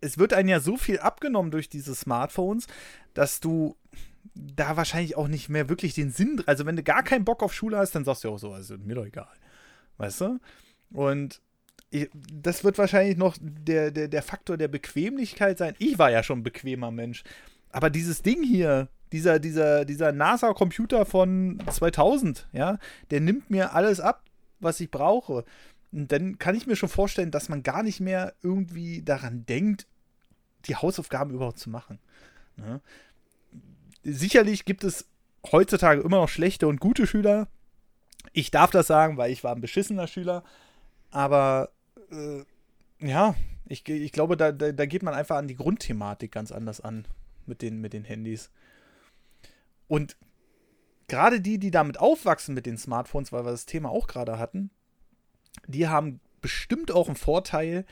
[0.00, 2.66] es wird einem ja so viel abgenommen durch diese Smartphones,
[3.14, 3.76] dass du
[4.34, 7.54] da wahrscheinlich auch nicht mehr wirklich den Sinn, also wenn du gar keinen Bock auf
[7.54, 9.28] Schule hast, dann sagst du auch so, also mir doch egal.
[10.00, 10.40] Weißt du?
[10.92, 11.42] Und
[12.32, 15.74] das wird wahrscheinlich noch der, der, der Faktor der Bequemlichkeit sein.
[15.78, 17.22] Ich war ja schon ein bequemer Mensch.
[17.70, 22.78] Aber dieses Ding hier, dieser, dieser, dieser NASA-Computer von 2000, ja,
[23.10, 24.24] der nimmt mir alles ab,
[24.58, 25.44] was ich brauche.
[25.92, 29.86] Und dann kann ich mir schon vorstellen, dass man gar nicht mehr irgendwie daran denkt,
[30.64, 31.98] die Hausaufgaben überhaupt zu machen.
[32.56, 32.80] Ja.
[34.02, 35.06] Sicherlich gibt es
[35.52, 37.48] heutzutage immer noch schlechte und gute Schüler.
[38.32, 40.44] Ich darf das sagen, weil ich war ein beschissener Schüler.
[41.10, 41.70] Aber
[42.10, 42.44] äh,
[43.00, 43.34] ja,
[43.66, 47.06] ich, ich glaube, da, da, da geht man einfach an die Grundthematik ganz anders an
[47.46, 48.50] mit den, mit den Handys.
[49.88, 50.16] Und
[51.08, 54.70] gerade die, die damit aufwachsen mit den Smartphones, weil wir das Thema auch gerade hatten,
[55.66, 57.84] die haben bestimmt auch einen Vorteil,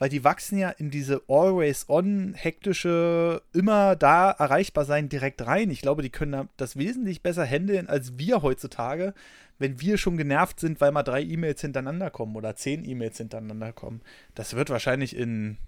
[0.00, 5.70] weil die wachsen ja in diese always-on, hektische, immer da erreichbar sein direkt rein.
[5.70, 9.12] Ich glaube, die können das wesentlich besser handeln als wir heutzutage,
[9.58, 13.74] wenn wir schon genervt sind, weil mal drei E-Mails hintereinander kommen oder zehn E-Mails hintereinander
[13.74, 14.00] kommen.
[14.34, 15.58] Das wird wahrscheinlich in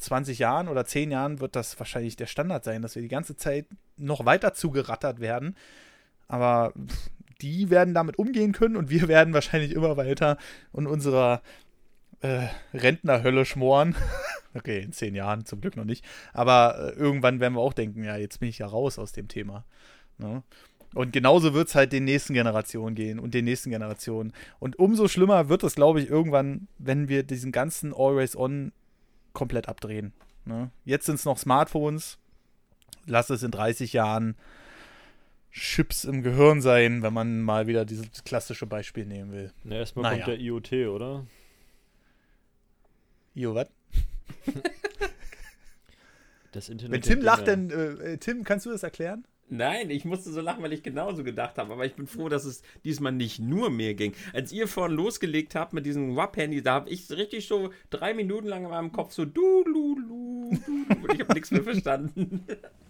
[0.00, 3.36] 20 Jahren oder 10 Jahren wird das wahrscheinlich der Standard sein, dass wir die ganze
[3.36, 3.66] Zeit
[3.96, 5.54] noch weiter zugerattert werden.
[6.26, 6.72] Aber
[7.40, 10.38] die werden damit umgehen können und wir werden wahrscheinlich immer weiter
[10.72, 11.40] in unserer
[12.20, 13.94] äh, Rentnerhölle schmoren.
[14.54, 16.04] okay, in zehn Jahren zum Glück noch nicht.
[16.32, 19.28] Aber äh, irgendwann werden wir auch denken, ja, jetzt bin ich ja raus aus dem
[19.28, 19.64] Thema.
[20.18, 20.42] Ne?
[20.94, 24.32] Und genauso wird es halt den nächsten Generationen gehen und den nächsten Generationen.
[24.58, 28.72] Und umso schlimmer wird es, glaube ich, irgendwann, wenn wir diesen ganzen Always-On
[29.32, 30.14] komplett abdrehen.
[30.46, 30.70] Ne?
[30.84, 32.18] Jetzt sind es noch Smartphones.
[33.04, 34.36] Lass es in 30 Jahren
[35.52, 39.52] Chips im Gehirn sein, wenn man mal wieder dieses klassische Beispiel nehmen will.
[39.64, 40.24] Na, erstmal naja.
[40.24, 41.26] kommt der IoT, oder?
[43.36, 43.68] Jo, was?
[46.52, 49.26] das Internet Wenn Tim lacht, dann äh, äh, Tim, kannst du das erklären?
[49.50, 51.74] Nein, ich musste so lachen, weil ich genauso gedacht habe.
[51.74, 54.14] Aber ich bin froh, dass es diesmal nicht nur mir ging.
[54.32, 58.48] Als ihr vorhin losgelegt habt mit diesem WAP-Handy, da habe ich richtig so drei Minuten
[58.48, 62.42] lang in meinem Kopf so du, lu, lu, du, und ich habe nichts mehr verstanden.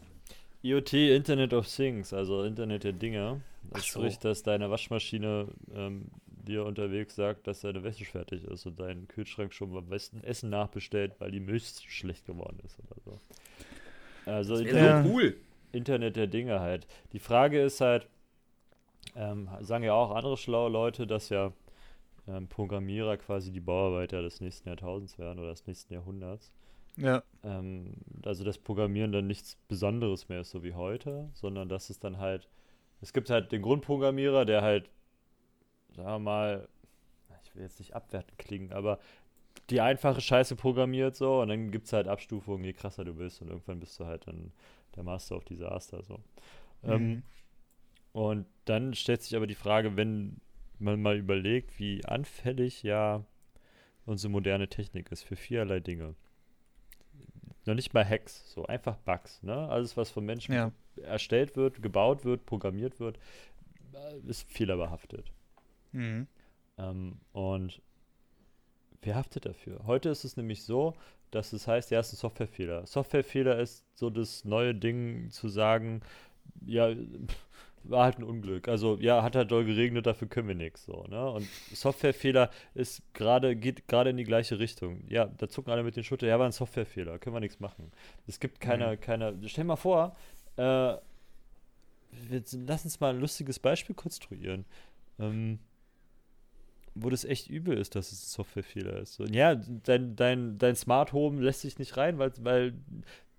[0.63, 3.41] IoT, Internet of Things, also Internet der Dinge.
[3.77, 4.01] Das so.
[4.01, 9.09] spricht, dass deine Waschmaschine ähm, dir unterwegs sagt, dass deine Wäsche fertig ist und dein
[9.09, 13.21] Kühlschrank schon beim besten Essen nachbestellt, weil die Milch schlecht geworden ist oder so.
[14.31, 15.37] Also Internet, so cool.
[15.73, 16.87] Internet der Dinge halt.
[17.13, 18.09] Die Frage ist halt,
[19.15, 21.53] ähm, sagen ja auch andere schlaue Leute, dass ja
[22.29, 26.53] ähm, Programmierer quasi die Bauarbeiter des nächsten Jahrtausends werden oder des nächsten Jahrhunderts.
[26.97, 27.23] Ja.
[27.45, 27.95] Ähm,
[28.25, 32.19] also das Programmieren dann nichts Besonderes mehr ist, so wie heute, sondern dass es dann
[32.19, 32.49] halt,
[33.01, 34.91] es gibt halt den Grundprogrammierer, der halt
[35.97, 36.69] sagen wir mal,
[37.45, 38.99] ich will jetzt nicht abwertend klingen, aber
[39.71, 43.43] die einfache Scheiße programmiert so und dann gibt es halt Abstufungen, je krasser du bist
[43.43, 44.53] und irgendwann bist du halt dann
[44.95, 46.21] der Master of Disaster so.
[46.83, 46.93] Mhm.
[46.93, 47.23] Ähm,
[48.13, 50.41] und dann stellt sich aber die Frage, wenn
[50.79, 53.25] man mal überlegt, wie anfällig ja
[54.05, 56.15] unsere moderne Technik ist für vielerlei Dinge.
[57.65, 59.69] Noch nicht mal Hacks, so einfach Bugs, ne?
[59.69, 60.71] Alles, was von Menschen ja.
[60.99, 63.19] Erstellt wird, gebaut wird, programmiert wird,
[64.27, 65.33] ist fehlerbehaftet.
[65.93, 66.27] Mhm.
[66.79, 67.81] Ähm, und
[69.03, 69.81] wer haftet dafür?
[69.87, 70.95] Heute ist es nämlich so,
[71.31, 72.87] dass es heißt, ja, es ist ein Softwarefehler.
[72.87, 76.01] Softwarefehler ist so das neue Ding zu sagen,
[76.65, 76.91] ja,
[77.85, 78.69] war halt ein Unglück.
[78.69, 80.85] Also, ja, hat halt doll geregnet, dafür können wir nichts.
[80.85, 81.31] So, ne?
[81.31, 85.05] Und Softwarefehler ist gerade, geht gerade in die gleiche Richtung.
[85.09, 87.93] Ja, da zucken alle mit den Schultern, ja, war ein Softwarefehler, können wir nichts machen.
[88.27, 89.01] Es gibt keine, mhm.
[89.01, 89.35] keine.
[89.47, 90.17] Stell dir mal vor,
[90.57, 90.97] äh,
[92.29, 94.65] wir, lass uns mal ein lustiges Beispiel konstruieren.
[95.19, 95.59] Ähm,
[96.97, 99.21] wo das echt übel ist, dass es ein Softwarefehler ist.
[99.21, 102.73] Und ja, dein, dein, dein Smart Home lässt sich nicht rein, weil, weil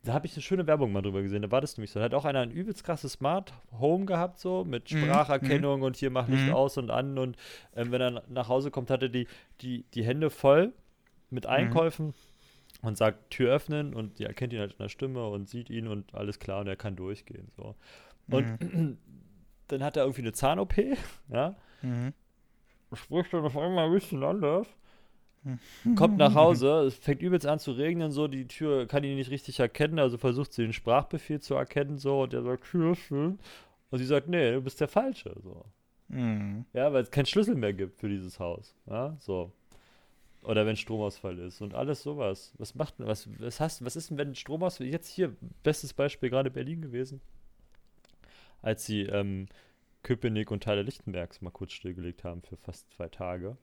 [0.03, 1.41] da habe ich eine schöne Werbung mal drüber gesehen.
[1.41, 1.99] Da war das nämlich so.
[1.99, 5.85] Da hat auch einer ein übelst krasses Smart Home gehabt, so mit mhm, Spracherkennung mhm.
[5.85, 6.53] und hier macht Licht mhm.
[6.53, 7.17] aus und an.
[7.17, 7.35] Und
[7.75, 9.27] ähm, wenn er nach Hause kommt, hat er die,
[9.61, 10.73] die, die Hände voll
[11.29, 11.49] mit mhm.
[12.81, 15.87] Und sagt Tür öffnen und die erkennt ihn halt in der Stimme und sieht ihn
[15.87, 17.49] und alles klar und er kann durchgehen.
[17.57, 17.75] So.
[18.29, 18.97] Und mhm.
[19.67, 20.75] dann hat er irgendwie eine Zahn-OP,
[21.29, 21.55] ja.
[21.81, 22.13] Mhm
[22.93, 24.67] spricht dann auf einmal ein bisschen anders.
[25.95, 29.31] Kommt nach Hause, es fängt übelst an zu regnen, so, die Tür kann ihn nicht
[29.31, 33.37] richtig erkennen, also versucht sie den Sprachbefehl zu erkennen, so, und er sagt, Schlüssel.
[33.89, 35.63] Und sie sagt, nee, du bist der Falsche, so.
[36.09, 36.65] Mhm.
[36.73, 39.53] Ja, weil es keinen Schlüssel mehr gibt für dieses Haus, ja, so.
[40.43, 42.53] Oder wenn Stromausfall ist und alles sowas.
[42.57, 46.49] Was macht was, was hast was ist denn, wenn Stromausfall, jetzt hier, bestes Beispiel gerade
[46.51, 47.19] Berlin gewesen,
[48.61, 49.47] als sie ähm,
[50.03, 53.57] Köpenick und Teile Lichtenbergs mal kurz stillgelegt haben für fast zwei Tage.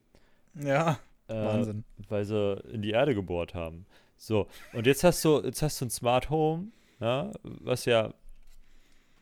[0.55, 0.99] Ja,
[1.29, 1.85] Äh, Wahnsinn.
[2.09, 3.87] Weil sie in die Erde gebohrt haben.
[4.17, 6.69] So, und jetzt hast du, jetzt hast du ein Smart Home,
[7.01, 8.13] ja, was ja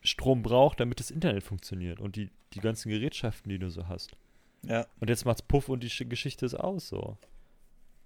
[0.02, 4.16] Strom braucht, damit das Internet funktioniert und die, die ganzen Gerätschaften, die du so hast.
[4.64, 4.86] ja.
[5.00, 7.16] Und jetzt macht's Puff und die Sch- Geschichte ist aus so.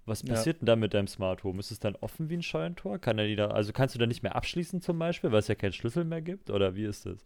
[0.07, 0.29] Was Ja.
[0.33, 1.59] passiert denn da mit deinem Smart Home?
[1.59, 2.97] Ist es dann offen wie ein Scheunentor?
[2.97, 5.47] Kann er die da, also kannst du da nicht mehr abschließen zum Beispiel, weil es
[5.49, 6.49] ja keinen Schlüssel mehr gibt?
[6.49, 7.17] Oder wie ist das?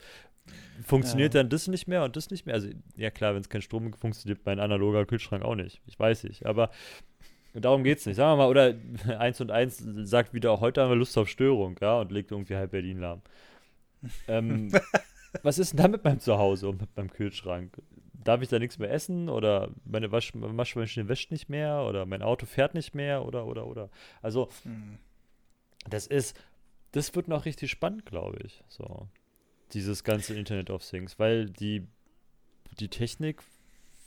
[0.83, 1.41] Funktioniert Ja.
[1.43, 2.55] dann das nicht mehr und das nicht mehr?
[2.55, 5.79] Also, ja klar, wenn es kein Strom gibt, funktioniert mein analoger Kühlschrank auch nicht.
[5.85, 6.45] Ich weiß nicht.
[6.47, 6.71] Aber
[7.53, 8.15] darum geht's nicht.
[8.15, 8.73] Sagen wir mal, oder
[9.19, 12.55] eins und eins sagt wieder, heute haben wir Lust auf Störung, ja, und legt irgendwie
[12.55, 13.21] halb Berlin lahm.
[14.27, 14.71] Ähm,
[15.43, 17.79] was ist denn da mit meinem Zuhause und mit meinem Kühlschrank?
[18.23, 22.21] Darf ich da nichts mehr essen oder meine Wasch Waschmaschine wäscht nicht mehr oder mein
[22.21, 23.89] Auto fährt nicht mehr oder oder oder.
[24.21, 24.97] Also Hm.
[25.89, 26.39] das ist,
[26.91, 28.63] das wird noch richtig spannend, glaube ich.
[28.67, 29.07] So
[29.73, 31.87] dieses ganze Internet of Things, weil die
[32.79, 33.41] die Technik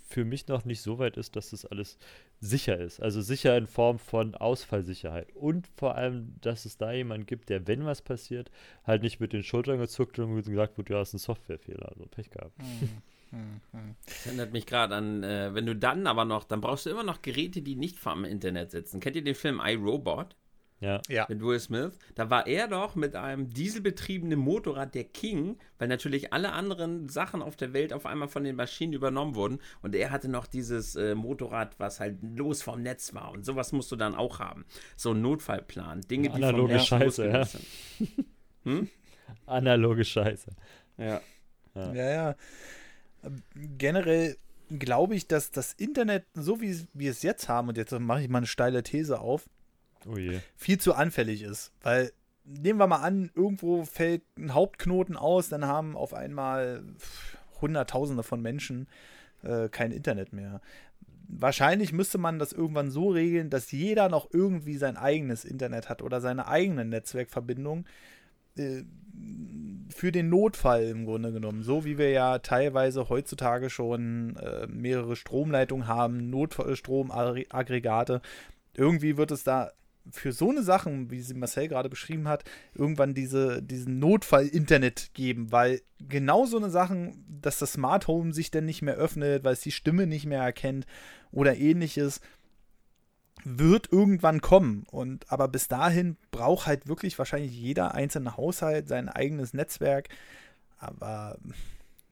[0.09, 1.99] für mich noch nicht so weit ist, dass das alles
[2.41, 3.01] sicher ist.
[3.01, 5.35] Also sicher in Form von Ausfallsicherheit.
[5.35, 8.51] Und vor allem, dass es da jemanden gibt, der, wenn was passiert,
[8.85, 11.89] halt nicht mit den Schultern gezuckt und gesagt wird, ja, ist ein Softwarefehler.
[11.89, 12.57] Also Pech gehabt.
[12.59, 13.03] Hm, hm, hm.
[14.07, 17.03] Das erinnert mich gerade an, äh, wenn du dann aber noch, dann brauchst du immer
[17.05, 19.01] noch Geräte, die nicht vom Internet sitzen.
[19.01, 20.37] Kennt ihr den Film iRobot
[20.81, 21.01] Ja.
[21.09, 21.27] Ja.
[21.29, 21.99] mit Will Smith?
[22.15, 27.43] Da war er doch mit einem dieselbetriebenen Motorrad der King, weil natürlich alle anderen Sachen
[27.43, 29.59] auf der Welt auf einmal von den Maschinen übernommen wurden.
[29.83, 33.33] Und er hatte noch dieses äh, Motorrad, was halt los vom Netz war.
[33.33, 34.65] Und sowas musst du dann auch haben.
[34.97, 36.03] So ein Notfallplan.
[36.03, 37.47] Dinge, die vom Analoge Netz Scheiße, ja.
[38.65, 38.89] Hm?
[39.47, 40.51] Analoge Scheiße.
[40.99, 41.21] Ja.
[41.75, 41.93] Ja.
[41.93, 42.37] Ja, ja.
[43.79, 44.37] Generell
[44.71, 48.29] glaube ich, dass das Internet, so wie wir es jetzt haben, und jetzt mache ich
[48.29, 49.49] mal eine steile These auf,
[50.07, 50.17] Oh
[50.57, 51.73] viel zu anfällig ist.
[51.83, 52.13] Weil,
[52.45, 56.83] nehmen wir mal an, irgendwo fällt ein Hauptknoten aus, dann haben auf einmal
[57.61, 58.89] Hunderttausende von Menschen
[59.43, 60.61] äh, kein Internet mehr.
[61.27, 66.03] Wahrscheinlich müsste man das irgendwann so regeln, dass jeder noch irgendwie sein eigenes Internet hat
[66.03, 67.87] oder seine eigene Netzwerkverbindung
[69.89, 71.63] für den Notfall im Grunde genommen.
[71.63, 78.21] So wie wir ja teilweise heutzutage schon äh, mehrere Stromleitungen haben, Notstromaggregate.
[78.75, 79.71] Irgendwie wird es da
[80.11, 82.45] für so eine Sachen, wie sie Marcel gerade beschrieben hat,
[82.75, 88.51] irgendwann diese, diesen Notfall-Internet geben, weil genau so eine Sachen, dass das Smart Home sich
[88.51, 90.87] dann nicht mehr öffnet, weil es die Stimme nicht mehr erkennt
[91.33, 92.21] oder ähnliches,
[93.45, 94.85] wird irgendwann kommen.
[94.91, 100.09] Und aber bis dahin braucht halt wirklich wahrscheinlich jeder einzelne Haushalt sein eigenes Netzwerk.
[100.79, 101.39] Aber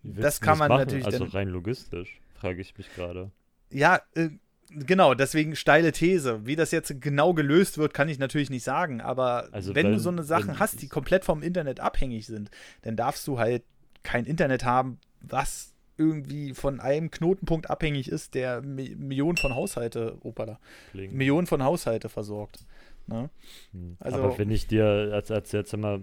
[0.03, 0.81] Das kann man machen?
[0.81, 3.31] natürlich Also rein logistisch, frage ich mich gerade.
[3.71, 4.31] ja, äh,
[4.71, 6.47] genau, deswegen steile These.
[6.47, 9.01] Wie das jetzt genau gelöst wird, kann ich natürlich nicht sagen.
[9.01, 12.51] Aber Also wenn wenn- du so eine Sachen hast, die komplett vom Internet abhängig sind,
[12.83, 13.63] dann darfst du halt
[14.03, 20.17] kein Internet haben, was irgendwie von einem Knotenpunkt abhängig ist, der Mi Millionen von Haushalte,
[20.23, 20.59] opala,
[20.93, 21.13] Klingt.
[21.15, 22.65] Millionen von Haushalte versorgt.
[23.07, 23.31] Ne?
[23.73, 23.97] Hm.
[24.01, 26.01] Also- Aber wenn ich dir, als, als jetzt immer,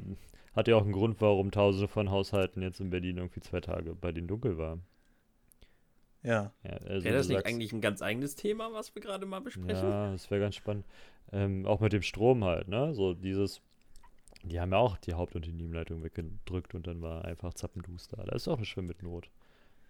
[0.55, 3.95] hat ja auch einen Grund, warum tausende von Haushalten jetzt in Berlin irgendwie zwei Tage
[3.95, 4.79] bei denen dunkel war.
[6.21, 6.51] Ja.
[6.63, 9.25] Ja, also Wäre das du nicht sagst- eigentlich ein ganz eigenes Thema, was wir gerade
[9.25, 9.89] mal besprechen?
[9.89, 10.85] Ja, das wäre ganz spannend.
[11.31, 12.93] Ähm, auch mit dem Strom halt, ne?
[12.93, 13.61] So dieses,
[14.43, 18.17] die haben ja auch die Haupt- und die Nebenleitung weggedrückt und dann war einfach Zappenduster.
[18.25, 19.29] Da ist auch eine Schwimm mit Not.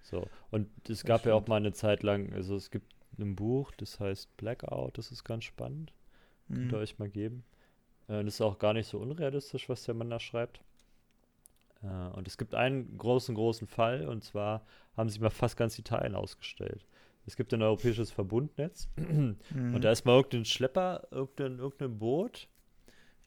[0.10, 0.28] So.
[0.52, 4.00] Und es gab ja auch mal eine Zeit lang, also es gibt ein Buch, das
[4.00, 5.94] heißt Blackout, das ist ganz spannend.
[6.48, 6.84] Könnt ihr Mhm.
[6.84, 7.44] euch mal geben.
[8.08, 10.62] Äh, das ist auch gar nicht so unrealistisch, was der Mann da schreibt.
[11.84, 14.66] Äh, und es gibt einen großen, großen Fall, und zwar
[14.98, 16.86] haben sie mal fast ganz Italien ausgestellt.
[17.26, 19.76] Es gibt ein europäisches Verbundnetz Mhm.
[19.76, 22.48] und da ist mal irgendein Schlepper, irgendein, irgendein Boot,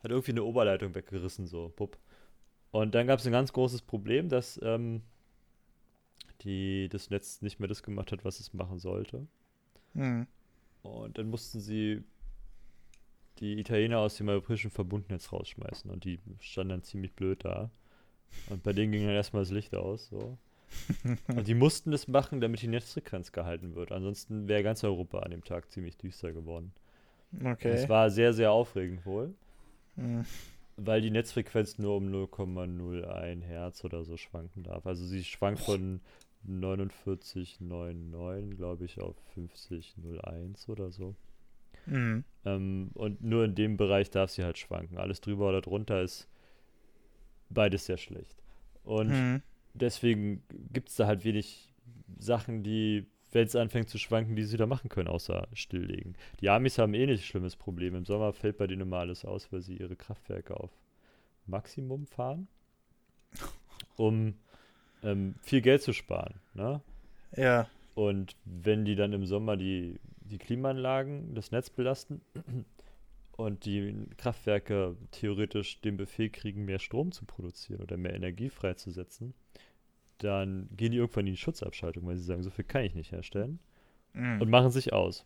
[0.03, 1.97] hat irgendwie eine Oberleitung weggerissen, so, pupp.
[2.73, 5.03] Und dann gab es ein ganz großes Problem, dass ähm,
[6.45, 9.27] die, das Netz nicht mehr das gemacht hat, was es machen sollte.
[9.95, 10.27] Mhm.
[10.83, 12.03] Und dann mussten sie
[13.39, 17.71] die Italiener aus dem europäischen Verbundnetz rausschmeißen und die standen dann ziemlich blöd da.
[18.49, 20.39] Und bei denen ging dann erstmal das Licht aus, so.
[21.29, 23.93] Und die mussten das machen, damit die Netzfrequenz gehalten wird.
[23.93, 26.73] Ansonsten wäre ganz Europa an dem Tag ziemlich düster geworden.
[27.45, 27.69] Okay.
[27.69, 29.35] Es war sehr, sehr aufregend wohl,
[29.97, 30.25] Mhm.
[30.79, 34.87] weil die Netzfrequenz nur um 0,01 Hertz oder so schwanken darf.
[34.87, 36.01] Also sie schwankt von
[36.49, 41.15] 49,99, glaube ich, auf 50,01 oder so.
[41.87, 42.25] Mhm.
[42.45, 44.99] Ähm, und nur in dem Bereich darf sie halt schwanken.
[44.99, 46.29] Alles drüber oder drunter ist
[47.51, 48.37] beides sehr schlecht.
[48.85, 49.43] Und Mhm.
[49.75, 50.43] deswegen
[50.73, 51.73] gibt es da halt wenig
[52.19, 56.17] Sachen, die wenn es anfängt zu schwanken, die sie da machen können, außer stilllegen.
[56.41, 57.95] Die Amis haben eh nicht ein schlimmes Problem.
[57.95, 60.71] Im Sommer fällt bei denen immer alles aus, weil sie ihre Kraftwerke auf
[61.47, 62.47] Maximum fahren,
[63.97, 64.35] um
[65.03, 66.35] ähm, viel Geld zu sparen.
[66.55, 66.81] Ne?
[67.37, 67.69] Ja.
[67.95, 72.21] Und wenn die dann im Sommer die, die Klimaanlagen, das Netz belasten
[73.37, 79.35] und die Kraftwerke theoretisch den Befehl kriegen, mehr Strom zu produzieren oder mehr Energie freizusetzen,
[80.19, 83.13] dann gehen die irgendwann in die Schutzabschaltung, weil sie sagen, so viel kann ich nicht
[83.13, 83.59] herstellen
[84.15, 84.41] Mhm.
[84.43, 85.25] und machen sich aus.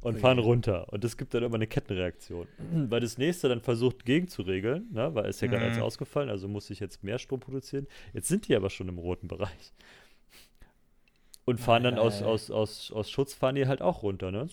[0.00, 0.92] Und fahren runter.
[0.92, 2.46] Und es gibt dann immer eine Kettenreaktion.
[2.90, 5.14] Weil das nächste dann versucht gegenzuregeln, ne?
[5.14, 5.72] weil es ja gerade Mhm.
[5.72, 7.86] als ausgefallen, also muss ich jetzt mehr Strom produzieren.
[8.12, 9.72] Jetzt sind die aber schon im roten Bereich.
[11.44, 14.48] Und fahren dann aus, aus, aus, aus Schutz fahren die halt auch runter, ne?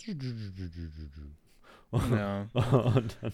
[1.92, 2.48] ja.
[2.96, 3.34] Und dann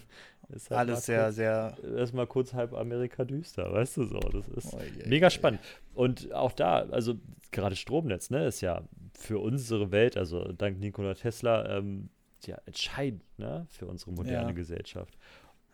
[0.49, 1.77] halt Alles sehr, kurz, sehr.
[1.97, 4.19] erstmal kurz halb Amerika düster, weißt du so.
[4.19, 5.31] Das ist Oh, je, mega je.
[5.31, 5.59] spannend.
[5.93, 7.15] Und auch da, also
[7.51, 12.09] gerade Stromnetz, ne, ist ja für unsere Welt, also dank Nikola Tesla, ähm,
[12.45, 14.53] ja, entscheidend, ne, für unsere moderne Ja.
[14.53, 15.17] Gesellschaft.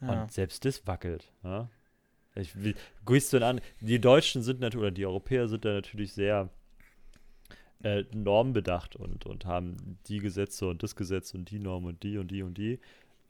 [0.02, 0.24] Ja.
[0.24, 1.70] Und selbst das wackelt, ne?
[2.38, 2.54] Ich,
[3.06, 3.62] gehst du denn an?
[3.80, 6.50] Die Deutschen sind natürlich, oder die Europäer sind da natürlich sehr
[7.84, 12.18] äh, normbedacht und, und haben die Gesetze und das Gesetz und die Norm und die
[12.18, 12.80] und die und die,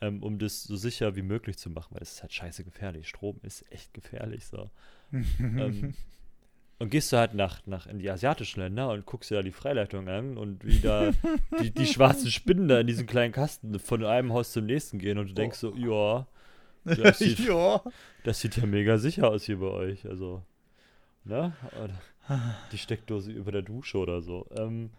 [0.02, 3.08] ähm, um das so sicher wie möglich zu machen, weil es ist halt scheiße gefährlich.
[3.08, 4.70] Strom ist echt gefährlich so.
[5.12, 5.94] ähm,
[6.78, 9.52] und gehst du halt nach, nach in die asiatischen Länder und guckst dir da die
[9.52, 11.12] Freileitung an und wie da
[11.62, 15.18] die, die schwarzen Spinnen da in diesen kleinen Kasten von einem Haus zum nächsten gehen
[15.18, 16.28] und du denkst so, ja,
[16.84, 17.82] das sieht, ja.
[18.24, 20.06] das sieht ja mega sicher aus hier bei euch.
[20.06, 20.44] Also,
[21.24, 21.54] ne?
[22.72, 24.48] Die Steckdose über der Dusche oder so.
[24.58, 24.90] Ähm,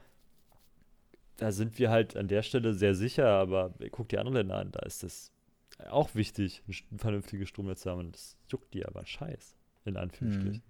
[1.36, 4.72] da sind wir halt an der Stelle sehr sicher, aber guck die anderen Länder an,
[4.72, 5.32] da ist es
[5.90, 8.12] auch wichtig, ein, vernünftiges Stromnetz zu haben.
[8.12, 10.62] Das juckt die aber scheiß, in Anführungsstrichen.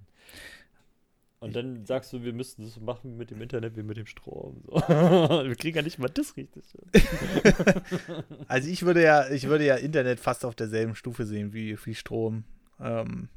[1.38, 4.62] Und dann sagst du, wir müssten das machen mit dem Internet wie mit dem Strom.
[4.64, 4.72] So.
[4.88, 6.64] wir kriegen ja nicht mal das richtig.
[8.48, 11.94] Also ich würde ja, ich würde ja Internet fast auf derselben Stufe sehen wie, wie
[11.94, 12.44] Strom.
[12.80, 13.28] Ähm,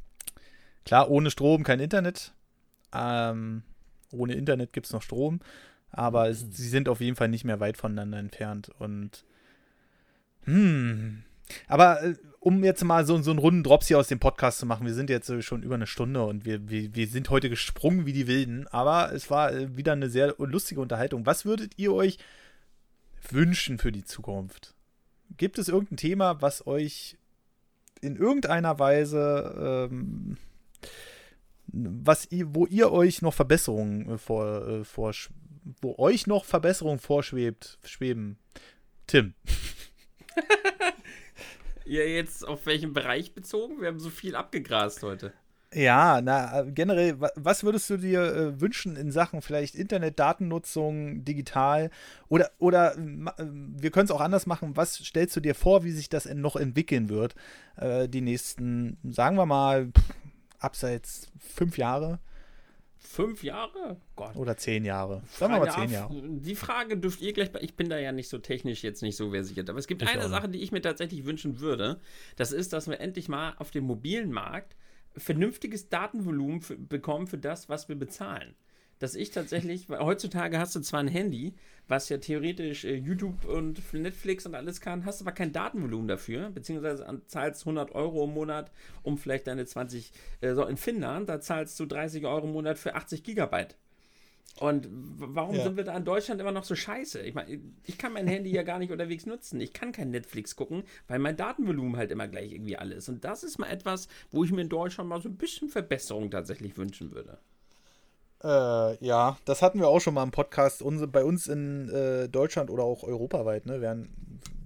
[0.85, 2.33] klar, ohne Strom kein Internet.
[2.93, 3.63] Ähm,
[4.11, 5.41] ohne Internet gibt es noch Strom.
[5.91, 8.71] Aber es, sie sind auf jeden Fall nicht mehr weit voneinander entfernt.
[8.79, 9.23] Und
[10.43, 11.23] hm.
[11.67, 14.65] Aber äh, um jetzt mal so, so einen runden Drops hier aus dem Podcast zu
[14.65, 17.49] machen, wir sind jetzt äh, schon über eine Stunde und wir, wir, wir sind heute
[17.49, 21.25] gesprungen wie die Wilden, aber es war äh, wieder eine sehr lustige Unterhaltung.
[21.25, 22.17] Was würdet ihr euch
[23.29, 24.73] wünschen für die Zukunft?
[25.37, 27.17] Gibt es irgendein Thema, was euch
[28.01, 30.37] in irgendeiner Weise, ähm,
[31.67, 35.13] was ihr, wo ihr euch noch Verbesserungen vor, äh, vor,
[35.81, 38.37] wo euch noch Verbesserungen vorschwebt, schweben?
[39.07, 39.33] Tim.
[41.85, 43.81] Ja, jetzt auf welchen Bereich bezogen?
[43.81, 45.33] Wir haben so viel abgegrast heute.
[45.73, 51.89] Ja, na, generell, wa- was würdest du dir äh, wünschen in Sachen vielleicht Internet-Datennutzung, digital
[52.27, 52.99] oder, oder äh,
[53.47, 54.77] wir können es auch anders machen.
[54.77, 57.33] Was stellst du dir vor, wie sich das noch entwickeln wird,
[57.77, 60.03] äh, die nächsten, sagen wir mal, pff,
[60.59, 62.19] abseits fünf Jahre
[63.01, 63.97] Fünf Jahre?
[64.15, 64.35] Gott.
[64.35, 65.23] oder zehn Jahre?
[65.31, 66.13] Sagen wir mal zehn Jahre.
[66.21, 69.31] Die Frage dürft ihr gleich, ich bin da ja nicht so technisch jetzt nicht so
[69.31, 70.27] versiert, aber es gibt Ich eine.
[70.27, 71.99] Sache, die ich mir tatsächlich wünschen würde.
[72.35, 74.75] Das ist, dass wir endlich mal auf dem mobilen Markt
[75.15, 78.53] vernünftiges Datenvolumen bekommen für das, was wir bezahlen.
[78.99, 81.53] Dass ich tatsächlich, weil heutzutage hast du zwar ein Handy,
[81.87, 86.49] was ja theoretisch äh, YouTube und Netflix und alles kann, hast aber kein Datenvolumen dafür,
[86.49, 88.71] beziehungsweise an, zahlst 100 Euro im Monat,
[89.01, 90.11] um vielleicht deine 20,
[90.41, 93.77] äh, so in Finnland, da zahlst du 30 Euro im Monat für 80 Gigabyte.
[94.59, 95.63] Und warum Ja.
[95.63, 97.21] sind wir da in Deutschland immer noch so scheiße?
[97.21, 99.61] Ich meine, ich kann mein Handy ja gar nicht unterwegs nutzen.
[99.61, 103.07] Ich kann kein Netflix gucken, weil mein Datenvolumen halt immer gleich irgendwie alles.
[103.07, 106.29] Und das ist mal etwas, wo ich mir in Deutschland mal so ein bisschen Verbesserung
[106.29, 107.39] tatsächlich wünschen würde.
[108.43, 110.81] Äh, ja, das hatten wir auch schon mal im Podcast.
[110.81, 114.09] Unsere, bei uns in äh, Deutschland oder auch europaweit, ne, werden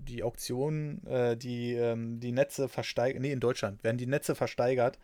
[0.08, 5.00] die Auktionen, äh, die, ähm, die Netze versteigert, nee, in Deutschland werden die Netze versteigert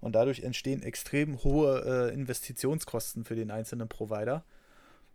[0.00, 4.44] und dadurch entstehen extrem hohe äh, Investitionskosten für den einzelnen Provider.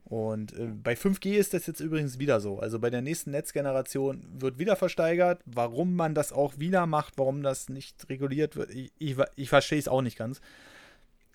[0.06, 2.60] Und äh, bei 5G ist das jetzt übrigens wieder so.
[2.60, 5.42] Also bei der nächsten Netzgeneration wird wieder versteigert.
[5.46, 9.80] Warum man das auch wieder macht, warum das nicht reguliert wird, ich, ich, ich verstehe
[9.80, 10.42] es auch nicht ganz.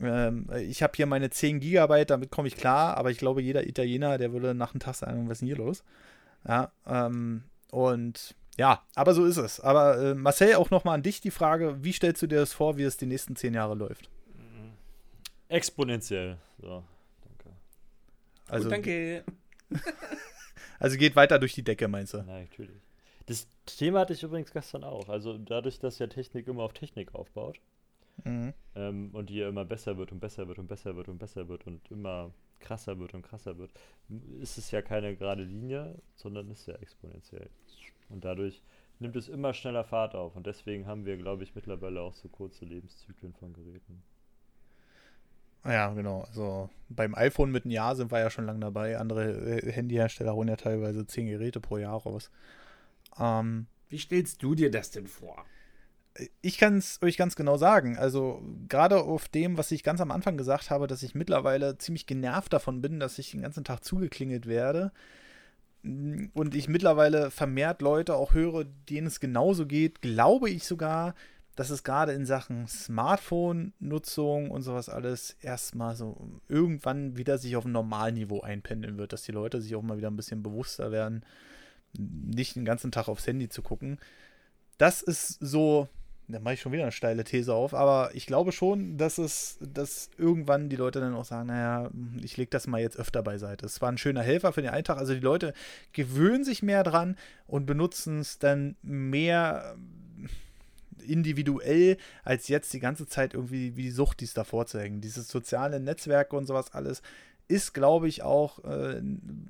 [0.01, 3.67] Ähm, ich habe hier meine 10 Gigabyte, damit komme ich klar, aber ich glaube, jeder
[3.67, 5.85] Italiener, der würde nach einem Tag sagen, was ist denn hier los?
[6.47, 9.61] Ja, ähm, und ja, aber so ist es.
[9.61, 12.77] Aber äh, Marcel, auch nochmal an dich die Frage, wie stellst du dir das vor,
[12.79, 14.09] wie es die nächsten 10 Jahre läuft?
[15.49, 16.39] Exponentiell.
[16.61, 16.85] So,
[17.25, 17.57] danke.
[18.49, 19.25] Also, Gut, danke.
[20.79, 22.19] also geht weiter durch die Decke, meinst du?
[22.19, 22.81] Nein, natürlich.
[23.27, 25.09] Das Thema hatte ich übrigens gestern auch.
[25.09, 27.61] Also dadurch, dass ja Technik immer auf Technik aufbaut
[28.25, 28.53] Mhm.
[28.75, 31.49] ähm, und die ja immer besser wird und besser wird und besser wird und besser
[31.49, 33.73] wird und immer krasser wird und krasser wird,
[34.41, 37.49] ist es ja keine gerade Linie, sondern ist ja exponentiell.
[38.11, 38.63] Und dadurch
[38.99, 40.37] nimmt es immer schneller Fahrt auf.
[40.37, 44.03] Und deswegen haben wir, glaube ich, mittlerweile auch so kurze Lebenszyklen von Geräten.
[45.65, 46.23] Ja, genau.
[46.23, 48.99] Also beim iPhone mit einem Jahr sind wir ja schon lange dabei.
[48.99, 52.31] Andere äh, Handyhersteller holen ja teilweise zehn Geräte pro Jahr raus.
[53.19, 55.45] Ähm, Wie stellst du dir das denn vor?
[56.43, 57.97] Ich kann es euch ganz genau sagen.
[57.97, 62.07] Also gerade auf dem, was ich ganz am Anfang gesagt habe, dass ich mittlerweile ziemlich
[62.07, 64.93] genervt davon bin, dass ich den ganzen Tag zugeklingelt werde.
[65.83, 71.15] Und ich mittlerweile vermehrt Leute auch höre, denen es genauso geht, glaube ich sogar,
[71.57, 77.65] dass es gerade in Sachen Smartphone-Nutzung und sowas alles erstmal so irgendwann wieder sich auf
[77.65, 81.25] ein Normalniveau einpendeln wird, dass die Leute sich auch mal wieder ein bisschen bewusster werden,
[81.99, 83.99] nicht den ganzen Tag aufs Handy zu gucken.
[84.79, 85.89] Das ist so,
[86.33, 89.59] da mache ich schon wieder eine steile These auf, aber ich glaube schon, dass es,
[89.61, 91.91] dass irgendwann die Leute dann auch sagen, naja,
[92.23, 93.67] ich lege das mal jetzt öfter beiseite.
[93.67, 94.99] Es war ein schöner Helfer für den Alltag.
[94.99, 95.53] Also die Leute
[95.93, 97.17] gewöhnen sich mehr dran
[97.47, 99.77] und benutzen es dann mehr
[101.07, 105.01] individuell, als jetzt die ganze Zeit irgendwie wie die Sucht, die es davor zu hängen.
[105.01, 107.03] Dieses soziale Netzwerk und sowas alles
[107.49, 109.03] ist, glaube ich, auch äh,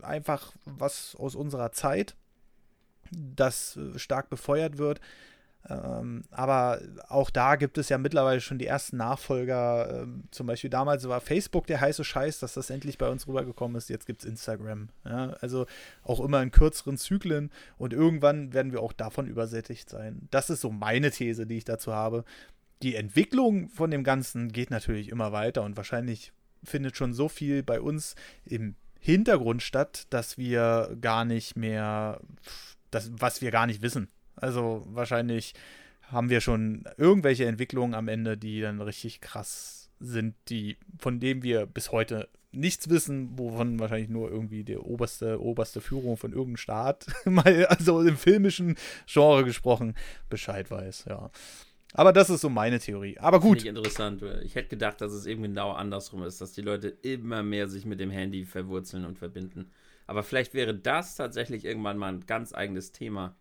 [0.02, 2.16] einfach was aus unserer Zeit,
[3.10, 5.00] das äh, stark befeuert wird.
[5.68, 10.02] Ähm, aber auch da gibt es ja mittlerweile schon die ersten Nachfolger.
[10.02, 13.76] Ähm, zum Beispiel damals war Facebook der heiße Scheiß, dass das endlich bei uns rübergekommen
[13.76, 13.90] ist.
[13.90, 14.88] Jetzt gibt es Instagram.
[15.04, 15.36] Ja?
[15.40, 15.66] Also
[16.02, 20.28] auch immer in kürzeren Zyklen und irgendwann werden wir auch davon übersättigt sein.
[20.30, 22.24] Das ist so meine These, die ich dazu habe.
[22.82, 26.32] Die Entwicklung von dem Ganzen geht natürlich immer weiter und wahrscheinlich
[26.64, 28.14] findet schon so viel bei uns
[28.44, 32.20] im Hintergrund statt, dass wir gar nicht mehr,
[32.90, 34.08] das, was wir gar nicht wissen.
[34.40, 35.54] Also wahrscheinlich
[36.02, 41.42] haben wir schon irgendwelche Entwicklungen am Ende, die dann richtig krass sind, die, von denen
[41.42, 46.56] wir bis heute nichts wissen, wovon wahrscheinlich nur irgendwie die oberste, oberste Führung von irgendeinem
[46.56, 48.76] Staat, mal, also im filmischen
[49.06, 49.94] Genre gesprochen,
[50.28, 51.30] Bescheid weiß, ja.
[51.92, 53.18] Aber das ist so meine Theorie.
[53.18, 53.58] Aber gut.
[53.58, 54.22] Ich interessant.
[54.44, 57.84] Ich hätte gedacht, dass es eben genau andersrum ist, dass die Leute immer mehr sich
[57.84, 59.72] mit dem Handy verwurzeln und verbinden.
[60.06, 63.36] Aber vielleicht wäre das tatsächlich irgendwann mal ein ganz eigenes Thema.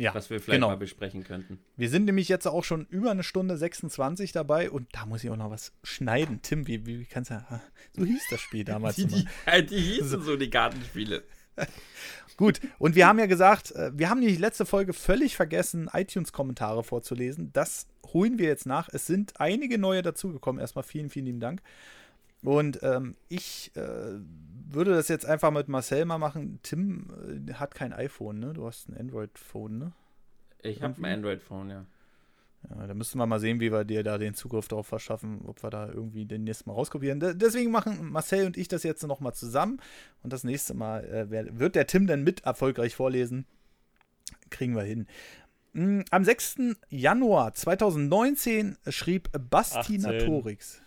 [0.00, 0.68] Ja, was wir vielleicht genau.
[0.68, 1.58] mal besprechen könnten.
[1.76, 5.28] Wir sind nämlich jetzt auch schon über eine Stunde 26 dabei und da muss ich
[5.28, 6.40] auch noch was schneiden.
[6.40, 7.34] Tim, wie, wie kannst du.
[7.34, 7.60] Ah,
[7.94, 8.96] so hieß das Spiel damals.
[8.96, 9.26] die, die,
[9.66, 10.20] die hießen so.
[10.22, 11.22] so die Gartenspiele.
[12.38, 16.82] Gut, und wir haben ja gesagt, äh, wir haben die letzte Folge völlig vergessen, iTunes-Kommentare
[16.82, 17.52] vorzulesen.
[17.52, 18.88] Das holen wir jetzt nach.
[18.90, 20.62] Es sind einige neue dazugekommen.
[20.62, 21.60] Erstmal vielen, vielen lieben Dank.
[22.42, 24.18] Und ähm, ich äh,
[24.68, 26.58] würde das jetzt einfach mit Marcel mal machen.
[26.62, 28.52] Tim äh, hat kein iPhone, ne?
[28.52, 29.92] Du hast ein Android-Phone, ne?
[30.62, 31.86] Ich habe ein Android-Phone, ja.
[32.68, 35.62] Ja, da müssen wir mal sehen, wie wir dir da den Zugriff darauf verschaffen, ob
[35.62, 37.18] wir da irgendwie den nächsten Mal rauskopieren.
[37.38, 39.80] Deswegen machen Marcel und ich das jetzt nochmal zusammen.
[40.22, 43.46] Und das nächste Mal äh, wird der Tim dann mit erfolgreich vorlesen.
[44.50, 45.06] Kriegen wir hin.
[45.72, 46.76] Hm, am 6.
[46.90, 50.82] Januar 2019 schrieb Basti Natorix.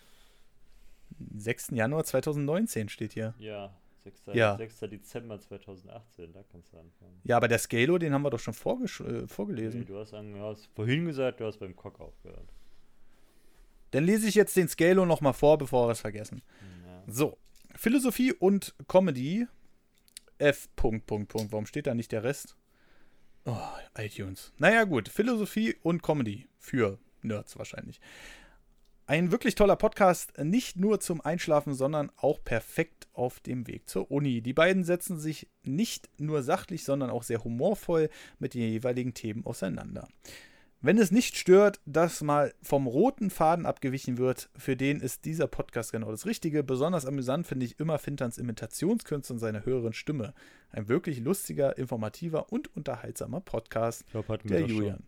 [1.36, 1.70] 6.
[1.72, 3.34] Januar 2019 steht hier.
[3.38, 3.74] Ja,
[4.04, 4.22] 6.
[4.32, 4.56] Ja.
[4.56, 4.80] 6.
[4.80, 7.20] Dezember 2018, da kannst du anfangen.
[7.24, 9.80] Ja, aber der Scalo, den haben wir doch schon äh, vorgelesen.
[9.80, 12.52] Nee, du hast, an, du hast vorhin gesagt, du hast beim Cock aufgehört.
[13.92, 16.42] Dann lese ich jetzt den Scalo nochmal vor, bevor wir es vergessen.
[16.86, 17.12] Ja.
[17.12, 17.38] So,
[17.76, 19.46] Philosophie und Comedy.
[20.38, 20.68] F.
[20.74, 21.52] Punkt, Punkt, Punkt.
[21.52, 22.56] Warum steht da nicht der Rest?
[23.44, 23.56] Oh,
[23.96, 24.52] iTunes.
[24.58, 25.08] Naja, gut.
[25.08, 26.48] Philosophie und Comedy.
[26.58, 28.00] Für Nerds wahrscheinlich.
[29.06, 34.10] Ein wirklich toller Podcast, nicht nur zum Einschlafen, sondern auch perfekt auf dem Weg zur
[34.10, 34.40] Uni.
[34.40, 38.08] Die beiden setzen sich nicht nur sachlich, sondern auch sehr humorvoll
[38.38, 40.08] mit den jeweiligen Themen auseinander.
[40.80, 45.48] Wenn es nicht stört, dass mal vom roten Faden abgewichen wird, für den ist dieser
[45.48, 46.62] Podcast genau das Richtige.
[46.64, 50.32] Besonders amüsant finde ich immer Fintans Imitationskünste und seine höheren Stimme.
[50.70, 54.04] Ein wirklich lustiger, informativer und unterhaltsamer Podcast.
[54.06, 54.96] Ich glaube, der Julian.
[54.96, 55.06] Schon.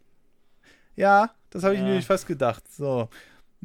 [0.96, 1.86] Ja, das habe ich ja.
[1.86, 2.70] mir fast gedacht.
[2.70, 3.08] So.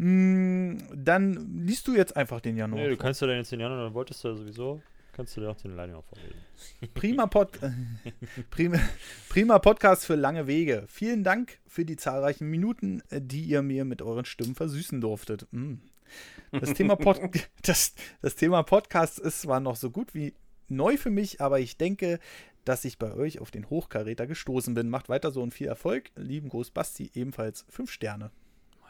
[0.04, 2.82] Mm, dann liest du jetzt einfach den Januar.
[2.82, 5.42] Nee, du kannst ja dann jetzt den Januar, dann wolltest du ja sowieso, kannst du
[5.42, 6.40] dir auch den Januar vorlesen.
[6.96, 7.60] Prima, Pod
[8.50, 8.80] prima,
[9.30, 10.86] prima Podcast für lange Wege.
[10.88, 15.46] Vielen Dank für die zahlreichen Minuten, äh, die ihr mir mit euren Stimmen versüßen durftet.
[15.52, 15.76] Mm.
[16.52, 17.20] Das Thema, Pod
[17.62, 20.34] das, das Thema Podcast ist zwar noch so gut wie
[20.68, 22.20] neu für mich, aber ich denke,
[22.66, 24.90] dass ich bei euch auf den Hochkaräter gestoßen bin.
[24.90, 26.10] Macht weiter so und viel Erfolg.
[26.16, 28.32] Lieben Gruß Basti, ebenfalls fünf Sterne.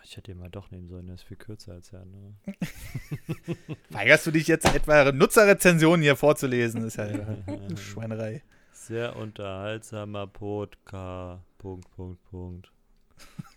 [0.03, 2.05] Ich hätte ihn mal doch nehmen sollen, der ist viel kürzer als er.
[2.05, 2.35] Ne?
[3.89, 6.81] Weigerst du dich jetzt etwa Nutzerrezensionen hier vorzulesen?
[6.81, 8.41] Das ist ja eine Schweinerei.
[8.71, 11.43] Sehr unterhaltsamer Podcast.
[11.59, 12.71] Punkt, Punkt, Punkt.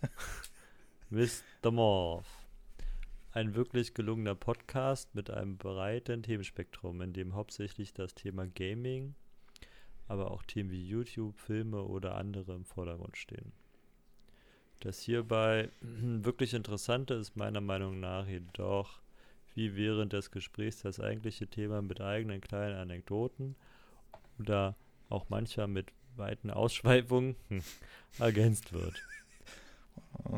[1.09, 1.71] Mr.
[1.71, 2.27] Morph.
[3.31, 9.15] ein wirklich gelungener Podcast mit einem breiten Themenspektrum, in dem hauptsächlich das Thema Gaming,
[10.07, 13.51] aber auch Themen wie YouTube, Filme oder andere im Vordergrund stehen.
[14.79, 18.99] Das hierbei wirklich Interessante ist meiner Meinung nach jedoch,
[19.53, 23.55] wie während des Gesprächs das eigentliche Thema mit eigenen kleinen Anekdoten
[24.39, 24.75] oder
[25.09, 27.35] auch mancher mit weiten Ausschweifungen
[28.19, 28.95] ergänzt wird.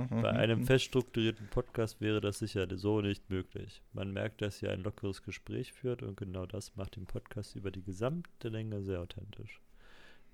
[0.10, 3.82] Bei einem fest strukturierten Podcast wäre das sicher so nicht möglich.
[3.94, 7.72] Man merkt, dass ihr ein lockeres Gespräch führt und genau das macht den Podcast über
[7.72, 9.62] die gesamte Länge sehr authentisch.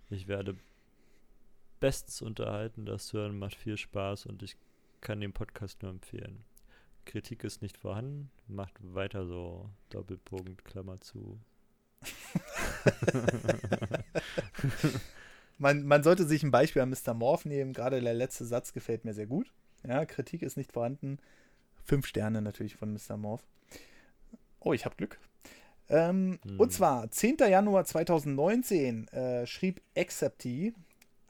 [0.10, 0.56] Ich werde
[1.84, 4.56] bestens unterhalten, das Hören macht viel Spaß und ich
[5.02, 6.46] kann den Podcast nur empfehlen.
[7.04, 9.70] Kritik ist nicht vorhanden, macht weiter so.
[9.90, 11.38] Doppelpunkt, Klammer zu.
[15.58, 17.14] man, man sollte sich ein Beispiel an Mr.
[17.14, 17.74] Morph nehmen.
[17.74, 19.52] Gerade der letzte Satz gefällt mir sehr gut.
[19.86, 21.20] Ja, Kritik ist nicht vorhanden.
[21.84, 23.18] Fünf Sterne natürlich von Mr.
[23.18, 23.44] Morph.
[24.62, 25.20] Oh, ich habe Glück.
[25.90, 26.62] Ähm, hm.
[26.62, 27.40] Und zwar 10.
[27.40, 30.74] Januar 2019 äh, schrieb Accepty,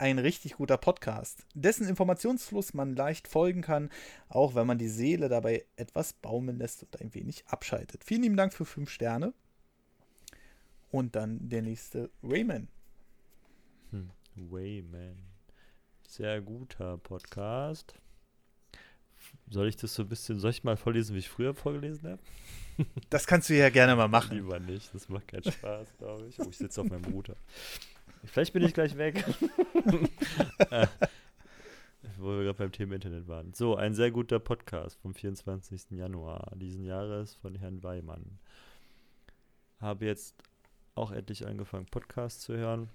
[0.04, 3.88] ein richtig guter Podcast, dessen Informationsfluss man leicht folgen kann,
[4.28, 8.04] auch wenn man die Seele dabei etwas baumeln lässt und ein wenig abschaltet.
[8.04, 9.32] Vielen lieben Dank für fünf Sterne.
[10.90, 12.68] Und dann der nächste Rayman.
[13.92, 14.10] Hm.
[14.36, 15.16] Wayman.
[16.06, 17.94] Sehr guter Podcast.
[19.48, 22.22] Soll ich das so ein bisschen, soll ich mal vorlesen, wie ich früher vorgelesen habe?
[23.08, 24.36] Das kannst du ja gerne mal machen.
[24.36, 26.38] Lieber nicht, das macht keinen Spaß, glaube ich.
[26.40, 27.36] Oh, ich sitze auf meinem Router.
[28.24, 29.24] Vielleicht bin ich gleich weg.
[30.70, 30.86] äh,
[32.18, 33.52] wo wir gerade beim Thema Internet waren.
[33.54, 35.90] So, ein sehr guter Podcast vom 24.
[35.90, 38.38] Januar diesen Jahres von Herrn Weimann.
[39.80, 40.34] Habe jetzt
[40.94, 42.88] auch endlich angefangen, Podcasts zu hören.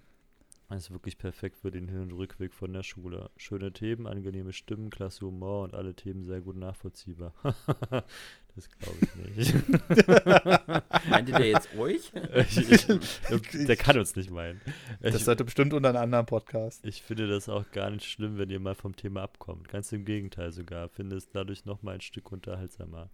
[0.69, 3.31] Das ist wirklich perfekt für den Hin- und Rückweg von der Schule.
[3.37, 7.33] Schöne Themen, angenehme Stimmen, klasse Humor und alle Themen sehr gut nachvollziehbar.
[7.43, 9.55] das glaube ich nicht.
[11.09, 12.11] Meinte der jetzt euch?
[12.35, 14.61] ich, ich, der kann uns nicht meinen.
[15.01, 16.85] Das ich, sollte bestimmt unter einem anderen Podcast.
[16.85, 19.69] Ich finde das auch gar nicht schlimm, wenn ihr mal vom Thema abkommt.
[19.69, 20.87] Ganz im Gegenteil sogar.
[20.89, 23.09] Finde es dadurch noch mal ein Stück unterhaltsamer.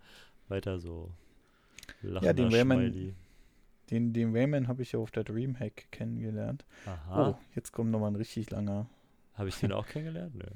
[0.49, 1.09] Weiter so.
[2.01, 3.15] Lachen ja, den Raymond,
[3.91, 6.65] den, den Rayman habe ich ja auf der Dreamhack kennengelernt.
[6.85, 7.29] Aha.
[7.29, 8.87] Oh, jetzt kommt nochmal ein richtig langer.
[9.35, 10.35] Habe ich den auch kennengelernt?
[10.35, 10.45] Nö.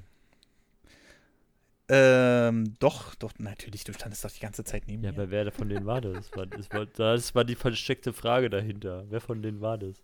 [1.91, 5.17] Ähm, doch, doch, natürlich, du standest doch die ganze Zeit neben ja, mir.
[5.17, 6.29] Ja, aber wer von denen war das?
[6.29, 9.05] Das war, das, war, das war die versteckte Frage dahinter.
[9.09, 9.95] Wer von denen war das?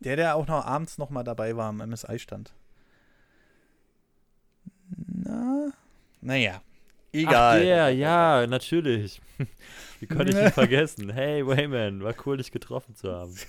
[0.00, 2.52] Der, der auch noch abends nochmal dabei war am MSI-Stand.
[5.06, 5.72] Na,
[6.20, 6.60] naja,
[7.10, 7.56] egal.
[7.56, 9.22] Ach, der, ja, natürlich.
[10.04, 11.10] Wie konnte ich ihn vergessen?
[11.10, 13.34] Hey, Wayman, war cool, dich getroffen zu haben.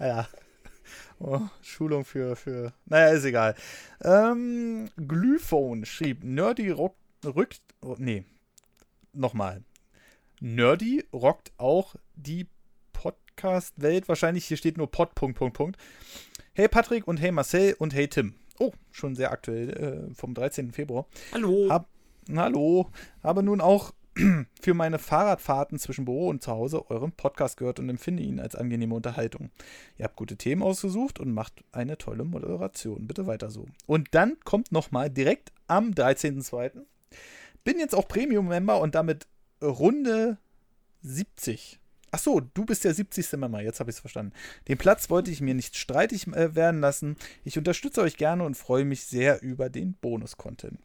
[0.00, 0.28] Ja.
[1.18, 2.72] Oh, Schulung für, für.
[2.84, 3.56] Naja, ist egal.
[4.00, 6.94] Ähm, Glyphone schrieb: Nerdy rock,
[7.24, 7.60] rückt.
[7.80, 8.24] Oh, nee.
[9.12, 9.64] Nochmal.
[10.38, 12.46] Nerdy rockt auch die
[12.92, 14.08] Podcast-Welt.
[14.08, 15.16] Wahrscheinlich hier steht nur Pod.
[15.16, 15.80] Punkt, Punkt, Punkt.
[16.52, 18.34] Hey Patrick und hey Marcel und hey Tim.
[18.60, 20.70] Oh, schon sehr aktuell äh, vom 13.
[20.70, 21.08] Februar.
[21.32, 21.66] Hallo.
[21.68, 21.88] Hab,
[22.32, 22.88] hallo.
[23.24, 23.92] Habe nun auch
[24.60, 28.54] für meine Fahrradfahrten zwischen Büro und zu Hause euren Podcast gehört und empfinde ihn als
[28.54, 29.50] angenehme Unterhaltung.
[29.96, 33.06] Ihr habt gute Themen ausgesucht und macht eine tolle Moderation.
[33.06, 33.66] Bitte weiter so.
[33.86, 36.82] Und dann kommt nochmal direkt am 13.02.
[37.64, 39.26] Bin jetzt auch Premium-Member und damit
[39.62, 40.38] Runde
[41.02, 41.80] 70.
[42.10, 43.32] Ach so, du bist der 70.
[43.32, 44.32] Member, jetzt habe ich es verstanden.
[44.66, 47.16] Den Platz wollte ich mir nicht streitig äh, werden lassen.
[47.44, 50.78] Ich unterstütze euch gerne und freue mich sehr über den Bonus-Content.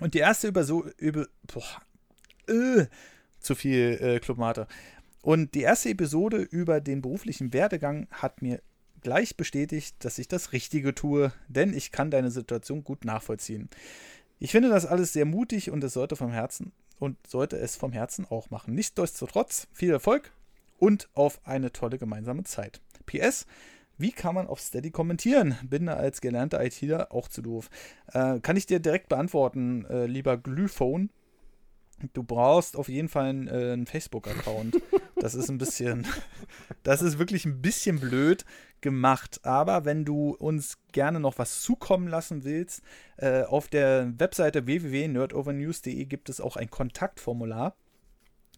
[0.00, 1.82] Und die erste über so über boah,
[2.48, 2.86] äh,
[3.40, 4.66] zu viel äh, Clubmate.
[5.22, 8.60] Und die erste Episode über den beruflichen Werdegang hat mir
[9.02, 13.68] gleich bestätigt, dass ich das Richtige tue, denn ich kann deine Situation gut nachvollziehen.
[14.38, 17.92] Ich finde das alles sehr mutig und es sollte vom Herzen und sollte es vom
[17.92, 18.74] Herzen auch machen.
[18.74, 20.32] Nichtsdestotrotz viel Erfolg
[20.78, 22.80] und auf eine tolle gemeinsame Zeit.
[23.06, 23.46] PS,
[23.98, 25.56] wie kann man auf Steady kommentieren?
[25.62, 27.70] Bin da als gelernter ITler auch zu doof.
[28.12, 31.10] Äh, kann ich dir direkt beantworten, äh, lieber Glühphone.
[32.12, 34.80] Du brauchst auf jeden Fall einen, äh, einen Facebook-Account.
[35.16, 36.06] Das ist ein bisschen,
[36.82, 38.44] das ist wirklich ein bisschen blöd
[38.80, 39.40] gemacht.
[39.44, 42.82] Aber wenn du uns gerne noch was zukommen lassen willst,
[43.16, 47.74] äh, auf der Webseite www.nerdovernews.de gibt es auch ein Kontaktformular.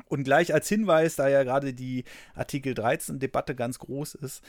[0.06, 2.04] Und gleich als Hinweis, da ja gerade die
[2.34, 4.42] Artikel 13-Debatte ganz groß ist,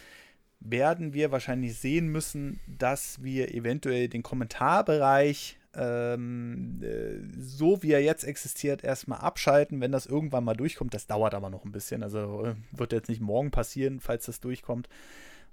[0.60, 8.02] werden wir wahrscheinlich sehen müssen, dass wir eventuell den Kommentarbereich ähm, äh, so wie er
[8.02, 10.94] jetzt existiert, erstmal abschalten, wenn das irgendwann mal durchkommt.
[10.94, 12.04] Das dauert aber noch ein bisschen.
[12.04, 14.90] Also äh, wird jetzt nicht morgen passieren, falls das durchkommt.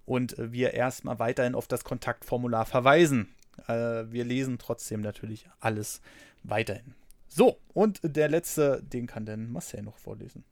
[0.05, 3.29] Und äh, wir erstmal weiterhin auf das Kontaktformular verweisen.
[3.67, 6.01] Äh, wir lesen trotzdem natürlich alles
[6.43, 6.95] weiterhin.
[7.29, 10.45] So, und der letzte, den kann dann Marcel noch vorlesen.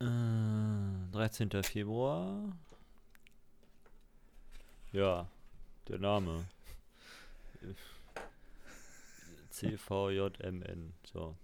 [0.00, 1.50] Äh, 13.
[1.62, 2.52] Februar.
[4.92, 5.26] Ja,
[5.88, 6.44] der Name.
[9.50, 10.92] CVJMN.
[11.12, 11.36] So.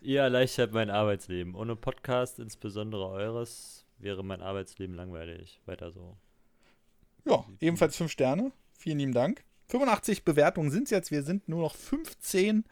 [0.00, 1.54] Ihr erleichtert mein Arbeitsleben.
[1.54, 5.60] Ohne Podcast, insbesondere eures, wäre mein Arbeitsleben langweilig.
[5.66, 6.16] Weiter so.
[7.24, 8.52] Ja, ebenfalls fünf Sterne.
[8.72, 9.44] Vielen lieben Dank.
[9.68, 11.10] 85 Bewertungen sind es jetzt.
[11.10, 12.64] Wir sind nur noch 15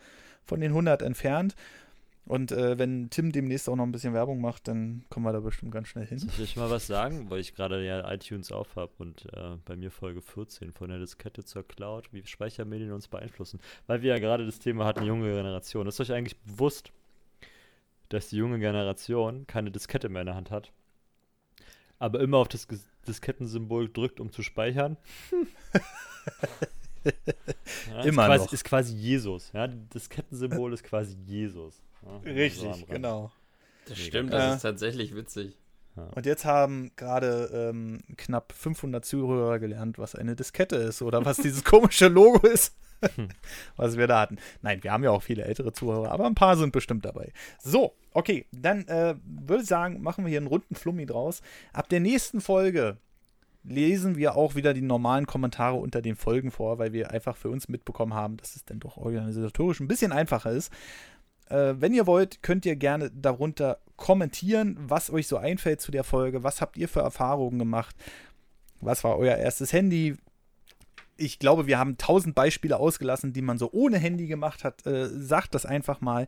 [0.44, 1.54] von den 100 entfernt.
[2.26, 5.38] Und äh, wenn Tim demnächst auch noch ein bisschen Werbung macht, dann kommen wir da
[5.38, 6.18] bestimmt ganz schnell hin.
[6.18, 9.76] Soll ich mal was sagen, weil ich gerade ja iTunes auf habe und äh, bei
[9.76, 13.60] mir Folge 14 von der Diskette zur Cloud, wie Speichermedien uns beeinflussen.
[13.86, 15.86] Weil wir ja gerade das Thema hatten, junge Generation.
[15.86, 16.90] Ist euch eigentlich bewusst,
[18.08, 20.72] dass die junge Generation keine Diskette mehr in der Hand hat,
[22.00, 22.66] aber immer auf das
[23.06, 24.96] Diskettensymbol drückt, um zu speichern?
[27.04, 28.52] ja, immer ist quasi, noch.
[28.52, 29.52] ist quasi Jesus.
[29.52, 29.68] Ja?
[29.68, 31.80] Das Kettensymbol ist quasi Jesus.
[32.06, 32.18] Ja?
[32.32, 33.32] Richtig, So genau.
[33.88, 34.36] Das stimmt, Äh.
[34.36, 35.56] das ist tatsächlich witzig.
[36.14, 41.38] Und jetzt haben gerade ähm, knapp 500 Zuhörer gelernt, was eine Diskette ist oder was
[41.38, 42.74] dieses komische Logo ist,
[43.76, 44.36] was wir da hatten.
[44.60, 47.32] Nein, wir haben ja auch viele ältere Zuhörer, aber ein paar sind bestimmt dabei.
[47.62, 51.40] So, okay, dann äh, würde ich sagen, machen wir hier einen runden Flummi draus.
[51.72, 52.98] Ab der nächsten Folge
[53.64, 57.48] lesen wir auch wieder die normalen Kommentare unter den Folgen vor, weil wir einfach für
[57.48, 60.70] uns mitbekommen haben, dass es dann doch organisatorisch ein bisschen einfacher ist.
[61.48, 66.04] Äh, wenn ihr wollt, könnt ihr gerne darunter kommentieren, was euch so einfällt zu der
[66.04, 66.42] Folge.
[66.42, 67.96] Was habt ihr für Erfahrungen gemacht?
[68.80, 70.16] Was war euer erstes Handy?
[71.16, 74.86] Ich glaube, wir haben tausend Beispiele ausgelassen, die man so ohne Handy gemacht hat.
[74.86, 76.26] Äh, sagt das einfach mal.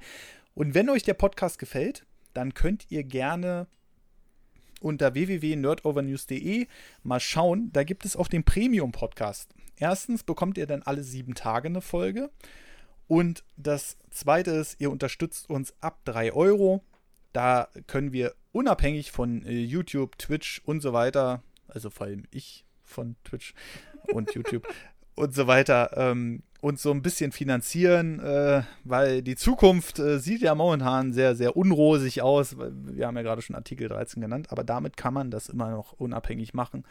[0.54, 3.66] Und wenn euch der Podcast gefällt, dann könnt ihr gerne
[4.80, 6.66] unter www.nerdovernews.de
[7.02, 7.70] mal schauen.
[7.72, 9.54] Da gibt es auch den Premium-Podcast.
[9.76, 12.30] Erstens bekommt ihr dann alle sieben Tage eine Folge.
[13.08, 16.82] Und das zweite ist, ihr unterstützt uns ab 3 Euro.
[17.32, 22.64] Da können wir unabhängig von äh, YouTube, Twitch und so weiter, also vor allem ich
[22.84, 23.54] von Twitch
[24.12, 24.66] und YouTube
[25.14, 30.42] und so weiter, ähm, uns so ein bisschen finanzieren, äh, weil die Zukunft äh, sieht
[30.42, 32.56] ja momentan sehr, sehr unrosig aus.
[32.58, 35.92] Wir haben ja gerade schon Artikel 13 genannt, aber damit kann man das immer noch
[35.92, 36.84] unabhängig machen.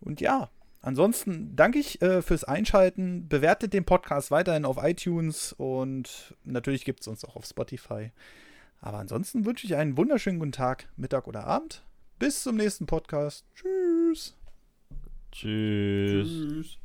[0.00, 0.50] Und ja,
[0.82, 3.28] ansonsten danke ich äh, fürs Einschalten.
[3.28, 8.10] Bewertet den Podcast weiterhin auf iTunes und natürlich gibt es uns auch auf Spotify.
[8.80, 11.84] Aber ansonsten wünsche ich einen wunderschönen guten Tag, Mittag oder Abend.
[12.18, 13.46] Bis zum nächsten Podcast.
[13.54, 14.36] Tschüss.
[15.32, 16.28] Tschüss.
[16.28, 16.81] Tschüss.